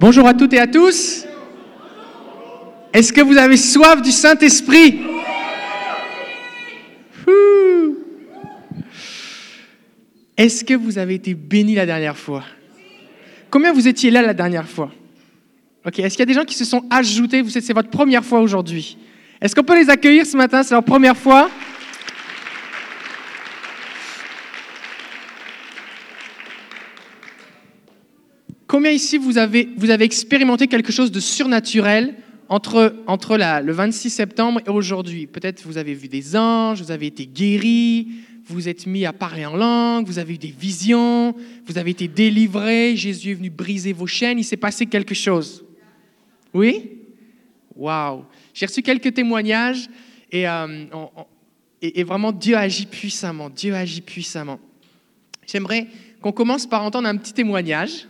[0.00, 1.24] Bonjour à toutes et à tous.
[2.92, 5.00] Est-ce que vous avez soif du Saint-Esprit?
[10.36, 12.44] Est-ce que vous avez été bénis la dernière fois?
[13.50, 14.92] Combien vous étiez là la dernière fois?
[15.84, 17.42] Ok, est-ce qu'il y a des gens qui se sont ajoutés?
[17.42, 18.96] Vous c'est votre première fois aujourd'hui.
[19.40, 20.62] Est-ce qu'on peut les accueillir ce matin?
[20.62, 21.50] C'est leur première fois?
[28.78, 32.14] Combien ici vous avez, vous avez expérimenté quelque chose de surnaturel
[32.48, 35.26] entre, entre le 26 septembre et aujourd'hui?
[35.26, 38.06] Peut-être vous avez vu des anges, vous avez été guéris,
[38.46, 41.34] vous êtes mis à parler en langue, vous avez eu des visions,
[41.66, 45.64] vous avez été délivré, Jésus est venu briser vos chaînes, il s'est passé quelque chose.
[46.54, 47.00] Oui?
[47.74, 49.90] Waouh J'ai reçu quelques témoignages
[50.30, 50.84] et, euh,
[51.82, 54.60] et, et vraiment Dieu agit puissamment, Dieu agit puissamment.
[55.48, 55.88] J'aimerais
[56.20, 58.06] qu'on commence par entendre un petit témoignage.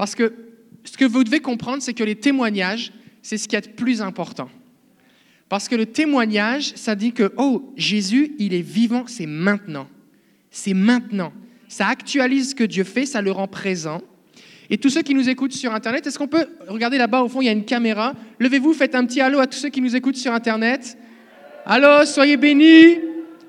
[0.00, 0.32] Parce que
[0.82, 4.00] ce que vous devez comprendre, c'est que les témoignages, c'est ce qui est de plus
[4.00, 4.48] important.
[5.50, 9.86] Parce que le témoignage, ça dit que, oh, Jésus, il est vivant, c'est maintenant.
[10.50, 11.34] C'est maintenant.
[11.68, 14.00] Ça actualise ce que Dieu fait, ça le rend présent.
[14.70, 17.42] Et tous ceux qui nous écoutent sur Internet, est-ce qu'on peut regarder là-bas, au fond,
[17.42, 18.14] il y a une caméra?
[18.38, 20.96] Levez-vous, faites un petit allô à tous ceux qui nous écoutent sur Internet.
[21.66, 22.96] Allô, soyez bénis.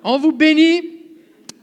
[0.03, 0.81] On vous bénit.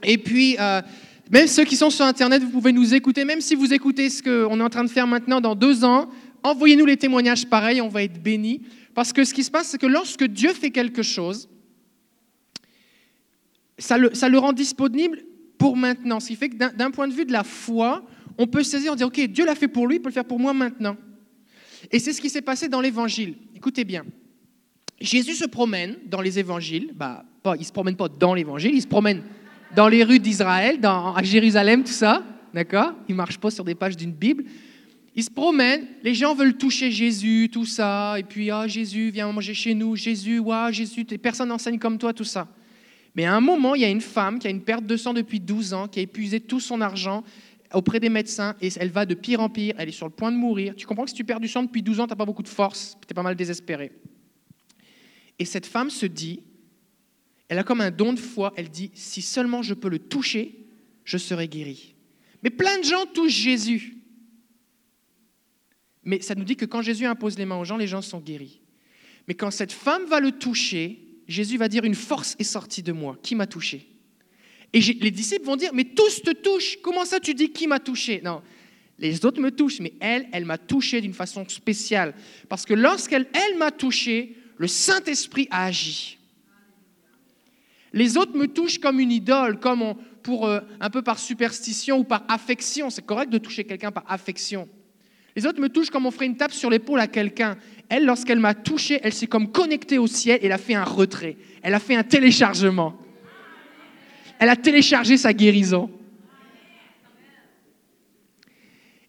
[0.01, 0.81] Et puis, euh,
[1.29, 3.23] même ceux qui sont sur Internet, vous pouvez nous écouter.
[3.23, 6.09] Même si vous écoutez ce qu'on est en train de faire maintenant dans deux ans,
[6.41, 8.61] envoyez-nous les témoignages pareils, on va être bénis.
[8.95, 11.47] Parce que ce qui se passe, c'est que lorsque Dieu fait quelque chose,
[13.77, 15.23] ça le, rend disponible
[15.57, 16.19] pour maintenant.
[16.19, 18.03] Ce qui fait que d'un- point de vue de la foi,
[18.37, 20.25] on peut saisir, on dit, OK, Dieu l'a fait pour lui, il peut le faire
[20.25, 20.97] pour moi maintenant.
[21.91, 23.35] Et c'est ce qui s'est passé dans l'Évangile.
[23.55, 24.03] Écoutez bien.
[24.99, 28.81] Jésus se promène dans les évangiles, bah, il ne se promène pas dans l'évangile, il
[28.81, 29.23] se promène
[29.75, 32.93] dans les rues d'Israël, à Jérusalem, tout ça, d'accord?
[33.07, 34.43] Il ne marche pas sur des pages d'une Bible.
[35.15, 39.31] Il se promène, les gens veulent toucher Jésus, tout ça, et puis, ah, Jésus, viens
[39.31, 42.47] manger chez nous, Jésus, waouh, Jésus, personne n'enseigne comme toi, tout ça.
[43.15, 45.13] Mais à un moment, il y a une femme qui a une perte de sang
[45.13, 47.23] depuis 12 ans, qui a épuisé tout son argent
[47.73, 50.31] auprès des médecins, et elle va de pire en pire, elle est sur le point
[50.31, 50.73] de mourir.
[50.75, 52.43] Tu comprends que si tu perds du sang depuis 12 ans, tu n'as pas beaucoup
[52.43, 53.91] de force, tu es pas mal désespéré.
[55.37, 56.41] Et cette femme se dit,
[57.49, 60.55] elle a comme un don de foi, elle dit, si seulement je peux le toucher,
[61.03, 61.95] je serai guéri.
[62.43, 63.97] Mais plein de gens touchent Jésus.
[66.03, 68.19] Mais ça nous dit que quand Jésus impose les mains aux gens, les gens sont
[68.19, 68.61] guéris.
[69.27, 72.91] Mais quand cette femme va le toucher, Jésus va dire, une force est sortie de
[72.91, 73.17] moi.
[73.23, 73.87] Qui m'a touché?
[74.71, 76.77] Et les disciples vont dire, mais tous te touchent.
[76.83, 78.21] Comment ça tu dis qui m'a touché?
[78.23, 78.43] Non,
[78.99, 82.13] les autres me touchent, mais elle, elle m'a touché d'une façon spéciale.
[82.47, 86.18] Parce que lorsqu'elle elle m'a touché, le Saint-Esprit a agi.
[87.93, 92.03] Les autres me touchent comme une idole, comme pour, euh, un peu par superstition ou
[92.03, 92.89] par affection.
[92.89, 94.67] C'est correct de toucher quelqu'un par affection.
[95.35, 97.57] Les autres me touchent comme on ferait une tape sur l'épaule à quelqu'un.
[97.87, 100.83] Elle, lorsqu'elle m'a touché, elle s'est comme connectée au ciel et elle a fait un
[100.83, 101.37] retrait.
[101.61, 102.95] Elle a fait un téléchargement.
[104.39, 105.89] Elle a téléchargé sa guérison.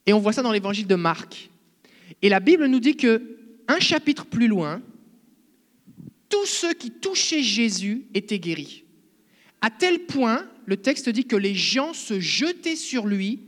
[0.06, 1.50] Et on voit ça dans l'évangile de Marc.
[2.22, 3.36] Et la Bible nous dit que
[3.68, 4.82] un chapitre plus loin,
[6.30, 8.84] tous ceux qui touchaient Jésus étaient guéris.
[9.60, 13.40] À tel point, le texte dit que les gens se jetaient sur lui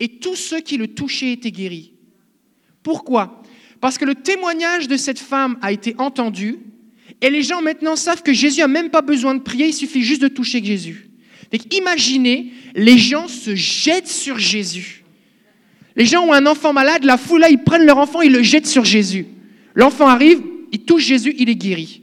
[0.00, 1.92] et tous ceux qui le touchaient étaient guéris.
[2.82, 3.42] Pourquoi?
[3.80, 6.58] Parce que le témoignage de cette femme a été entendu
[7.20, 10.02] et les gens maintenant savent que Jésus n'a même pas besoin de prier, il suffit
[10.02, 11.08] juste de toucher Jésus.
[11.52, 15.04] Donc imaginez, les gens se jettent sur Jésus.
[15.96, 18.42] Les gens ont un enfant malade, la foule là, ils prennent leur enfant, ils le
[18.42, 19.26] jettent sur Jésus.
[19.74, 20.40] L'enfant arrive,
[20.70, 22.02] il touche Jésus, il est guéri.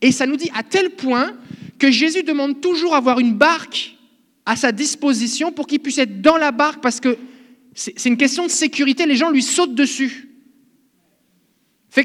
[0.00, 1.36] Et ça nous dit à tel point
[1.78, 3.96] que Jésus demande toujours avoir une barque
[4.46, 7.16] à sa disposition pour qu'il puisse être dans la barque parce que
[7.74, 10.30] c'est une question de sécurité, les gens lui sautent dessus.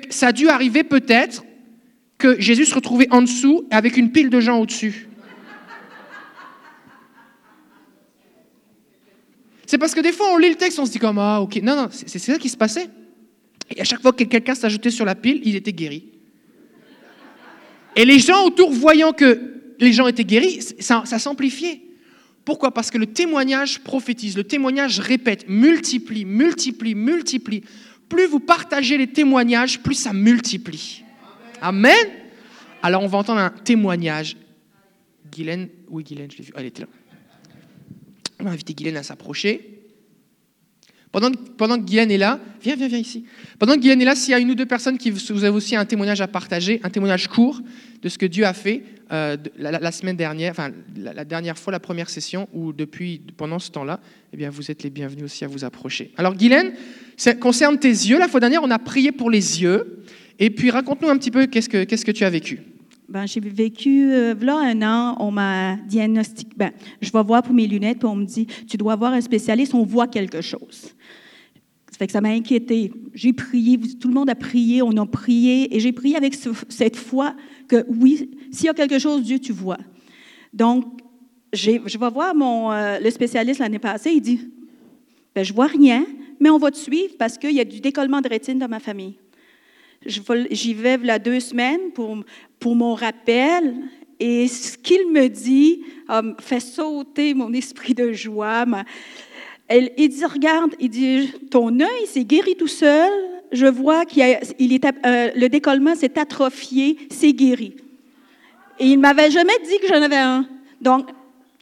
[0.10, 1.44] Ça a dû arriver peut-être
[2.18, 5.08] que Jésus se retrouvait en dessous avec une pile de gens au-dessus.
[9.66, 11.62] C'est parce que des fois, on lit le texte, on se dit comme Ah, ok.
[11.62, 12.90] Non, non, c'est ça qui se passait.
[13.70, 16.19] Et à chaque fois que quelqu'un s'ajoutait sur la pile, il était guéri.
[18.00, 19.42] Et les gens autour, voyant que
[19.78, 21.82] les gens étaient guéris, ça, s'amplifiait.
[22.46, 22.74] Pourquoi?
[22.74, 27.62] Parce que le témoignage prophétise, le témoignage répète, multiplie, multiplie, multiplie.
[28.08, 31.04] Plus vous partagez les témoignages, plus ça multiplie.
[31.62, 32.08] Amen.
[32.82, 34.38] Alors on va entendre un témoignage.
[35.30, 36.88] Guylaine, oui Guylaine, je l'ai vu, elle était là.
[38.40, 39.79] On va inviter Guylaine à s'approcher.
[41.12, 43.26] Pendant, que Guylaine est là, viens, viens, viens ici.
[43.58, 45.56] Pendant que Guylaine est là, s'il y a une ou deux personnes qui vous avez
[45.56, 47.62] aussi un témoignage à partager, un témoignage court
[48.02, 51.80] de ce que Dieu a fait euh, la, semaine dernière, enfin la, dernière fois, la
[51.80, 54.00] première session, ou depuis pendant ce temps-là,
[54.34, 56.12] eh bien vous êtes les bienvenus aussi à vous approcher.
[56.16, 56.74] Alors Guylaine,
[57.18, 58.20] ça concerne tes yeux.
[58.20, 60.04] La fois dernière, on a prié pour les yeux.
[60.38, 62.62] Et puis raconte-nous un petit peu qu'est-ce que, qu'est-ce que tu as vécu.
[63.10, 66.72] Ben, j'ai vécu, euh, un an, on m'a diagnostiqué, ben,
[67.02, 69.74] je vais voir pour mes lunettes, puis on me dit, tu dois voir un spécialiste,
[69.74, 70.94] on voit quelque chose.
[71.92, 72.94] Ça fait que ça m'a inquiété.
[73.16, 76.36] J'ai prié, tout le monde a prié, on a prié, et j'ai prié avec
[76.70, 77.36] cette foi
[77.68, 79.80] que oui, s'il y a quelque chose, Dieu, tu vois.
[80.54, 80.86] Donc,
[81.52, 84.52] je vais voir mon, euh, le spécialiste l'année passée, il dit,
[85.34, 86.06] ben, je vois rien,
[86.40, 88.80] mais on va te suivre parce qu'il y a du décollement de rétine dans ma
[88.80, 89.19] famille.
[90.06, 92.18] J'y vais la deux semaines pour,
[92.60, 93.76] pour mon rappel.
[94.20, 98.66] Et ce qu'il me dit um, fait sauter mon esprit de joie.
[99.70, 103.12] Il dit, regarde, il dit, ton œil s'est guéri tout seul.
[103.52, 107.76] Je vois qu'il euh, le décollement s'est atrophié, c'est guéri.
[108.80, 110.48] Et il m'avait jamais dit que j'en avais un.
[110.82, 111.10] Donc,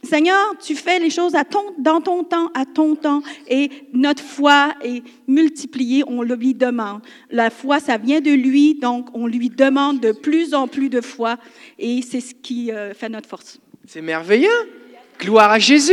[0.04, 4.22] Seigneur, tu fais les choses à ton, dans ton temps, à ton temps, et notre
[4.22, 7.02] foi est multipliée, on lui demande.
[7.30, 11.00] La foi, ça vient de lui, donc on lui demande de plus en plus de
[11.00, 11.36] foi,
[11.80, 13.58] et c'est ce qui euh, fait notre force.
[13.86, 14.70] C'est merveilleux.
[15.18, 15.92] Gloire à Jésus.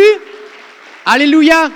[1.04, 1.72] Alléluia.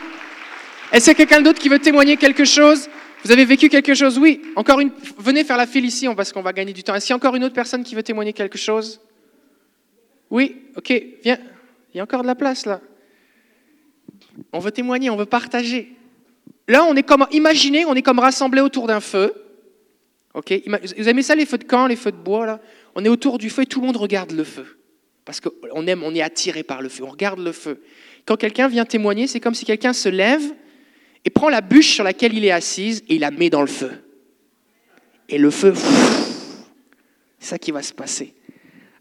[0.91, 2.89] Est-ce qu'il y a quelqu'un d'autre qui veut témoigner quelque chose?
[3.23, 4.19] Vous avez vécu quelque chose?
[4.19, 4.41] Oui.
[4.55, 4.91] Encore une.
[5.17, 6.93] Venez faire la file ici, parce qu'on va gagner du temps.
[6.93, 9.01] Est-ce qu'il y a encore une autre personne qui veut témoigner quelque chose?
[10.29, 10.57] Oui.
[10.77, 10.93] Ok.
[11.23, 11.39] Viens.
[11.99, 12.79] Y a encore de la place là.
[14.53, 15.97] On veut témoigner, on veut partager.
[16.69, 19.33] Là, on est comme, imaginez, on est comme rassemblés autour d'un feu.
[20.33, 22.61] Vous aimez ça les feux de camp, les feux de bois là?
[22.95, 24.79] On est autour du feu et tout le monde regarde le feu.
[25.25, 27.81] Parce qu'on aime, on est attiré par le feu, on regarde le feu.
[28.23, 30.53] Quand quelqu'un vient témoigner, c'est comme si quelqu'un se lève
[31.25, 33.67] et prend la bûche sur laquelle il est assise et il la met dans le
[33.67, 33.91] feu.
[35.27, 35.73] Et le feu,
[37.39, 38.33] c'est ça qui va se passer.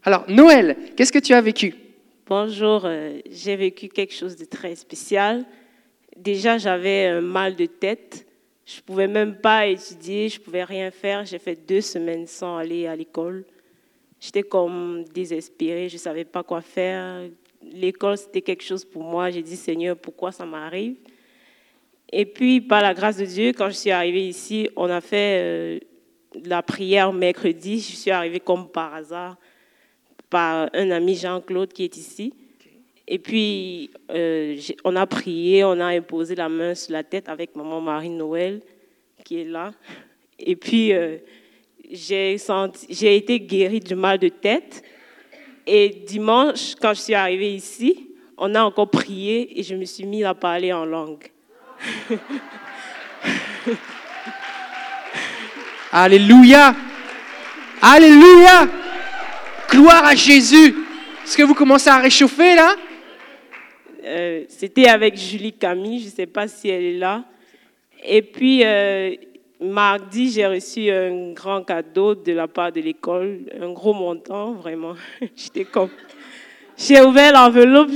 [0.03, 1.75] Alors, Noël, qu'est-ce que tu as vécu?
[2.29, 5.43] Bonjour, euh, j'ai vécu quelque chose de très spécial.
[6.15, 8.27] Déjà, j'avais un mal de tête.
[8.67, 11.25] Je ne pouvais même pas étudier, je ne pouvais rien faire.
[11.25, 13.45] J'ai fait deux semaines sans aller à l'école.
[14.19, 17.23] J'étais comme désespérée, je ne savais pas quoi faire.
[17.63, 19.31] L'école, c'était quelque chose pour moi.
[19.31, 20.97] J'ai dit, Seigneur, pourquoi ça m'arrive?
[22.11, 25.39] Et puis, par la grâce de Dieu, quand je suis arrivée ici, on a fait
[25.41, 25.79] euh,
[26.45, 27.79] la prière mercredi.
[27.79, 29.35] Je suis arrivée comme par hasard
[30.29, 32.33] par un ami Jean-Claude qui est ici.
[33.07, 37.55] Et puis, euh, on a prié, on a imposé la main sur la tête avec
[37.55, 38.61] maman Marie-Noël,
[39.23, 39.73] qui est là.
[40.37, 41.17] Et puis, euh,
[41.91, 42.35] j'ai
[43.15, 44.83] été guérie du mal de tête.
[45.65, 50.05] Et dimanche, quand je suis arrivée ici, on a encore prié et je me suis
[50.05, 51.27] mise à parler en langue.
[55.91, 56.75] Alléluia!
[57.81, 58.67] Alléluia!
[59.69, 60.75] Gloire à Jésus.
[61.23, 62.75] Est-ce que vous commencez à réchauffer là?
[64.03, 67.23] Euh, C'était avec Julie Camille, je ne sais pas si elle est là.
[68.03, 69.13] Et puis, euh,
[69.61, 74.95] mardi, j'ai reçu un grand cadeau de la part de l'école, un gros montant, vraiment.
[75.35, 75.89] J'étais comme.
[76.75, 77.91] J'ai ouvert l'enveloppe,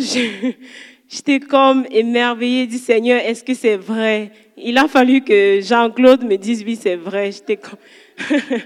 [1.09, 4.31] j'étais comme émerveillée du Seigneur, est-ce que c'est vrai?
[4.57, 7.31] Il a fallu que Jean-Claude me dise oui, c'est vrai.
[7.31, 7.79] J'étais comme.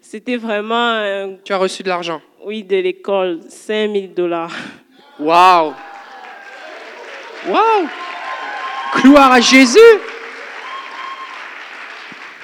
[0.00, 1.36] C'était vraiment.
[1.44, 4.54] Tu as reçu de l'argent oui, de l'école, 5000 dollars.
[5.18, 5.74] Waouh!
[7.48, 7.88] Waouh!
[8.94, 9.80] Gloire à Jésus!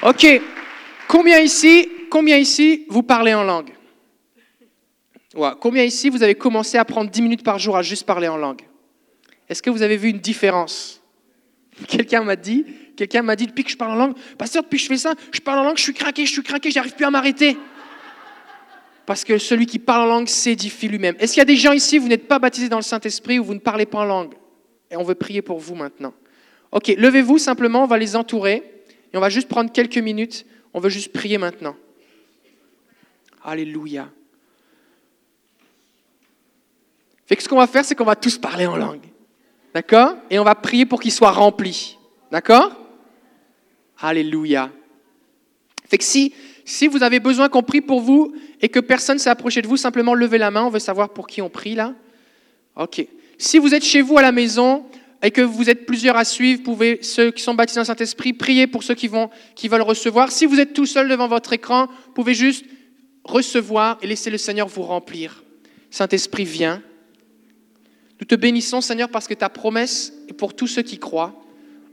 [0.03, 0.27] Ok.
[1.07, 3.71] Combien ici, combien ici vous parlez en langue?
[5.61, 8.37] Combien ici vous avez commencé à prendre 10 minutes par jour à juste parler en
[8.37, 8.63] langue?
[9.49, 11.01] Est-ce que vous avez vu une différence?
[11.87, 14.83] Quelqu'un m'a dit, quelqu'un m'a dit depuis que je parle en langue, pasteur, depuis que
[14.83, 17.05] je fais ça, je parle en langue, je suis craqué, je suis craqué, j'arrive plus
[17.05, 17.57] à m'arrêter
[19.13, 21.15] parce que celui qui parle en langue s'édifie lui-même.
[21.19, 23.45] Est-ce qu'il y a des gens ici, vous n'êtes pas baptisés dans le Saint-Esprit ou
[23.45, 24.33] vous ne parlez pas en langue
[24.91, 26.15] Et on veut prier pour vous maintenant.
[26.71, 28.63] Ok, levez-vous simplement, on va les entourer
[29.13, 30.47] et on va juste prendre quelques minutes.
[30.73, 31.77] On veut juste prier maintenant.
[33.45, 34.09] Alléluia.
[37.27, 39.05] Fait que ce qu'on va faire, c'est qu'on va tous parler en langue.
[39.75, 40.17] D'accord?
[40.31, 41.99] Et on va prier pour qu'ils soient remplis.
[42.31, 42.73] D'accord?
[43.99, 44.71] Alléluia.
[45.87, 46.33] Fait que si
[46.65, 49.77] si vous avez besoin qu'on prie pour vous et que personne s'est approché de vous,
[49.77, 50.65] simplement levez la main.
[50.65, 51.95] On veut savoir pour qui on prie là.
[52.77, 53.07] OK.
[53.39, 54.85] Si vous êtes chez vous à la maison
[55.23, 58.67] et que vous êtes plusieurs à suivre, pouvez, ceux qui sont baptisés dans Saint-Esprit, prier
[58.67, 60.31] pour ceux qui, vont, qui veulent recevoir.
[60.31, 62.65] Si vous êtes tout seul devant votre écran, pouvez juste
[63.25, 65.43] recevoir et laisser le Seigneur vous remplir.
[65.91, 66.83] Saint-Esprit, viens.
[68.21, 71.35] Nous te bénissons, Seigneur, parce que ta promesse est pour tous ceux qui croient.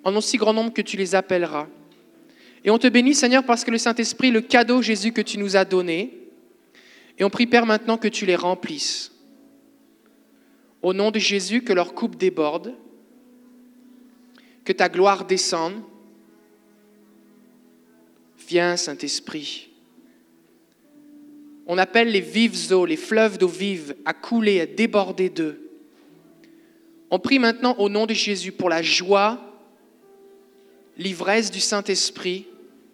[0.03, 1.67] en aussi grand nombre que tu les appelleras.
[2.63, 5.55] Et on te bénit, Seigneur, parce que le Saint-Esprit, le cadeau, Jésus, que tu nous
[5.55, 6.19] as donné,
[7.17, 9.11] et on prie, Père, maintenant que tu les remplisses.
[10.81, 12.73] Au nom de Jésus, que leur coupe déborde,
[14.63, 15.81] que ta gloire descende.
[18.47, 19.69] Viens, Saint-Esprit.
[21.67, 25.69] On appelle les vives eaux, les fleuves d'eau vive à couler, à déborder d'eux.
[27.11, 29.49] On prie maintenant au nom de Jésus pour la joie,
[31.00, 32.46] l'ivresse du Saint-Esprit,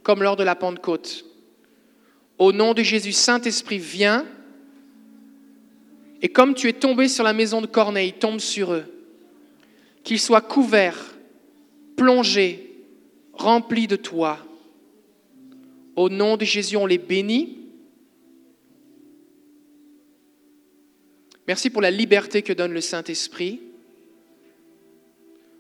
[0.04, 1.26] comme lors de la Pentecôte.
[2.38, 4.26] Au nom de Jésus, Saint-Esprit, viens.
[6.22, 8.86] Et comme tu es tombé sur la maison de Corneille, tombe sur eux.
[10.04, 11.16] Qu'ils soient couverts,
[11.98, 12.86] plongés,
[13.34, 14.38] remplis de toi.
[15.96, 17.58] Au nom de Jésus, on les bénit.
[21.48, 23.62] Merci pour la liberté que donne le Saint-Esprit.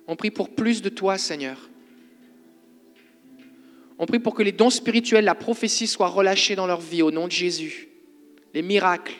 [0.07, 1.69] On prie pour plus de toi, Seigneur.
[3.97, 7.11] On prie pour que les dons spirituels, la prophétie soient relâchés dans leur vie au
[7.11, 7.89] nom de Jésus.
[8.53, 9.15] Les miracles,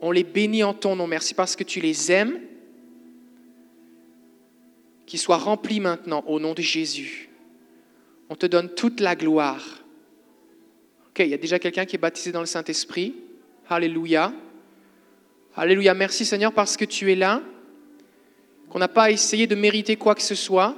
[0.00, 1.06] on les bénit en ton nom.
[1.06, 2.40] Merci parce que tu les aimes.
[5.06, 7.30] Qu'ils soient remplis maintenant au nom de Jésus.
[8.28, 9.82] On te donne toute la gloire.
[11.08, 13.14] OK, il y a déjà quelqu'un qui est baptisé dans le Saint-Esprit.
[13.68, 14.32] Alléluia.
[15.56, 15.94] Alléluia.
[15.94, 17.42] Merci Seigneur parce que tu es là.
[18.68, 20.76] Qu'on n'a pas essayé de mériter quoi que ce soit.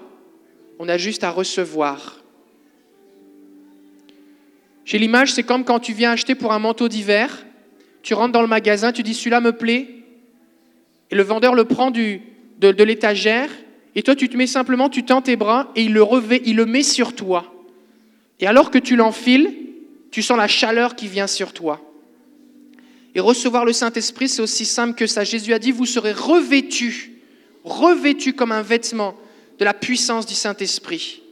[0.79, 2.20] On a juste à recevoir.
[4.85, 7.45] J'ai l'image, c'est comme quand tu viens acheter pour un manteau d'hiver,
[8.03, 9.89] tu rentres dans le magasin, tu dis celui-là me plaît,
[11.11, 12.23] et le vendeur le prend du,
[12.59, 13.51] de, l'étagère,
[13.95, 16.57] et toi tu te mets simplement, tu tends tes bras, et il le, revêt, il
[16.57, 17.53] le met sur toi.
[18.39, 19.55] Et alors que tu l'enfiles,
[20.11, 21.81] tu sens la chaleur qui vient sur toi.
[23.15, 25.25] Et recevoir le Saint-Esprit, c'est aussi simple que ça.
[25.25, 27.13] Jésus a dit, vous serez revêtus,
[27.65, 29.15] revêtus comme un vêtement
[29.59, 31.23] de la puissance du Saint-Esprit.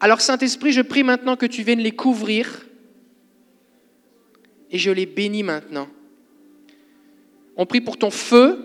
[0.00, 2.66] Alors Saint-Esprit, je prie maintenant que tu viennes les couvrir
[4.74, 5.86] et je les bénis maintenant.
[7.56, 8.58] On prie pour ton feu.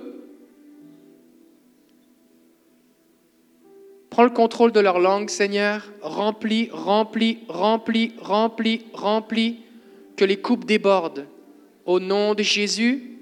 [4.10, 5.88] Prends le contrôle de leur langue, Seigneur.
[6.02, 9.60] Remplis, remplis, remplis, remplis, remplis.
[10.18, 11.28] Que les coupes débordent.
[11.86, 13.20] Au nom de Jésus,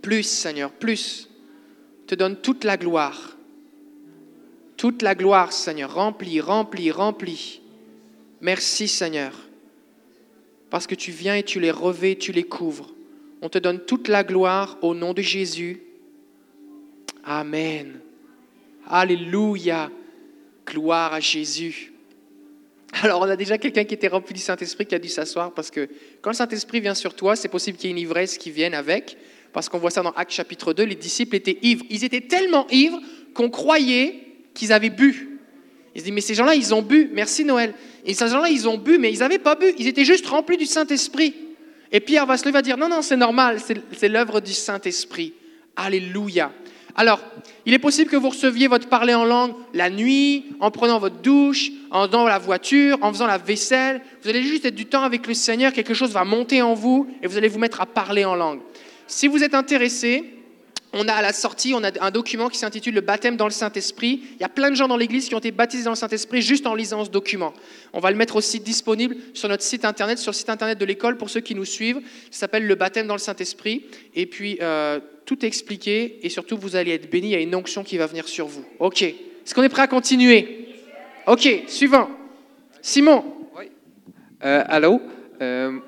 [0.00, 1.28] plus, Seigneur, plus.
[2.06, 3.36] Te donne toute la gloire.
[4.78, 5.92] Toute la gloire, Seigneur.
[5.92, 7.60] Remplis, remplis, remplis.
[8.40, 9.47] Merci, Seigneur
[10.70, 12.92] parce que tu viens et tu les revêts, tu les couvres.
[13.40, 15.80] On te donne toute la gloire au nom de Jésus.
[17.24, 18.00] Amen.
[18.86, 19.90] Alléluia.
[20.66, 21.92] Gloire à Jésus.
[23.02, 25.70] Alors, on a déjà quelqu'un qui était rempli du Saint-Esprit qui a dû s'asseoir parce
[25.70, 25.88] que
[26.20, 28.74] quand le Saint-Esprit vient sur toi, c'est possible qu'il y ait une ivresse qui vienne
[28.74, 29.16] avec.
[29.52, 31.84] Parce qu'on voit ça dans Actes chapitre 2, les disciples étaient ivres.
[31.90, 33.00] Ils étaient tellement ivres
[33.34, 34.22] qu'on croyait
[34.54, 35.38] qu'ils avaient bu.
[35.94, 37.10] Ils se disent, mais ces gens-là, ils ont bu.
[37.12, 37.74] Merci Noël.
[38.08, 39.66] Et ces gens-là, ils ont bu, mais ils n'avaient pas bu.
[39.78, 41.34] Ils étaient juste remplis du Saint-Esprit.
[41.92, 43.58] Et Pierre va se lever et dire, non, non, c'est normal,
[43.92, 45.34] c'est l'œuvre du Saint-Esprit.
[45.76, 46.50] Alléluia.
[46.96, 47.20] Alors,
[47.66, 51.20] il est possible que vous receviez votre parler en langue la nuit, en prenant votre
[51.20, 54.00] douche, en dans la voiture, en faisant la vaisselle.
[54.22, 57.06] Vous allez juste être du temps avec le Seigneur, quelque chose va monter en vous
[57.22, 58.60] et vous allez vous mettre à parler en langue.
[59.06, 60.24] Si vous êtes intéressé,
[60.92, 63.52] on a à la sortie, on a un document qui s'intitule Le baptême dans le
[63.52, 64.22] Saint-Esprit.
[64.34, 66.40] Il y a plein de gens dans l'Église qui ont été baptisés dans le Saint-Esprit
[66.40, 67.52] juste en lisant ce document.
[67.92, 70.84] On va le mettre aussi disponible sur notre site internet, sur le site internet de
[70.84, 72.00] l'école pour ceux qui nous suivent.
[72.30, 73.84] Ça s'appelle Le baptême dans le Saint-Esprit.
[74.14, 77.28] Et puis, euh, tout est expliqué et surtout, vous allez être bénis.
[77.28, 78.64] Il y a une onction qui va venir sur vous.
[78.78, 79.02] OK.
[79.02, 80.68] Est-ce qu'on est prêt à continuer?
[81.26, 81.64] OK.
[81.66, 82.08] Suivant.
[82.80, 83.24] Simon.
[83.58, 83.66] Oui.
[84.42, 85.02] Euh, allô?
[85.42, 85.78] Euh,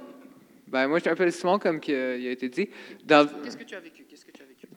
[0.68, 2.68] ben, moi, je m'appelle Simon, comme il a été dit.
[3.08, 3.99] Qu'est-ce que tu as vécu?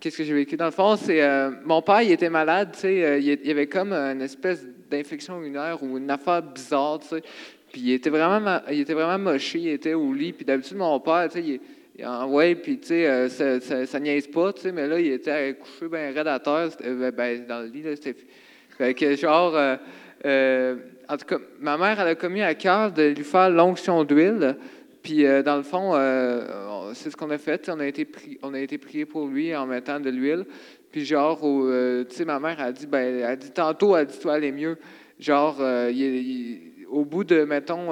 [0.03, 0.57] Qu'est-ce que j'ai vécu?
[0.57, 3.51] Dans le fond, c'est euh, mon père, il était malade, tu sais, euh, il, y
[3.51, 7.24] avait comme une espèce d'infection urinaire ou une affaire bizarre, tu sais.
[7.72, 10.33] Puis il était vraiment, il était vraiment moché, il était au lit.
[10.33, 11.60] Puis d'habitude, mon père, tu sais, il,
[11.98, 13.29] il en ouais, puis tu sais, euh,
[13.86, 16.67] ça, niaise pas, tu sais, mais là, il était couché bien raide à terre,
[17.13, 18.15] ben, dans le lit, là, c'était...
[18.77, 23.24] Fait que genre, en tout cas, ma mère, elle a commis à cœur de lui
[23.24, 24.57] faire l'onction d'huile.
[25.01, 25.93] Puis, dans le fond,
[26.93, 27.69] c'est ce qu'on a fait.
[27.69, 30.45] On a, été prié pour lui en mettant de l'huile.
[30.91, 34.19] Puis, genre, euh, tu sais, ma mère a dit, ben, elle dit tantôt, elle dit,
[34.19, 34.77] toi, est mieux.
[35.19, 35.57] Genre,
[35.89, 37.89] il, au bout de, mettons,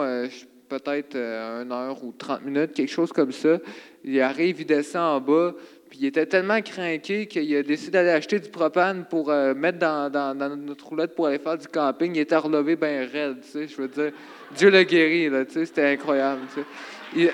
[0.70, 3.60] peut-être une heure ou 30 minutes, quelque chose comme ça,
[4.04, 5.54] il arrive, il descend en bas,
[5.90, 10.58] puis il était tellement craqué qu'il a décidé d'aller acheter du propane pour mettre dans,
[10.58, 12.16] notre roulette pour aller faire du camping.
[12.16, 14.12] Il était relevé bien raide, tu sais, je veux dire.
[14.56, 17.34] Dieu l'a guéri, là, tu sais, c'était incroyable, tu sais.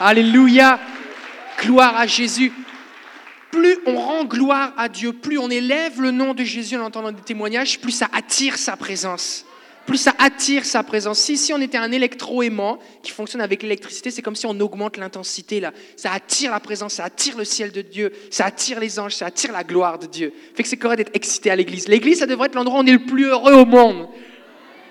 [0.00, 0.78] Alléluia.
[1.60, 2.52] Gloire à Jésus.
[3.50, 7.10] plus on rend gloire à Dieu, plus on élève le nom de Jésus en entendant
[7.10, 9.44] des témoignages, plus ça attire sa présence.
[9.86, 11.18] Plus ça attire sa présence.
[11.18, 14.98] Si, si on était un électroaimant qui fonctionne avec l'électricité, c'est comme si on augmente
[14.98, 15.72] l'intensité là.
[15.96, 19.26] Ça attire la présence, ça attire le ciel de Dieu, ça attire les anges, ça
[19.26, 20.32] attire la gloire de Dieu.
[20.54, 21.88] Fait que c'est correct d'être excité à l'église.
[21.88, 24.08] L'église, ça devrait être l'endroit où on est le plus heureux au monde.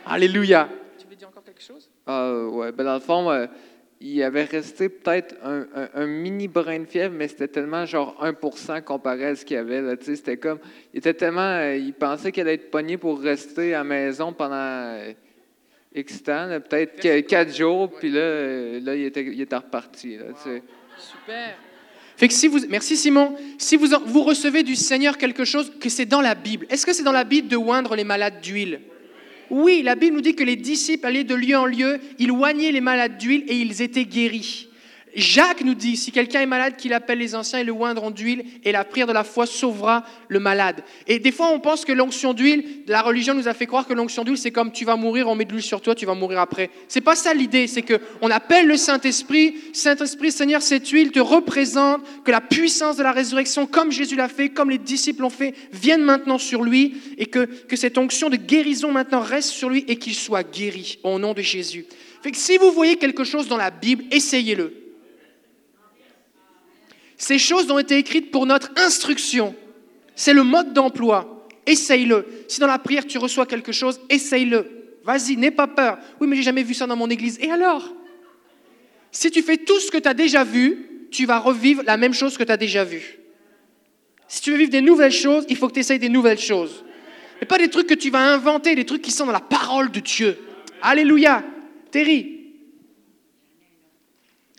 [0.03, 0.67] Alléluia.
[0.97, 1.87] Tu veux dire encore quelque chose?
[2.07, 3.45] Ah, ouais, ben dans le fond, euh,
[3.99, 8.15] il avait resté peut-être un, un- un mini brin de fièvre, mais c'était tellement genre
[8.23, 9.81] 1% comparé à ce qu'il y avait.
[9.81, 10.59] Là, tu sais, c'était comme,
[10.93, 14.33] il était tellement, euh, il pensait qu'il allait être pogné pour rester à la maison
[14.33, 15.11] pendant euh,
[15.95, 19.55] X temps, là, peut-être que- quatre jours, puis là, euh, là il, était, il était
[19.55, 20.17] reparti.
[20.17, 20.25] Là.
[20.97, 21.55] Super.
[22.17, 23.35] Fait que si vous, merci Simon.
[23.59, 26.65] Si vous, en- vous recevez du Seigneur quelque chose, que c'est dans la Bible.
[26.69, 28.81] Est-ce que c'est dans la Bible de oindre les malades d'huile?
[29.49, 32.71] Oui, la Bible nous dit que les disciples allaient de lieu en lieu, ils oignaient
[32.71, 34.69] les malades d'huile et ils étaient guéris.
[35.17, 38.45] Jacques nous dit, si quelqu'un est malade, qu'il appelle les anciens et le oindront d'huile,
[38.63, 40.83] et la prière de la foi sauvera le malade.
[41.07, 43.95] Et des fois, on pense que l'onction d'huile, la religion nous a fait croire que
[43.95, 46.13] l'onction d'huile, c'est comme tu vas mourir, on met de l'huile sur toi, tu vas
[46.13, 46.69] mourir après.
[46.87, 51.19] C'est pas ça l'idée, c'est que on appelle le Saint-Esprit, Saint-Esprit, Seigneur, cette huile te
[51.19, 55.31] représente, que la puissance de la résurrection, comme Jésus l'a fait, comme les disciples l'ont
[55.31, 59.83] fait, vienne maintenant sur lui, et que, cette onction de guérison maintenant reste sur lui
[59.87, 61.85] et qu'il soit guéri au nom de Jésus.
[62.21, 64.86] Fait que si vous voyez quelque chose dans la Bible, essayez-le.
[67.17, 69.55] Ces choses ont été écrites pour notre instruction.
[70.15, 71.47] C'est le mode d'emploi.
[71.65, 72.25] Essaye-le.
[72.47, 74.99] Si dans la prière tu reçois quelque chose, essaye-le.
[75.03, 75.97] Vas-y, n'aie pas peur.
[76.19, 77.39] Oui, mais j'ai jamais vu ça dans mon église.
[77.41, 77.93] Et alors?
[79.11, 82.13] Si tu fais tout ce que tu as déjà vu, tu vas revivre la même
[82.13, 83.19] chose que tu as déjà vu.
[84.27, 86.83] Si tu veux vivre des nouvelles choses, il faut que tu essayes des nouvelles choses.
[87.39, 89.91] Mais pas des trucs que tu vas inventer, des trucs qui sont dans la parole
[89.91, 90.37] de Dieu.
[90.81, 91.43] Alléluia.
[91.91, 92.53] Terry.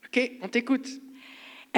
[0.07, 0.89] Ok, on t'écoute.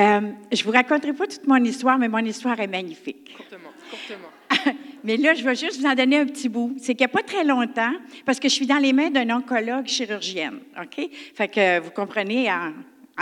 [0.00, 3.34] Euh, je vous raconterai pas toute mon histoire, mais mon histoire est magnifique.
[3.36, 4.74] Courtement, courtement.
[5.04, 6.74] Mais là, je vais juste vous en donner un petit bout.
[6.78, 7.92] C'est qu'il n'y a pas très longtemps,
[8.26, 11.08] parce que je suis dans les mains d'un oncologue chirurgienne, OK?
[11.34, 12.72] Fait que vous comprenez en-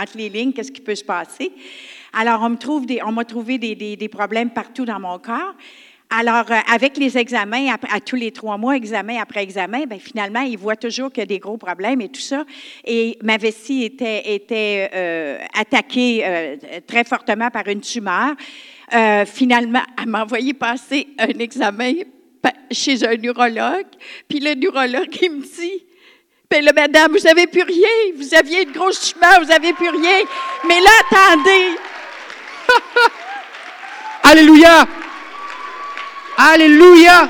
[0.01, 1.51] entre les lignes qu'est-ce qui peut se passer.
[2.13, 5.19] Alors, on me trouve des, on m'a trouvé des, des- des problèmes partout dans mon
[5.19, 5.55] corps.
[6.11, 10.41] Alors, euh, avec les examens, à, tous les trois mois, examen après examen, ben, finalement,
[10.41, 12.45] ils voient toujours qu'il y a des gros problèmes et tout ça.
[12.83, 16.55] Et ma vessie était, était euh, attaquée euh,
[16.87, 18.33] très fortement par une tumeur.
[18.91, 21.93] Euh, finalement, elle m'a envoyé passer un examen
[22.71, 23.87] chez un neurologue.
[24.27, 25.85] Puis le neurologue, il me dit,
[26.49, 28.15] ben là, madame, vous n'avez plus rien.
[28.15, 30.21] Vous aviez une grosse tumeur, vous n'avez plus rien.
[30.67, 31.75] Mais là, attendez.
[34.23, 34.87] Alléluia.
[36.41, 37.27] Alléluia.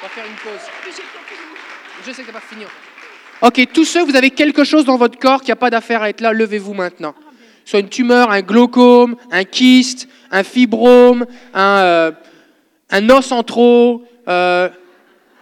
[0.00, 0.52] On va faire une pause.
[2.04, 2.64] Je sais que tu pas fini.
[3.40, 6.08] Ok, tous ceux, vous avez quelque chose dans votre corps qui n'a pas d'affaire à
[6.08, 7.14] être là, levez-vous maintenant.
[7.64, 11.24] Soit une tumeur, un glaucome, un kyste, un fibrome,
[11.54, 12.10] un, euh,
[12.90, 14.68] un os en trop, euh,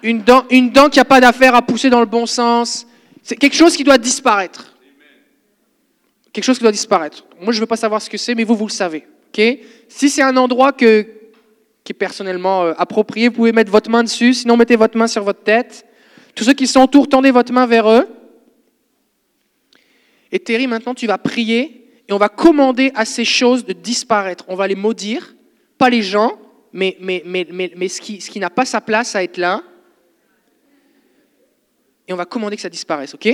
[0.03, 2.87] une dent, une dent qui n'a pas d'affaire à pousser dans le bon sens.
[3.23, 4.77] C'est quelque chose qui doit disparaître.
[6.33, 7.25] Quelque chose qui doit disparaître.
[7.41, 9.07] Moi, je ne veux pas savoir ce que c'est, mais vous, vous le savez.
[9.29, 9.59] ok?
[9.89, 11.07] Si c'est un endroit que,
[11.85, 14.35] qui est personnellement euh, approprié, vous pouvez mettre votre main dessus.
[14.35, 15.87] Sinon, mettez votre main sur votre tête.
[16.35, 18.09] Tous ceux qui sont autour, tendez votre main vers eux.
[20.31, 24.45] Et Terry, maintenant, tu vas prier et on va commander à ces choses de disparaître.
[24.49, 25.35] On va les maudire,
[25.77, 26.39] pas les gens,
[26.73, 29.37] mais, mais, mais, mais, mais ce qui, ce qui n'a pas sa place à être
[29.37, 29.63] là.
[32.13, 33.29] On va commander que ça disparaisse, ok?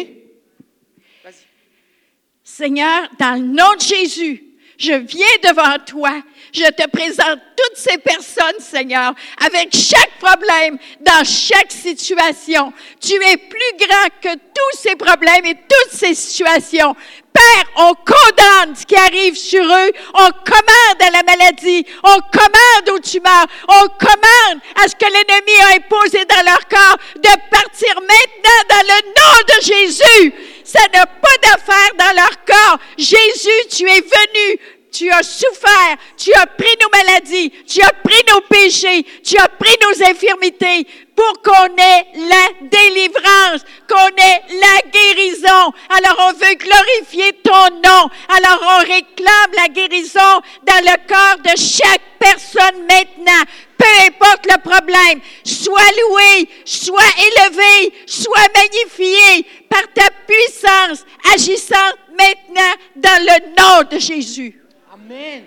[2.45, 4.48] Seigneur, dans le nom de Jésus,
[4.79, 6.23] je viens devant toi.
[6.53, 9.13] Je te présente toutes ces personnes, Seigneur,
[9.45, 12.73] avec chaque problème, dans chaque situation.
[13.01, 16.95] Tu es plus grand que tous ces problèmes et toutes ces situations.
[17.33, 19.93] Père, on condamne ce qui arrive sur eux.
[20.15, 21.85] On commande à la maladie.
[22.05, 23.47] On commande aux tumeurs.
[23.69, 28.87] On commande à ce que l'ennemi a imposé dans leur corps de partir maintenant dans
[28.87, 30.35] le nom de Jésus.
[30.69, 32.79] Ça n'a pas d'affaire dans leur corps.
[32.99, 34.61] Jésus, tu es venu.
[34.91, 39.49] Tu as souffert, tu as pris nos maladies, tu as pris nos péchés, tu as
[39.49, 45.73] pris nos infirmités pour qu'on ait la délivrance, qu'on ait la guérison.
[45.91, 48.09] Alors on veut glorifier ton nom.
[48.29, 53.43] Alors on réclame la guérison dans le corps de chaque personne maintenant.
[53.77, 62.75] Peu importe le problème, sois loué, sois élevé, sois magnifié par ta puissance agissant maintenant
[62.97, 64.61] dans le nom de Jésus.
[65.09, 65.45] Amen.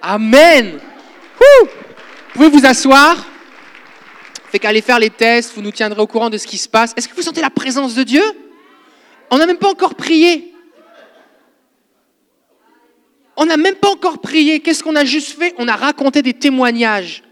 [0.00, 0.80] Amen.
[1.38, 1.68] Vous
[2.32, 3.26] pouvez vous asseoir?
[4.50, 6.94] Fait qu'allez faire les tests, vous nous tiendrez au courant de ce qui se passe.
[6.96, 8.22] Est-ce que vous sentez la présence de Dieu?
[9.30, 10.54] On n'a même pas encore prié.
[13.36, 14.60] On n'a même pas encore prié.
[14.60, 15.54] Qu'est-ce qu'on a juste fait?
[15.58, 17.22] On a raconté des témoignages.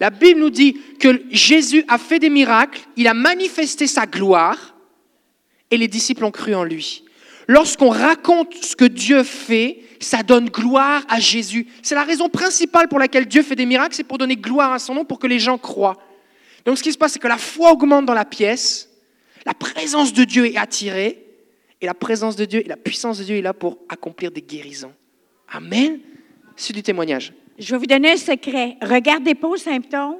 [0.00, 4.74] La Bible nous dit que Jésus a fait des miracles, il a manifesté sa gloire
[5.70, 7.04] et les disciples ont cru en lui.
[7.48, 11.66] Lorsqu'on raconte ce que Dieu fait, ça donne gloire à Jésus.
[11.82, 14.78] C'est la raison principale pour laquelle Dieu fait des miracles, c'est pour donner gloire à
[14.78, 15.96] son nom, pour que les gens croient.
[16.64, 18.90] Donc ce qui se passe, c'est que la foi augmente dans la pièce,
[19.44, 21.24] la présence de Dieu est attirée,
[21.80, 24.40] et la présence de Dieu et la puissance de Dieu est là pour accomplir des
[24.40, 24.94] guérisons.
[25.52, 26.00] Amen.
[26.56, 27.32] C'est du témoignage.
[27.58, 28.76] Je vais vous donner un secret.
[28.80, 30.16] Regardez pas aux symptômes.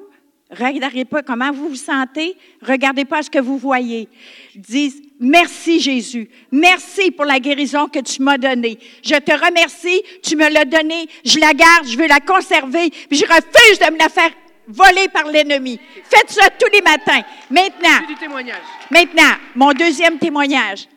[0.51, 2.37] Regardez pas comment vous vous sentez.
[2.61, 4.09] Regardez pas ce que vous voyez.
[4.55, 6.29] Dites merci Jésus.
[6.53, 8.79] Merci pour la guérison que tu m'as donnée.
[9.03, 10.03] Je te remercie.
[10.23, 11.09] Tu me l'as donnée.
[11.25, 11.87] Je la garde.
[11.87, 12.91] Je veux la conserver.
[12.91, 14.31] Puis je refuse de me la faire
[14.69, 15.79] voler par l'ennemi.
[16.05, 17.23] Faites ça tous les matins.
[17.51, 18.01] Maintenant.
[18.01, 18.63] C'est du témoignage.
[18.91, 20.89] Maintenant, mon deuxième témoignage.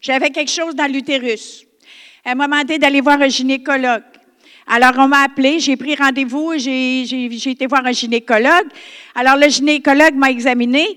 [0.00, 1.64] J'avais quelque chose dans l'utérus.
[2.24, 4.02] Elle m'a demandé d'aller voir un gynécologue.
[4.66, 7.02] Alors, on m'a appelé, j'ai pris rendez-vous, j'ai,
[7.50, 8.68] été voir un gynécologue.
[9.14, 10.96] Alors, le gynécologue m'a examiné.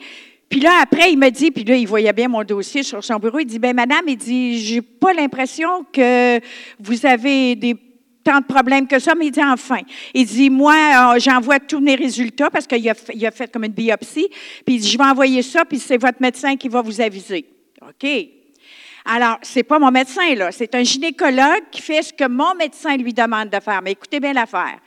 [0.49, 3.17] Puis là, après, il m'a dit, puis là, il voyait bien mon dossier sur son
[3.17, 3.39] bureau.
[3.39, 6.39] Il dit, ben madame, il dit, j'ai pas l'impression que
[6.79, 7.55] vous avez
[8.23, 9.79] tant de problèmes que ça, mais il dit enfin.
[10.13, 10.75] Il dit, moi,
[11.15, 14.27] euh, j'envoie tous mes résultats parce qu'il a, a fait comme une biopsie.
[14.65, 17.45] Puis il dit, je vais envoyer ça, puis c'est votre médecin qui va vous aviser.
[17.81, 18.07] OK.
[19.07, 20.51] Alors, c'est pas mon médecin, là.
[20.51, 23.81] C'est un gynécologue qui fait ce que mon médecin lui demande de faire.
[23.83, 24.79] Mais écoutez bien l'affaire.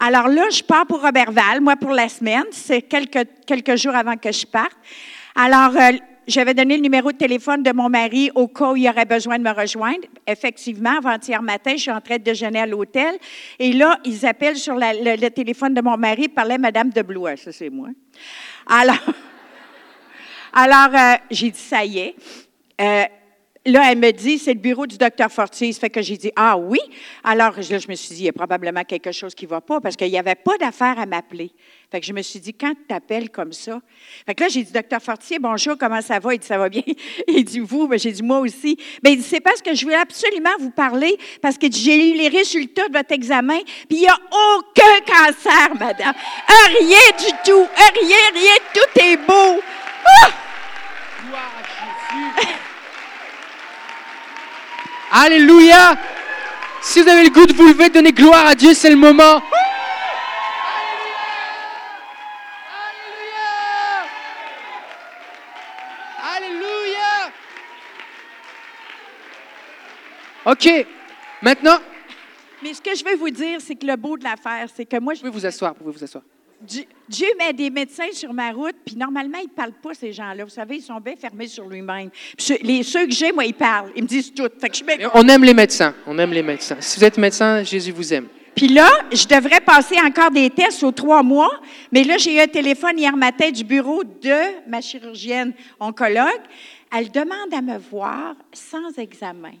[0.00, 2.44] Alors là, je pars pour Robertval, moi, pour la semaine.
[2.52, 4.76] C'est quelques, quelques jours avant que je parte.
[5.34, 8.88] Alors, euh, j'avais donné le numéro de téléphone de mon mari au cas où il
[8.88, 10.06] aurait besoin de me rejoindre.
[10.24, 13.18] Effectivement, avant-hier matin, je suis en train de déjeuner à l'hôtel.
[13.58, 17.36] Et là, ils appellent sur le, téléphone de mon mari, parlait Madame de Blois.
[17.36, 17.88] Ça, c'est moi.
[18.68, 18.96] Alors,
[20.52, 22.14] alors euh, j'ai dit, ça y est.
[22.80, 23.04] Euh,
[23.66, 25.72] Là, elle me dit, c'est le bureau du docteur Fortis.
[25.74, 26.78] Fait que j'ai dit, ah oui?
[27.22, 29.60] Alors, là, je me suis dit, il y a probablement quelque chose qui ne va
[29.60, 31.52] pas parce qu'il n'y avait pas d'affaire à m'appeler.
[31.90, 33.80] Fait que je me suis dit, quand tu t'appelles comme ça?
[34.26, 36.34] Fait que là, j'ai dit, docteur Fortier, bonjour, comment ça va?
[36.34, 36.82] Il dit, ça va bien.
[37.28, 37.88] Il dit, vous?
[37.88, 38.76] Ben, j'ai dit, moi aussi.
[39.02, 42.12] Mais ben, il dit, c'est parce que je voulais absolument vous parler parce que j'ai
[42.12, 46.14] eu les résultats de votre examen, puis il n'y a aucun cancer, madame.
[46.48, 47.66] Rien du tout.
[48.00, 48.54] Rien, rien.
[48.72, 49.60] Tout est beau.
[50.06, 50.30] Ah!
[55.10, 55.96] Alléluia.
[56.82, 59.42] Si vous avez le goût de vous lever, donner gloire à Dieu, c'est le moment.
[66.36, 67.32] Alléluia.
[70.44, 70.86] OK.
[71.42, 71.78] Maintenant.
[72.62, 74.98] Mais ce que je veux vous dire, c'est que le beau de l'affaire, c'est que
[74.98, 75.20] moi, je.
[75.20, 76.24] Vous pouvez vous asseoir, vous pouvez vous asseoir.
[76.60, 80.44] Dieu met des médecins sur ma route, puis normalement, ils ne parlent pas, ces gens-là.
[80.44, 82.10] Vous savez, ils sont bien fermés sur lui-même.
[82.62, 83.92] Les, ceux que j'ai, moi, ils parlent.
[83.94, 84.48] Ils me disent tout.
[85.14, 85.94] On aime les médecins.
[86.06, 86.76] On aime les médecins.
[86.80, 88.26] Si vous êtes médecin, Jésus vous aime.
[88.58, 91.60] Puis là, je devrais passer encore des tests aux trois mois,
[91.92, 96.42] mais là, j'ai eu un téléphone hier matin du bureau de ma chirurgienne oncologue.
[96.92, 99.52] Elle demande à me voir sans examen.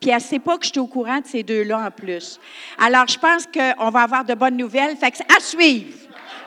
[0.00, 2.38] Puis elle ne sait pas je suis au courant de ces deux-là en plus.
[2.78, 4.96] Alors, je pense qu'on va avoir de bonnes nouvelles.
[4.96, 5.94] Fait que à suivre.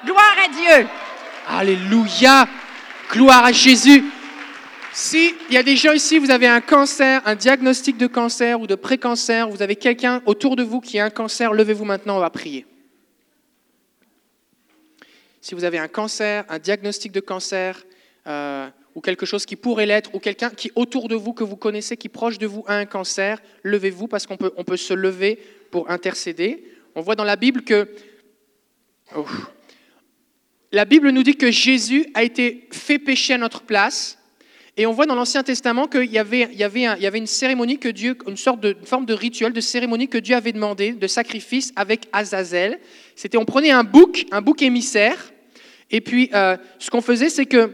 [0.06, 0.88] Gloire à Dieu.
[1.48, 2.48] Alléluia.
[3.12, 4.04] Gloire à Jésus.
[4.94, 8.60] Si il y a des gens ici, vous avez un cancer, un diagnostic de cancer
[8.60, 12.18] ou de pré-cancer, vous avez quelqu'un autour de vous qui a un cancer, levez-vous maintenant,
[12.18, 12.66] on va prier.
[15.40, 17.84] Si vous avez un cancer, un diagnostic de cancer,
[18.26, 21.56] euh, ou quelque chose qui pourrait l'être, ou quelqu'un qui autour de vous, que vous
[21.56, 24.96] connaissez, qui proche de vous a un cancer, levez-vous parce qu'on peut, on peut se
[24.96, 25.38] lever
[25.70, 26.64] pour intercéder.
[26.96, 27.88] On voit dans la Bible que...
[30.72, 34.18] La Bible nous dit que Jésus a été fait pécher à notre place.
[34.78, 37.20] Et on voit dans l'Ancien Testament qu'il y avait, il y, avait il y avait
[37.20, 40.54] une cérémonie que Dieu, une sorte de forme de rituel, de cérémonie que Dieu avait
[40.54, 42.80] demandé, de sacrifice avec Azazel.
[43.16, 45.32] C'était, on prenait un bouc, un bouc émissaire,
[45.92, 47.72] et puis euh, ce qu'on faisait, c'est que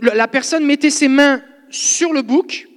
[0.00, 2.68] la personne mettait ses mains sur le bouc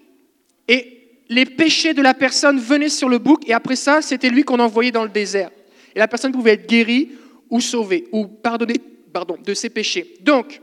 [0.67, 0.97] et
[1.29, 4.59] les péchés de la personne venaient sur le bouc et après ça, c'était lui qu'on
[4.59, 5.51] envoyait dans le désert.
[5.95, 7.11] Et la personne pouvait être guérie
[7.49, 8.81] ou sauvée ou pardonnée
[9.13, 10.15] pardon, de ses péchés.
[10.21, 10.61] Donc,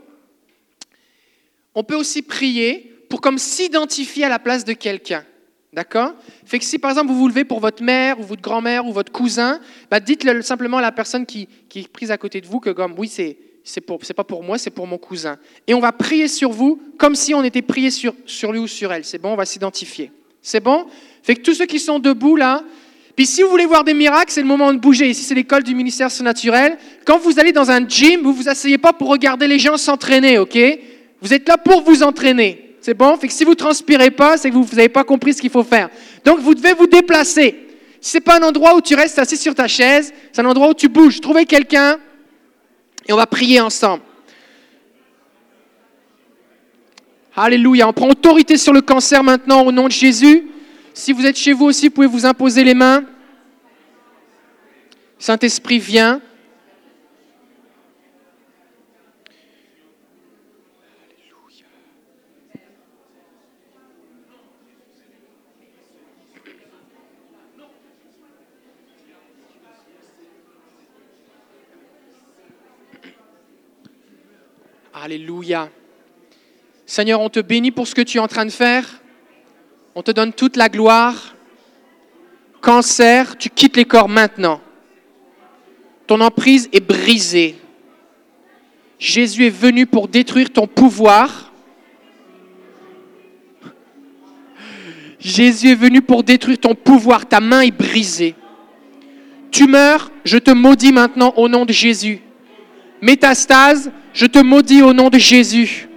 [1.73, 5.23] on peut aussi prier pour comme s'identifier à la place de quelqu'un.
[5.73, 6.13] D'accord?
[6.45, 8.93] Fait que si par exemple vous vous levez pour votre mère ou votre grand-mère ou
[8.93, 9.59] votre cousin,
[9.91, 12.69] bah dites-le simplement à la personne qui, qui, est prise à côté de vous que
[12.69, 15.37] comme oui c'est c'est pas pour moi, c'est pour mon cousin.
[15.65, 18.67] Et on va prier sur vous comme si on était prié sur, sur lui ou
[18.67, 19.03] sur elle.
[19.03, 20.11] C'est bon, on va s'identifier.
[20.41, 20.85] C'est bon?
[21.23, 22.63] Fait que tous ceux qui sont debout là,
[23.15, 25.09] Puis si vous voulez voir des miracles, c'est le moment de bouger.
[25.09, 26.77] Ici, c'est l'école du ministère surnaturel.
[27.05, 30.37] Quand vous allez dans un gym, vous vous asseyez pas pour regarder les gens s'entraîner,
[30.37, 30.57] ok?
[31.21, 32.75] Vous êtes là pour vous entraîner.
[32.81, 33.15] C'est bon?
[33.17, 35.63] Fait que si vous transpirez pas, c'est que vous n'avez pas compris ce qu'il faut
[35.63, 35.89] faire.
[36.25, 37.55] Donc vous devez vous déplacer.
[38.01, 40.69] Si c'est pas un endroit où tu restes assis sur ta chaise, c'est un endroit
[40.69, 41.21] où tu bouges.
[41.21, 41.97] Trouvez quelqu'un
[43.05, 44.03] et on va prier ensemble.
[47.35, 47.87] Alléluia.
[47.87, 50.47] On prend autorité sur le cancer maintenant au nom de Jésus.
[50.93, 53.03] Si vous êtes chez vous aussi, vous pouvez vous imposer les mains.
[55.19, 56.21] Saint-Esprit, viens.
[75.05, 75.69] Alléluia.
[76.87, 79.03] Seigneur, on te bénit pour ce que tu es en train de faire.
[79.93, 81.35] On te donne toute la gloire.
[82.59, 84.59] Cancer, tu quittes les corps maintenant.
[86.07, 87.53] Ton emprise est brisée.
[88.97, 91.53] Jésus est venu pour détruire ton pouvoir.
[95.19, 97.27] Jésus est venu pour détruire ton pouvoir.
[97.27, 98.33] Ta main est brisée.
[99.51, 102.21] Tumeur, je te maudis maintenant au nom de Jésus.
[103.03, 105.89] Métastase, je te maudis au nom de Jésus.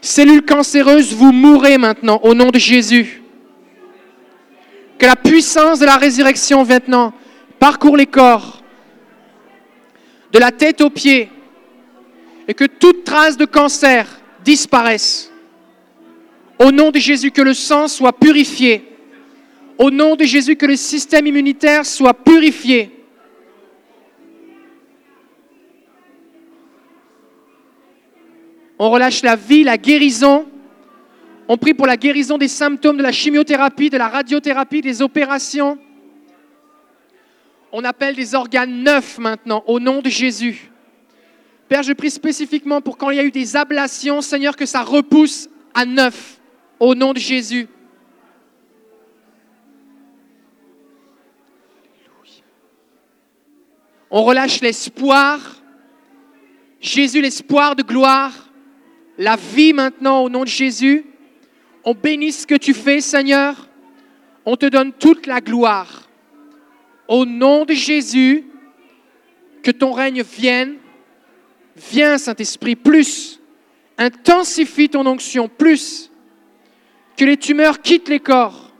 [0.00, 3.22] Cellules cancéreuses, vous mourrez maintenant au nom de Jésus.
[4.98, 7.12] Que la puissance de la résurrection maintenant
[7.58, 8.62] parcourt les corps,
[10.32, 11.30] de la tête aux pieds,
[12.48, 15.30] et que toute trace de cancer disparaisse.
[16.58, 18.84] Au nom de Jésus, que le sang soit purifié.
[19.76, 22.97] Au nom de Jésus, que le système immunitaire soit purifié.
[28.78, 30.46] On relâche la vie, la guérison.
[31.48, 35.78] On prie pour la guérison des symptômes de la chimiothérapie, de la radiothérapie, des opérations.
[37.72, 40.70] On appelle des organes neufs maintenant, au nom de Jésus.
[41.68, 44.82] Père, je prie spécifiquement pour quand il y a eu des ablations, Seigneur, que ça
[44.82, 46.40] repousse à neuf,
[46.78, 47.68] au nom de Jésus.
[54.10, 55.40] On relâche l'espoir.
[56.80, 58.47] Jésus, l'espoir de gloire
[59.18, 61.04] la vie maintenant au nom de Jésus.
[61.84, 63.68] On bénit ce que tu fais, Seigneur.
[64.46, 66.08] On te donne toute la gloire.
[67.08, 68.44] Au nom de Jésus,
[69.62, 70.76] que ton règne vienne.
[71.90, 73.40] Viens, Saint-Esprit, plus.
[73.98, 76.10] Intensifie ton onction, plus.
[77.16, 78.72] Que les tumeurs quittent les corps.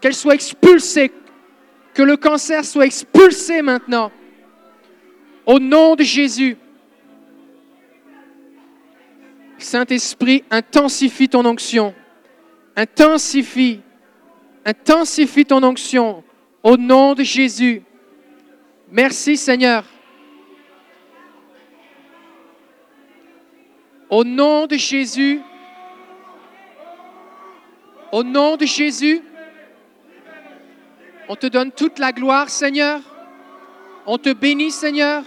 [0.00, 1.12] Qu'elles soient expulsées.
[1.94, 4.10] Que le cancer soit expulsé maintenant.
[5.46, 6.56] Au nom de Jésus.
[9.58, 11.94] Saint-Esprit, intensifie ton onction.
[12.76, 13.80] Intensifie.
[14.64, 16.22] Intensifie ton onction.
[16.62, 17.82] Au nom de Jésus.
[18.90, 19.84] Merci Seigneur.
[24.10, 25.40] Au nom de Jésus.
[28.12, 29.20] Au nom de Jésus.
[31.28, 33.00] On te donne toute la gloire Seigneur.
[34.06, 35.24] On te bénit Seigneur.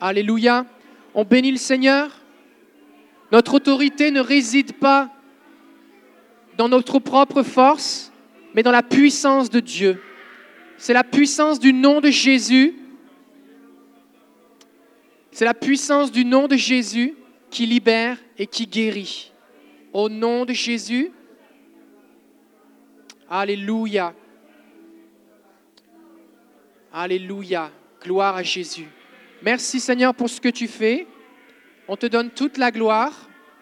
[0.00, 0.66] Alléluia.
[1.14, 2.10] On bénit le Seigneur.
[3.32, 5.10] Notre autorité ne réside pas
[6.56, 8.12] dans notre propre force,
[8.54, 10.02] mais dans la puissance de Dieu.
[10.76, 12.74] C'est la puissance du nom de Jésus.
[15.32, 17.14] C'est la puissance du nom de Jésus
[17.50, 19.32] qui libère et qui guérit.
[19.92, 21.10] Au nom de Jésus.
[23.28, 24.14] Alléluia.
[27.00, 27.70] Alléluia.
[28.02, 28.88] Gloire à Jésus.
[29.44, 31.06] Merci Seigneur pour ce que tu fais.
[31.86, 33.12] On te donne toute la gloire.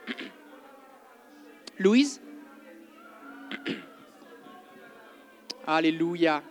[1.78, 2.22] Louise?
[5.66, 6.42] Alléluia.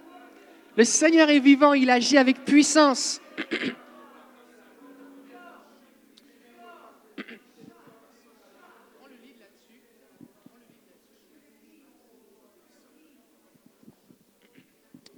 [0.78, 3.20] Le Seigneur est vivant, il agit avec puissance.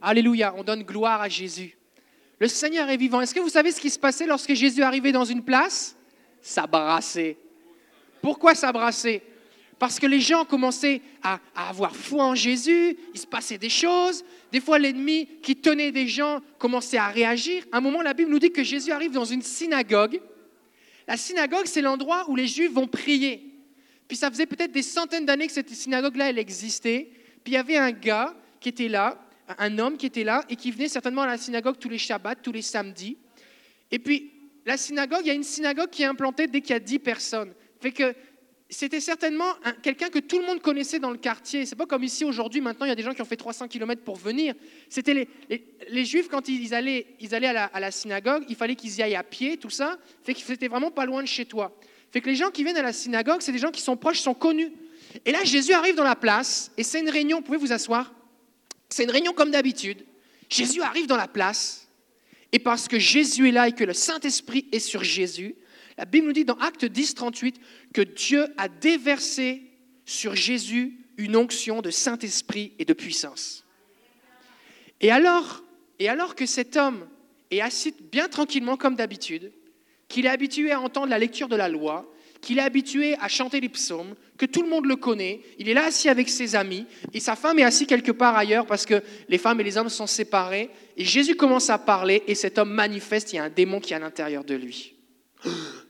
[0.02, 1.76] Alléluia, on donne gloire à Jésus.
[2.40, 3.22] Le Seigneur est vivant.
[3.22, 5.96] Est-ce que vous savez ce qui se passait lorsque Jésus arrivait dans une place?
[6.42, 7.38] Ça brassait.
[8.22, 9.24] Pourquoi ça brassait?
[9.80, 14.24] Parce que les gens commençaient à, avoir foi en Jésus, il se passait des choses.
[14.52, 17.64] Des fois, l'ennemi qui tenait des gens commençait à réagir.
[17.72, 20.20] À un moment, la Bible nous dit que Jésus arrive dans une synagogue.
[21.08, 23.44] La synagogue, c'est l'endroit où les Juifs vont prier.
[24.08, 27.10] Puis ça faisait peut-être des centaines d'années que cette synagogue-là, elle existait.
[27.44, 29.20] Puis il y avait un gars qui était là,
[29.58, 32.36] un homme qui était là et qui venait certainement à la synagogue tous les Shabbats,
[32.36, 33.18] tous les samedis.
[33.92, 34.32] Et puis,
[34.66, 37.00] la synagogue, il y a une synagogue qui est implantée dès qu'il y a 10
[37.00, 37.54] personnes.
[37.80, 38.14] Fait que
[38.70, 41.66] c'était certainement un- quelqu'un que tout le monde connaissait dans le quartier.
[41.66, 43.70] C'est pas comme ici aujourd'hui, maintenant, il y a des gens qui ont fait 300
[43.70, 44.56] km pour venir.
[44.90, 45.30] C'était
[45.90, 48.98] les, Juifs, quand ils allaient, ils allaient à, la, à la synagogue, il fallait qu'ils
[48.98, 49.98] y aillent à pied, tout ça.
[50.24, 51.74] Fait que c'était vraiment pas loin de chez toi.
[52.12, 54.20] Fait que les gens qui viennent à la synagogue, c'est des gens qui sont proches,
[54.20, 54.72] sont connus.
[55.26, 58.14] Et là, Jésus arrive dans la place, et c'est une réunion, vous pouvez vous asseoir?
[58.90, 60.06] C'est une réunion comme d'habitude.
[60.50, 61.88] Jésus arrive dans la place,
[62.52, 65.56] et parce que Jésus est là et que le Saint-Esprit est sur Jésus,
[65.98, 67.60] la Bible nous dit dans Acte 10, 38
[67.94, 69.64] que Dieu a déversé
[70.06, 73.66] sur Jésus une onction de Saint-Esprit et de puissance.
[75.02, 75.64] Et alors,
[76.00, 77.08] et alors que cet homme
[77.50, 79.52] est assis bien tranquillement comme d'habitude,
[80.08, 83.60] qu'il est habitué à entendre la lecture de la loi, qu'il est habitué à chanter
[83.60, 86.86] les psaumes, que tout le monde le connaît, il est là assis avec ses amis,
[87.14, 89.90] et sa femme est assise quelque part ailleurs parce que les femmes et les hommes
[89.90, 93.50] sont séparés, et Jésus commence à parler, et cet homme manifeste, il y a un
[93.50, 94.96] démon qui est à l'intérieur de lui.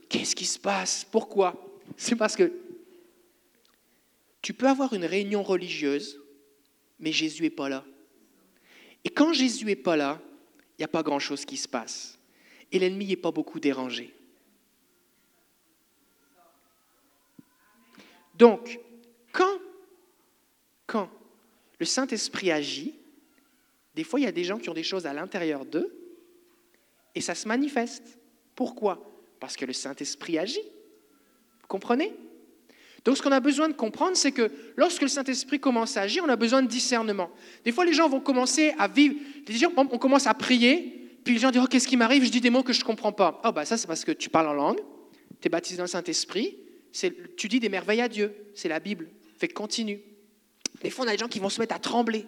[0.10, 1.06] Qu'est-ce qui se passe?
[1.12, 1.56] Pourquoi?
[1.98, 2.52] C'est parce que
[4.42, 6.20] tu peux avoir une réunion religieuse,
[7.00, 7.84] mais Jésus n'est pas là.
[9.04, 10.22] Et quand Jésus n'est pas là,
[10.78, 12.18] il n'y a pas grand-chose qui se passe.
[12.72, 14.14] Et l'ennemi n'est pas beaucoup dérangé.
[18.38, 18.80] Donc,
[20.88, 21.10] quand,
[21.80, 22.96] le Saint-Esprit agit,
[23.96, 25.94] des fois, il y a des gens qui ont des choses à l'intérieur d'eux,
[27.14, 28.20] et ça se manifeste.
[28.56, 29.12] Pourquoi?
[29.40, 30.62] Parce que le Saint-Esprit agit.
[31.62, 32.14] Vous comprenez?
[33.04, 36.24] Donc, ce qu'on a besoin de comprendre, c'est que lorsque le Saint-Esprit commence à agir,
[36.26, 37.32] on a besoin de discernement.
[37.64, 39.16] Des fois, les gens vont commencer à vivre.
[39.48, 42.24] Les gens, on commence à prier, puis les gens disent oh, Qu'est-ce qui m'arrive?
[42.24, 43.42] Je dis des mots que je ne comprends pas.
[43.44, 44.80] Oh, bah, ça, c'est parce que tu parles en langue,
[45.42, 46.58] tu es baptisé dans le Saint-Esprit,
[47.36, 48.34] tu dis des merveilles à Dieu.
[48.56, 49.10] C'est la Bible.
[49.38, 50.00] Fait continue.
[50.82, 52.26] Des fois, on a des gens qui vont se mettre à trembler.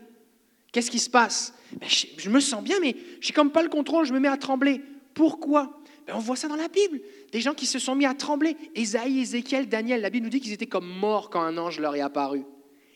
[0.72, 1.54] Qu'est-ce qui se passe?
[1.80, 4.38] Ben, je, me sens bien, mais j'ai comme pas le contrôle, je me mets à
[4.38, 4.82] trembler.
[5.14, 5.82] Pourquoi?
[6.08, 7.02] Ben, On voit ça dans la Bible.
[7.32, 8.56] Des gens qui se sont mis à trembler.
[8.76, 11.96] Ésaïe, Ézéchiel, Daniel, la Bible nous dit qu'ils étaient comme morts quand un ange leur
[11.96, 12.44] est apparu.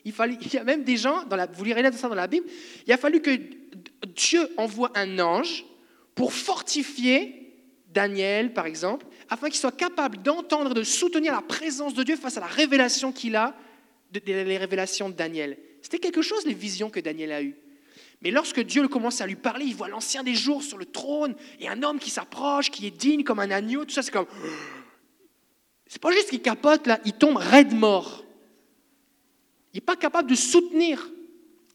[0.04, 2.46] Il, il y a même des gens, dans la, vous lirez ça dans la Bible,
[2.86, 3.30] il a fallu que
[4.14, 5.64] Dieu envoie un ange
[6.14, 7.43] pour fortifier
[7.94, 12.36] Daniel, par exemple, afin qu'il soit capable d'entendre de soutenir la présence de Dieu face
[12.36, 13.54] à la révélation qu'il a,
[14.26, 15.56] les révélations de Daniel.
[15.80, 17.56] C'était quelque chose, les visions que Daniel a eues.
[18.22, 21.34] Mais lorsque Dieu commence à lui parler, il voit l'ancien des jours sur le trône
[21.60, 24.26] et un homme qui s'approche, qui est digne comme un agneau, tout ça, c'est comme.
[25.86, 28.24] C'est pas juste qu'il capote là, il tombe raide mort.
[29.72, 31.08] Il n'est pas capable de soutenir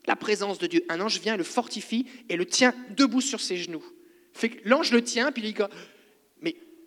[0.07, 0.83] la présence de Dieu.
[0.89, 3.83] Un ange vient, le fortifie et le tient debout sur ses genoux.
[4.65, 5.63] L'ange le tient, puis il dit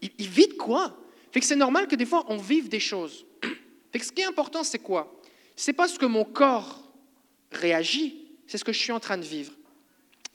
[0.02, 0.98] il, il vit quoi?
[1.32, 3.24] Fait que c'est normal que des fois on vive des choses.
[3.92, 5.18] Fait que ce qui est important, c'est quoi?
[5.56, 6.92] C'est pas ce que mon corps
[7.50, 9.52] réagit, c'est ce que je suis en train de vivre.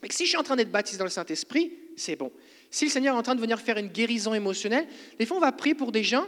[0.01, 2.31] Fait que si je suis en train d'être baptisé dans le Saint-Esprit, c'est bon.
[2.69, 5.41] Si le Seigneur est en train de venir faire une guérison émotionnelle, des fois on
[5.41, 6.27] va prier pour des gens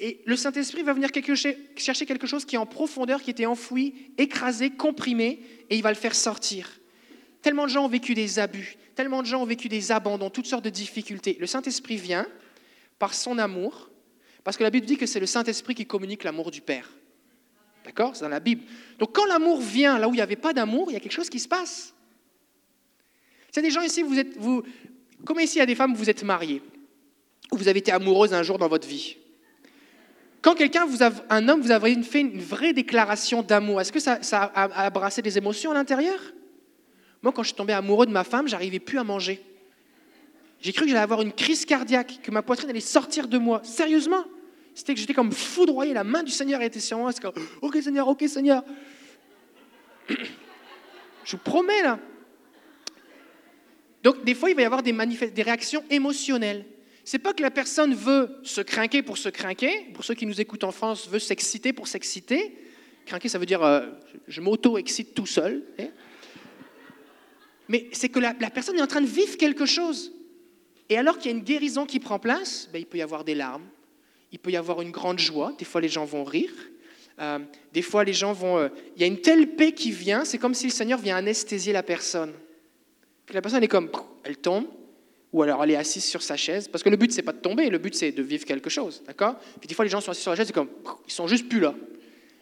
[0.00, 1.10] et le Saint-Esprit va venir
[1.76, 5.90] chercher quelque chose qui est en profondeur, qui était enfoui, écrasé, comprimé, et il va
[5.90, 6.80] le faire sortir.
[7.42, 10.46] Tellement de gens ont vécu des abus, tellement de gens ont vécu des abandons, toutes
[10.46, 11.36] sortes de difficultés.
[11.38, 12.26] Le Saint-Esprit vient
[13.00, 13.90] par son amour,
[14.44, 16.88] parce que la Bible dit que c'est le Saint-Esprit qui communique l'amour du Père.
[17.84, 18.14] D'accord?
[18.14, 18.62] C'est dans la Bible.
[18.98, 21.10] Donc quand l'amour vient là où il n'y avait pas d'amour, il y a quelque
[21.10, 21.94] chose qui se passe.
[23.50, 24.62] C'est des gens ici, vous êtes, vous,
[25.24, 26.62] comme ici il y a des femmes, vous êtes mariées,
[27.50, 29.16] ou vous avez été amoureuse un jour dans votre vie.
[30.42, 33.98] Quand quelqu'un, vous a, un homme, vous avez fait une vraie déclaration d'amour, est-ce que
[34.00, 36.18] ça, a, a brassé des émotions à l'intérieur?
[37.22, 39.42] Moi, quand je suis tombé amoureux de ma femme, j'arrivais plus à manger.
[40.60, 43.62] J'ai cru que j'allais avoir une crise cardiaque, que ma poitrine allait sortir de moi.
[43.64, 44.24] Sérieusement?
[44.74, 47.12] C'était que j'étais comme foudroyé, la main du Seigneur était sur moi.
[47.12, 48.62] C'est comme, ok Seigneur, ok Seigneur.
[51.24, 51.98] Je vous promets là.
[54.02, 54.92] Donc, des fois, il va y avoir des,
[55.42, 56.64] réactions émotionnelles.
[57.04, 59.90] C'est pas que la personne veut se craquer pour se craquer.
[59.92, 62.56] Pour ceux qui nous écoutent en France, veut s'exciter pour s'exciter.
[63.04, 63.86] Craquer, ça veut dire euh,
[64.28, 65.64] je m'auto-excite tout seul.
[65.78, 65.88] hein.
[67.68, 70.12] Mais c'est que la personne est en train de vivre quelque chose.
[70.90, 73.24] Et alors qu'il y a une guérison qui prend place, ben, il peut y avoir
[73.24, 73.64] des larmes,
[74.32, 75.54] il peut y avoir une grande joie.
[75.56, 76.50] Des fois, les gens vont rire.
[77.20, 77.38] Euh,
[77.72, 78.58] des fois, les gens vont.
[78.58, 81.16] euh, il y a une telle paix qui vient, c'est comme si le Seigneur vient
[81.16, 82.32] anesthésier la personne.
[83.32, 83.88] La personne est comme,
[84.24, 84.66] elle tombe,
[85.32, 87.38] ou alors elle est assise sur sa chaise, parce que le but c'est pas de
[87.38, 89.36] tomber, le but c'est de vivre quelque chose, d'accord?
[89.60, 90.70] Puis des fois les gens sont assis sur la chaise, c'est comme,
[91.06, 91.74] ils sont juste plus là.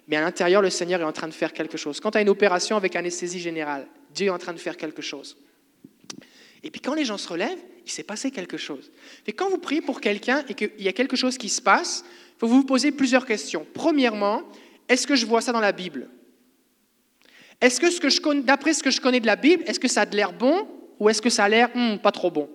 [0.07, 2.01] Mais à l'intérieur, le Seigneur est en train de faire quelque chose.
[2.01, 5.03] Quand tu as une opération avec anesthésie générale, Dieu est en train de faire quelque
[5.03, 5.37] chose.
[6.63, 8.91] Et puis quand les gens se relèvent, il s'est passé quelque chose.
[9.27, 12.05] Et quand vous priez pour quelqu'un et qu'il y a quelque chose qui se passe,
[12.37, 13.67] il faut vous poser plusieurs questions.
[13.75, 14.43] Premièrement,
[14.89, 16.09] est-ce que je vois ça dans la Bible?
[17.61, 20.07] Est-ce que, je d'après ce que je connais de la Bible, est-ce que ça a
[20.07, 20.69] de l'air bon
[21.01, 22.49] ou est-ce que ça a l'air hmm, pas trop bon?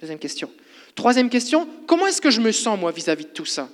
[0.00, 0.50] Deuxième question.
[0.94, 3.68] Troisième question, comment est-ce que je me sens moi vis-à-vis de tout ça?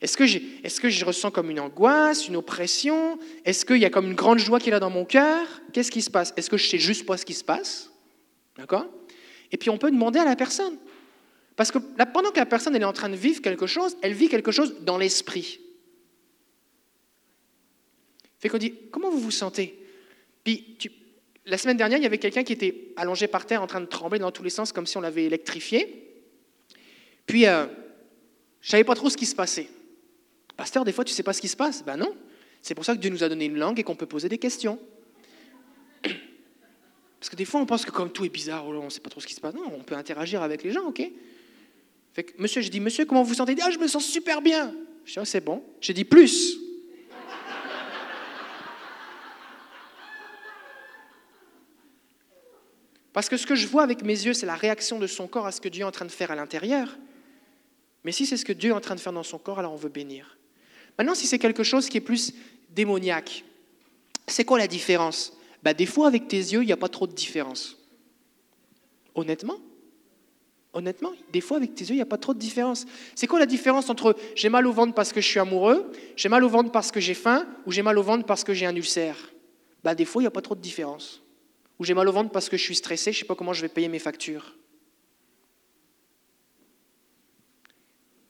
[0.00, 0.24] Est-ce que,
[0.64, 3.18] est-ce que je ressens comme une angoisse, une oppression?
[3.44, 5.46] Est-ce qu'il y a comme une grande joie qui est là dans mon cœur?
[5.72, 6.34] Qu'est-ce qui se passe?
[6.36, 7.90] Est-ce que je sais juste pas ce qui se passe?
[8.58, 8.86] D'accord?
[9.52, 10.76] Et puis on peut demander à la personne.
[11.56, 14.12] Parce que pendant que la personne elle est en train de vivre quelque chose, elle
[14.12, 15.60] vit quelque chose dans l'esprit.
[18.38, 19.82] Fait qu'on dit, comment vous vous sentez?
[20.44, 20.78] Puis,
[21.46, 23.86] la semaine dernière, il y avait quelqu'un qui était allongé par terre en train de
[23.86, 26.22] trembler dans tous les sens, comme si on l'avait électrifié.
[27.24, 27.66] Puis, euh,
[28.60, 29.68] je savais pas trop ce qui se passait.
[30.56, 31.84] Pasteur, des fois, tu sais pas ce qui se passe?
[31.84, 32.14] Ben non.
[32.62, 34.38] C'est pour ça que Dieu nous a donné une langue et qu'on peut poser des
[34.38, 34.78] questions.
[37.18, 39.10] Parce que des fois, on pense que comme tout est bizarre, on ne sait pas
[39.10, 39.54] trop ce qui se passe.
[39.54, 41.02] Non, on peut interagir avec les gens, ok
[42.16, 43.54] fait que, Monsieur, je dis, monsieur, comment vous vous sentez?
[43.60, 44.74] Ah, je me sens super bien.
[45.04, 45.62] Je dis, oh, c'est bon.
[45.82, 46.56] J'ai dit, plus.
[53.12, 55.46] Parce que ce que je vois avec mes yeux, c'est la réaction de son corps
[55.46, 56.96] à ce que Dieu est en train de faire à l'intérieur.
[58.02, 59.74] Mais si c'est ce que Dieu est en train de faire dans son corps, alors
[59.74, 60.38] on veut bénir.
[60.96, 62.32] Maintenant, si c'est quelque chose qui est plus
[62.70, 63.44] démoniaque,
[64.26, 65.35] c'est quoi la différence?
[65.66, 67.76] Bah, Des fois, avec tes yeux, il n'y a pas trop de différence.
[69.16, 69.58] Honnêtement
[70.72, 72.86] Honnêtement, des fois, avec tes yeux, il n'y a pas trop de différence.
[73.16, 76.28] C'est quoi la différence entre j'ai mal au ventre parce que je suis amoureux, j'ai
[76.28, 78.64] mal au ventre parce que j'ai faim, ou j'ai mal au ventre parce que j'ai
[78.64, 79.32] un ulcère?
[79.82, 81.22] Bah, Des fois, il n'y a pas trop de différence
[81.80, 83.52] ou j'ai mal au ventre parce que je suis stressé, je ne sais pas comment
[83.52, 84.54] je vais payer mes factures.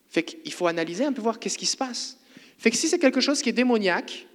[0.09, 2.19] Fait qu'il faut analyser un peu, voir qu'est-ce qui se passe.
[2.57, 4.27] Fait que si c'est quelque chose qui est démoniaque,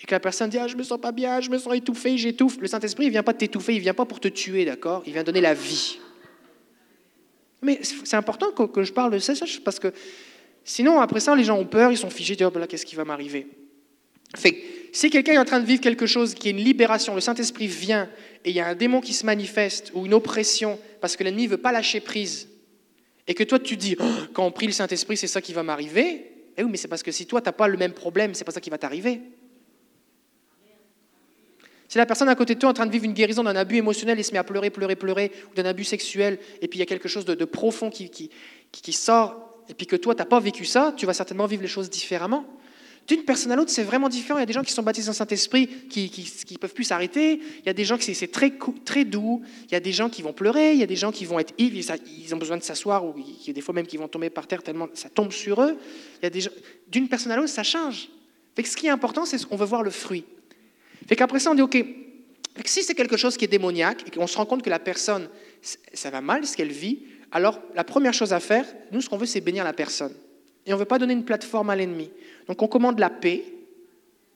[0.00, 2.16] et que la personne dit ah, je me sens pas bien, je me sens étouffé,
[2.18, 5.02] j'étouffe, le Saint-Esprit, il vient pas t'étouffer, il ne vient pas pour te tuer, d'accord?
[5.06, 5.98] Il vient donner la vie.
[7.62, 9.32] Mais c'est important que, je parle de ça,
[9.64, 9.92] parce que
[10.64, 13.04] sinon, après ça, les gens ont peur, ils sont figés, oh, là, qu'est-ce qui va
[13.04, 13.46] m'arriver?
[14.92, 17.66] Si quelqu'un est en train de vivre quelque chose qui est une libération, le Saint-Esprit
[17.66, 18.08] vient
[18.44, 21.44] et il y a un démon qui se manifeste ou une oppression parce que l'ennemi
[21.44, 22.48] ne veut pas lâcher prise,
[23.26, 25.62] et que toi tu dis, oh, quand on prie le Saint-Esprit, c'est ça qui va
[25.62, 28.34] m'arriver, eh oui, mais c'est parce que si toi tu n'as pas le même problème,
[28.34, 29.20] c'est pas ça qui va t'arriver.
[31.96, 33.56] Si la personne à côté de toi est en train de vivre une guérison d'un
[33.56, 36.78] abus émotionnel et se met à pleurer, pleurer, pleurer, ou d'un abus sexuel, et puis
[36.78, 40.26] il y a quelque chose de, profond qui, sort, et puis que toi, tu n'as
[40.26, 42.44] pas vécu ça, tu vas certainement vivre les choses différemment.
[43.08, 44.38] D'une personne à l'autre, c'est vraiment différent.
[44.38, 46.12] Il y a des gens qui sont baptisés en Saint-Esprit qui
[46.50, 47.40] ne peuvent plus s'arrêter.
[47.60, 48.50] Il y a des gens qui c'est très,
[49.06, 49.40] doux.
[49.64, 50.74] Il y a des gens qui vont pleurer.
[50.74, 51.76] Il y a des gens qui vont être ivres.
[51.78, 54.28] Ils ont besoin de s'asseoir ou il y a des fois même qui vont tomber
[54.28, 55.78] par terre tellement ça tombe sur eux.
[56.22, 56.50] Il y a
[56.88, 58.10] D'une personne à l'autre, ça change.
[58.54, 60.26] Fait ce qui est important, c'est qu'on veut voir le fruit.
[61.06, 61.84] Fait qu'après ça, on dit OK.
[62.64, 65.28] si c'est quelque chose qui est démoniaque et qu'on se rend compte que la personne,
[65.60, 69.16] ça va mal ce qu'elle vit, alors la première chose à faire, nous, ce qu'on
[69.16, 70.14] veut, c'est bénir la personne.
[70.64, 72.10] Et on ne veut pas donner une plateforme à l'ennemi.
[72.48, 73.44] Donc on commande la paix.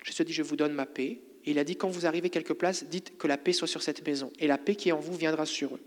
[0.04, 1.20] Jésus dit, je vous donne ma paix.
[1.44, 3.82] Et il a dit, quand vous arrivez quelque place, dites que la paix soit sur
[3.82, 4.30] cette maison.
[4.38, 5.80] Et la paix qui est en vous viendra sur eux.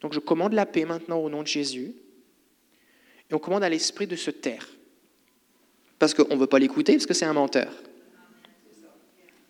[0.00, 1.94] Donc je commande la paix maintenant au nom de Jésus.
[3.30, 4.68] Et on commande à l'esprit de se taire.
[5.98, 7.72] Parce qu'on ne veut pas l'écouter, parce que c'est un menteur.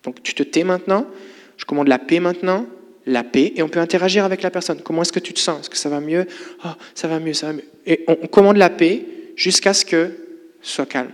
[0.05, 1.07] Donc tu te tais maintenant.
[1.57, 2.67] Je commande la paix maintenant,
[3.07, 4.81] la paix, et on peut interagir avec la personne.
[4.83, 5.61] Comment est-ce que tu te sens?
[5.61, 6.27] Est-ce que ça va mieux?
[6.65, 7.65] Oh, ça va mieux, ça va mieux.
[7.87, 10.11] Et on commande la paix jusqu'à ce que
[10.63, 11.13] soit calme.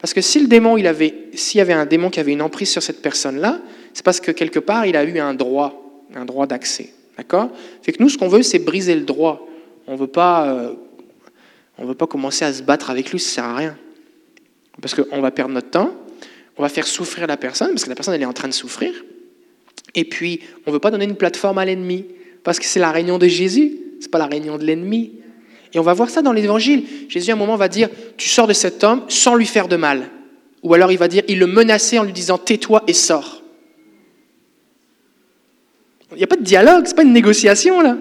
[0.00, 2.42] Parce que si le démon, il avait, s'il y avait un démon qui avait une
[2.42, 3.60] emprise sur cette personne-là,
[3.92, 6.90] c'est parce que quelque part, il a eu un droit, un droit d'accès.
[7.16, 7.50] D'accord?
[7.82, 9.46] Fait que nous, ce qu'on veut, c'est briser le droit.
[9.86, 10.72] On veut euh,
[11.78, 13.76] veut pas commencer à se battre avec lui, ça sert à rien.
[14.80, 15.94] Parce qu'on va perdre notre temps,
[16.56, 18.54] on va faire souffrir la personne, parce que la personne, elle est en train de
[18.54, 18.92] souffrir.
[19.94, 22.06] Et puis, on ne veut pas donner une plateforme à l'ennemi,
[22.44, 25.12] parce que c'est la réunion de Jésus, c'est pas la réunion de l'ennemi.
[25.72, 26.84] Et on va voir ça dans l'évangile.
[27.08, 29.76] Jésus, à un moment, va dire Tu sors de cet homme sans lui faire de
[29.76, 30.10] mal.
[30.62, 33.42] Ou alors il va dire Il le menaçait en lui disant Tais-toi et sors.
[36.12, 37.96] Il n'y a pas de dialogue, ce n'est pas une négociation là.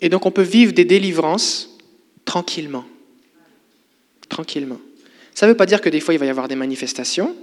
[0.00, 1.76] Et donc on peut vivre des délivrances
[2.24, 2.84] tranquillement.
[4.34, 4.80] Tranquillement.
[5.32, 7.36] Ça ne veut pas dire que des fois il va y avoir des manifestations,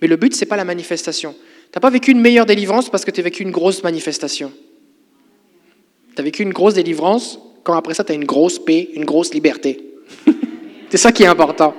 [0.00, 1.34] mais le but, ce n'est pas la manifestation.
[1.34, 4.50] Tu n'as pas vécu une meilleure délivrance parce que tu as vécu une grosse manifestation.
[6.14, 9.04] Tu as vécu une grosse délivrance, quand après ça, tu as une grosse paix, une
[9.04, 9.78] grosse liberté.
[10.88, 11.74] c'est ça qui est important.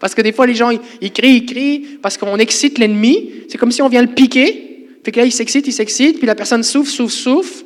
[0.00, 3.44] Parce que des fois, les gens, ils, crient, ils crient, parce qu'on excite l'ennemi.
[3.48, 4.88] C'est comme si on vient le piquer.
[5.04, 7.64] Fait que là, il s'excite, il s'excite, puis la personne souffre, souffre, souffre.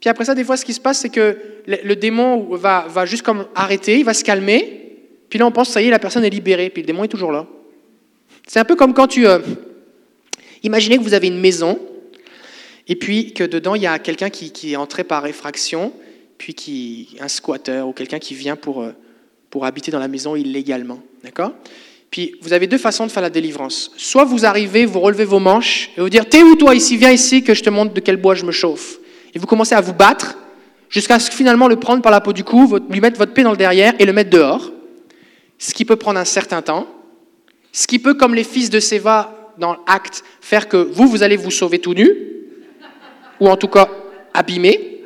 [0.00, 1.36] Puis après ça, des fois, ce qui se passe, c'est que
[1.66, 4.98] le, démon va, va juste comme arrêter, il va se calmer.
[5.28, 7.08] Puis là, on pense, ça y est, la personne est libérée, puis le démon est
[7.08, 7.46] toujours là.
[8.46, 9.26] C'est un peu comme quand tu...
[9.26, 9.38] Euh,
[10.62, 11.78] imaginez que vous avez une maison,
[12.88, 15.92] et puis que dedans, il y a quelqu'un qui, est entré par effraction,
[16.38, 18.92] puis qui un squatter ou quelqu'un qui vient pour, euh,
[19.50, 21.00] pour habiter dans la maison illégalement.
[21.22, 21.52] D'accord?
[22.10, 23.92] Puis vous avez deux façons de faire la délivrance.
[23.96, 26.96] Soit vous arrivez, vous relevez vos manches et vous dire T'es où toi ici?
[26.96, 28.98] Viens ici que je te montre de quel bois je me chauffe.
[29.34, 30.36] Et vous commencez à vous battre
[30.88, 33.44] jusqu'à ce que finalement le prendre par la peau du cou, lui mettre votre pied
[33.44, 34.70] dans le derrière et le mettre dehors.
[35.58, 36.86] Ce qui peut prendre un certain temps.
[37.72, 41.36] Ce qui peut, comme les fils de Séva dans l'acte, faire que vous, vous allez
[41.36, 42.10] vous sauver tout nu,
[43.38, 43.88] ou en tout cas
[44.34, 45.02] abîmé.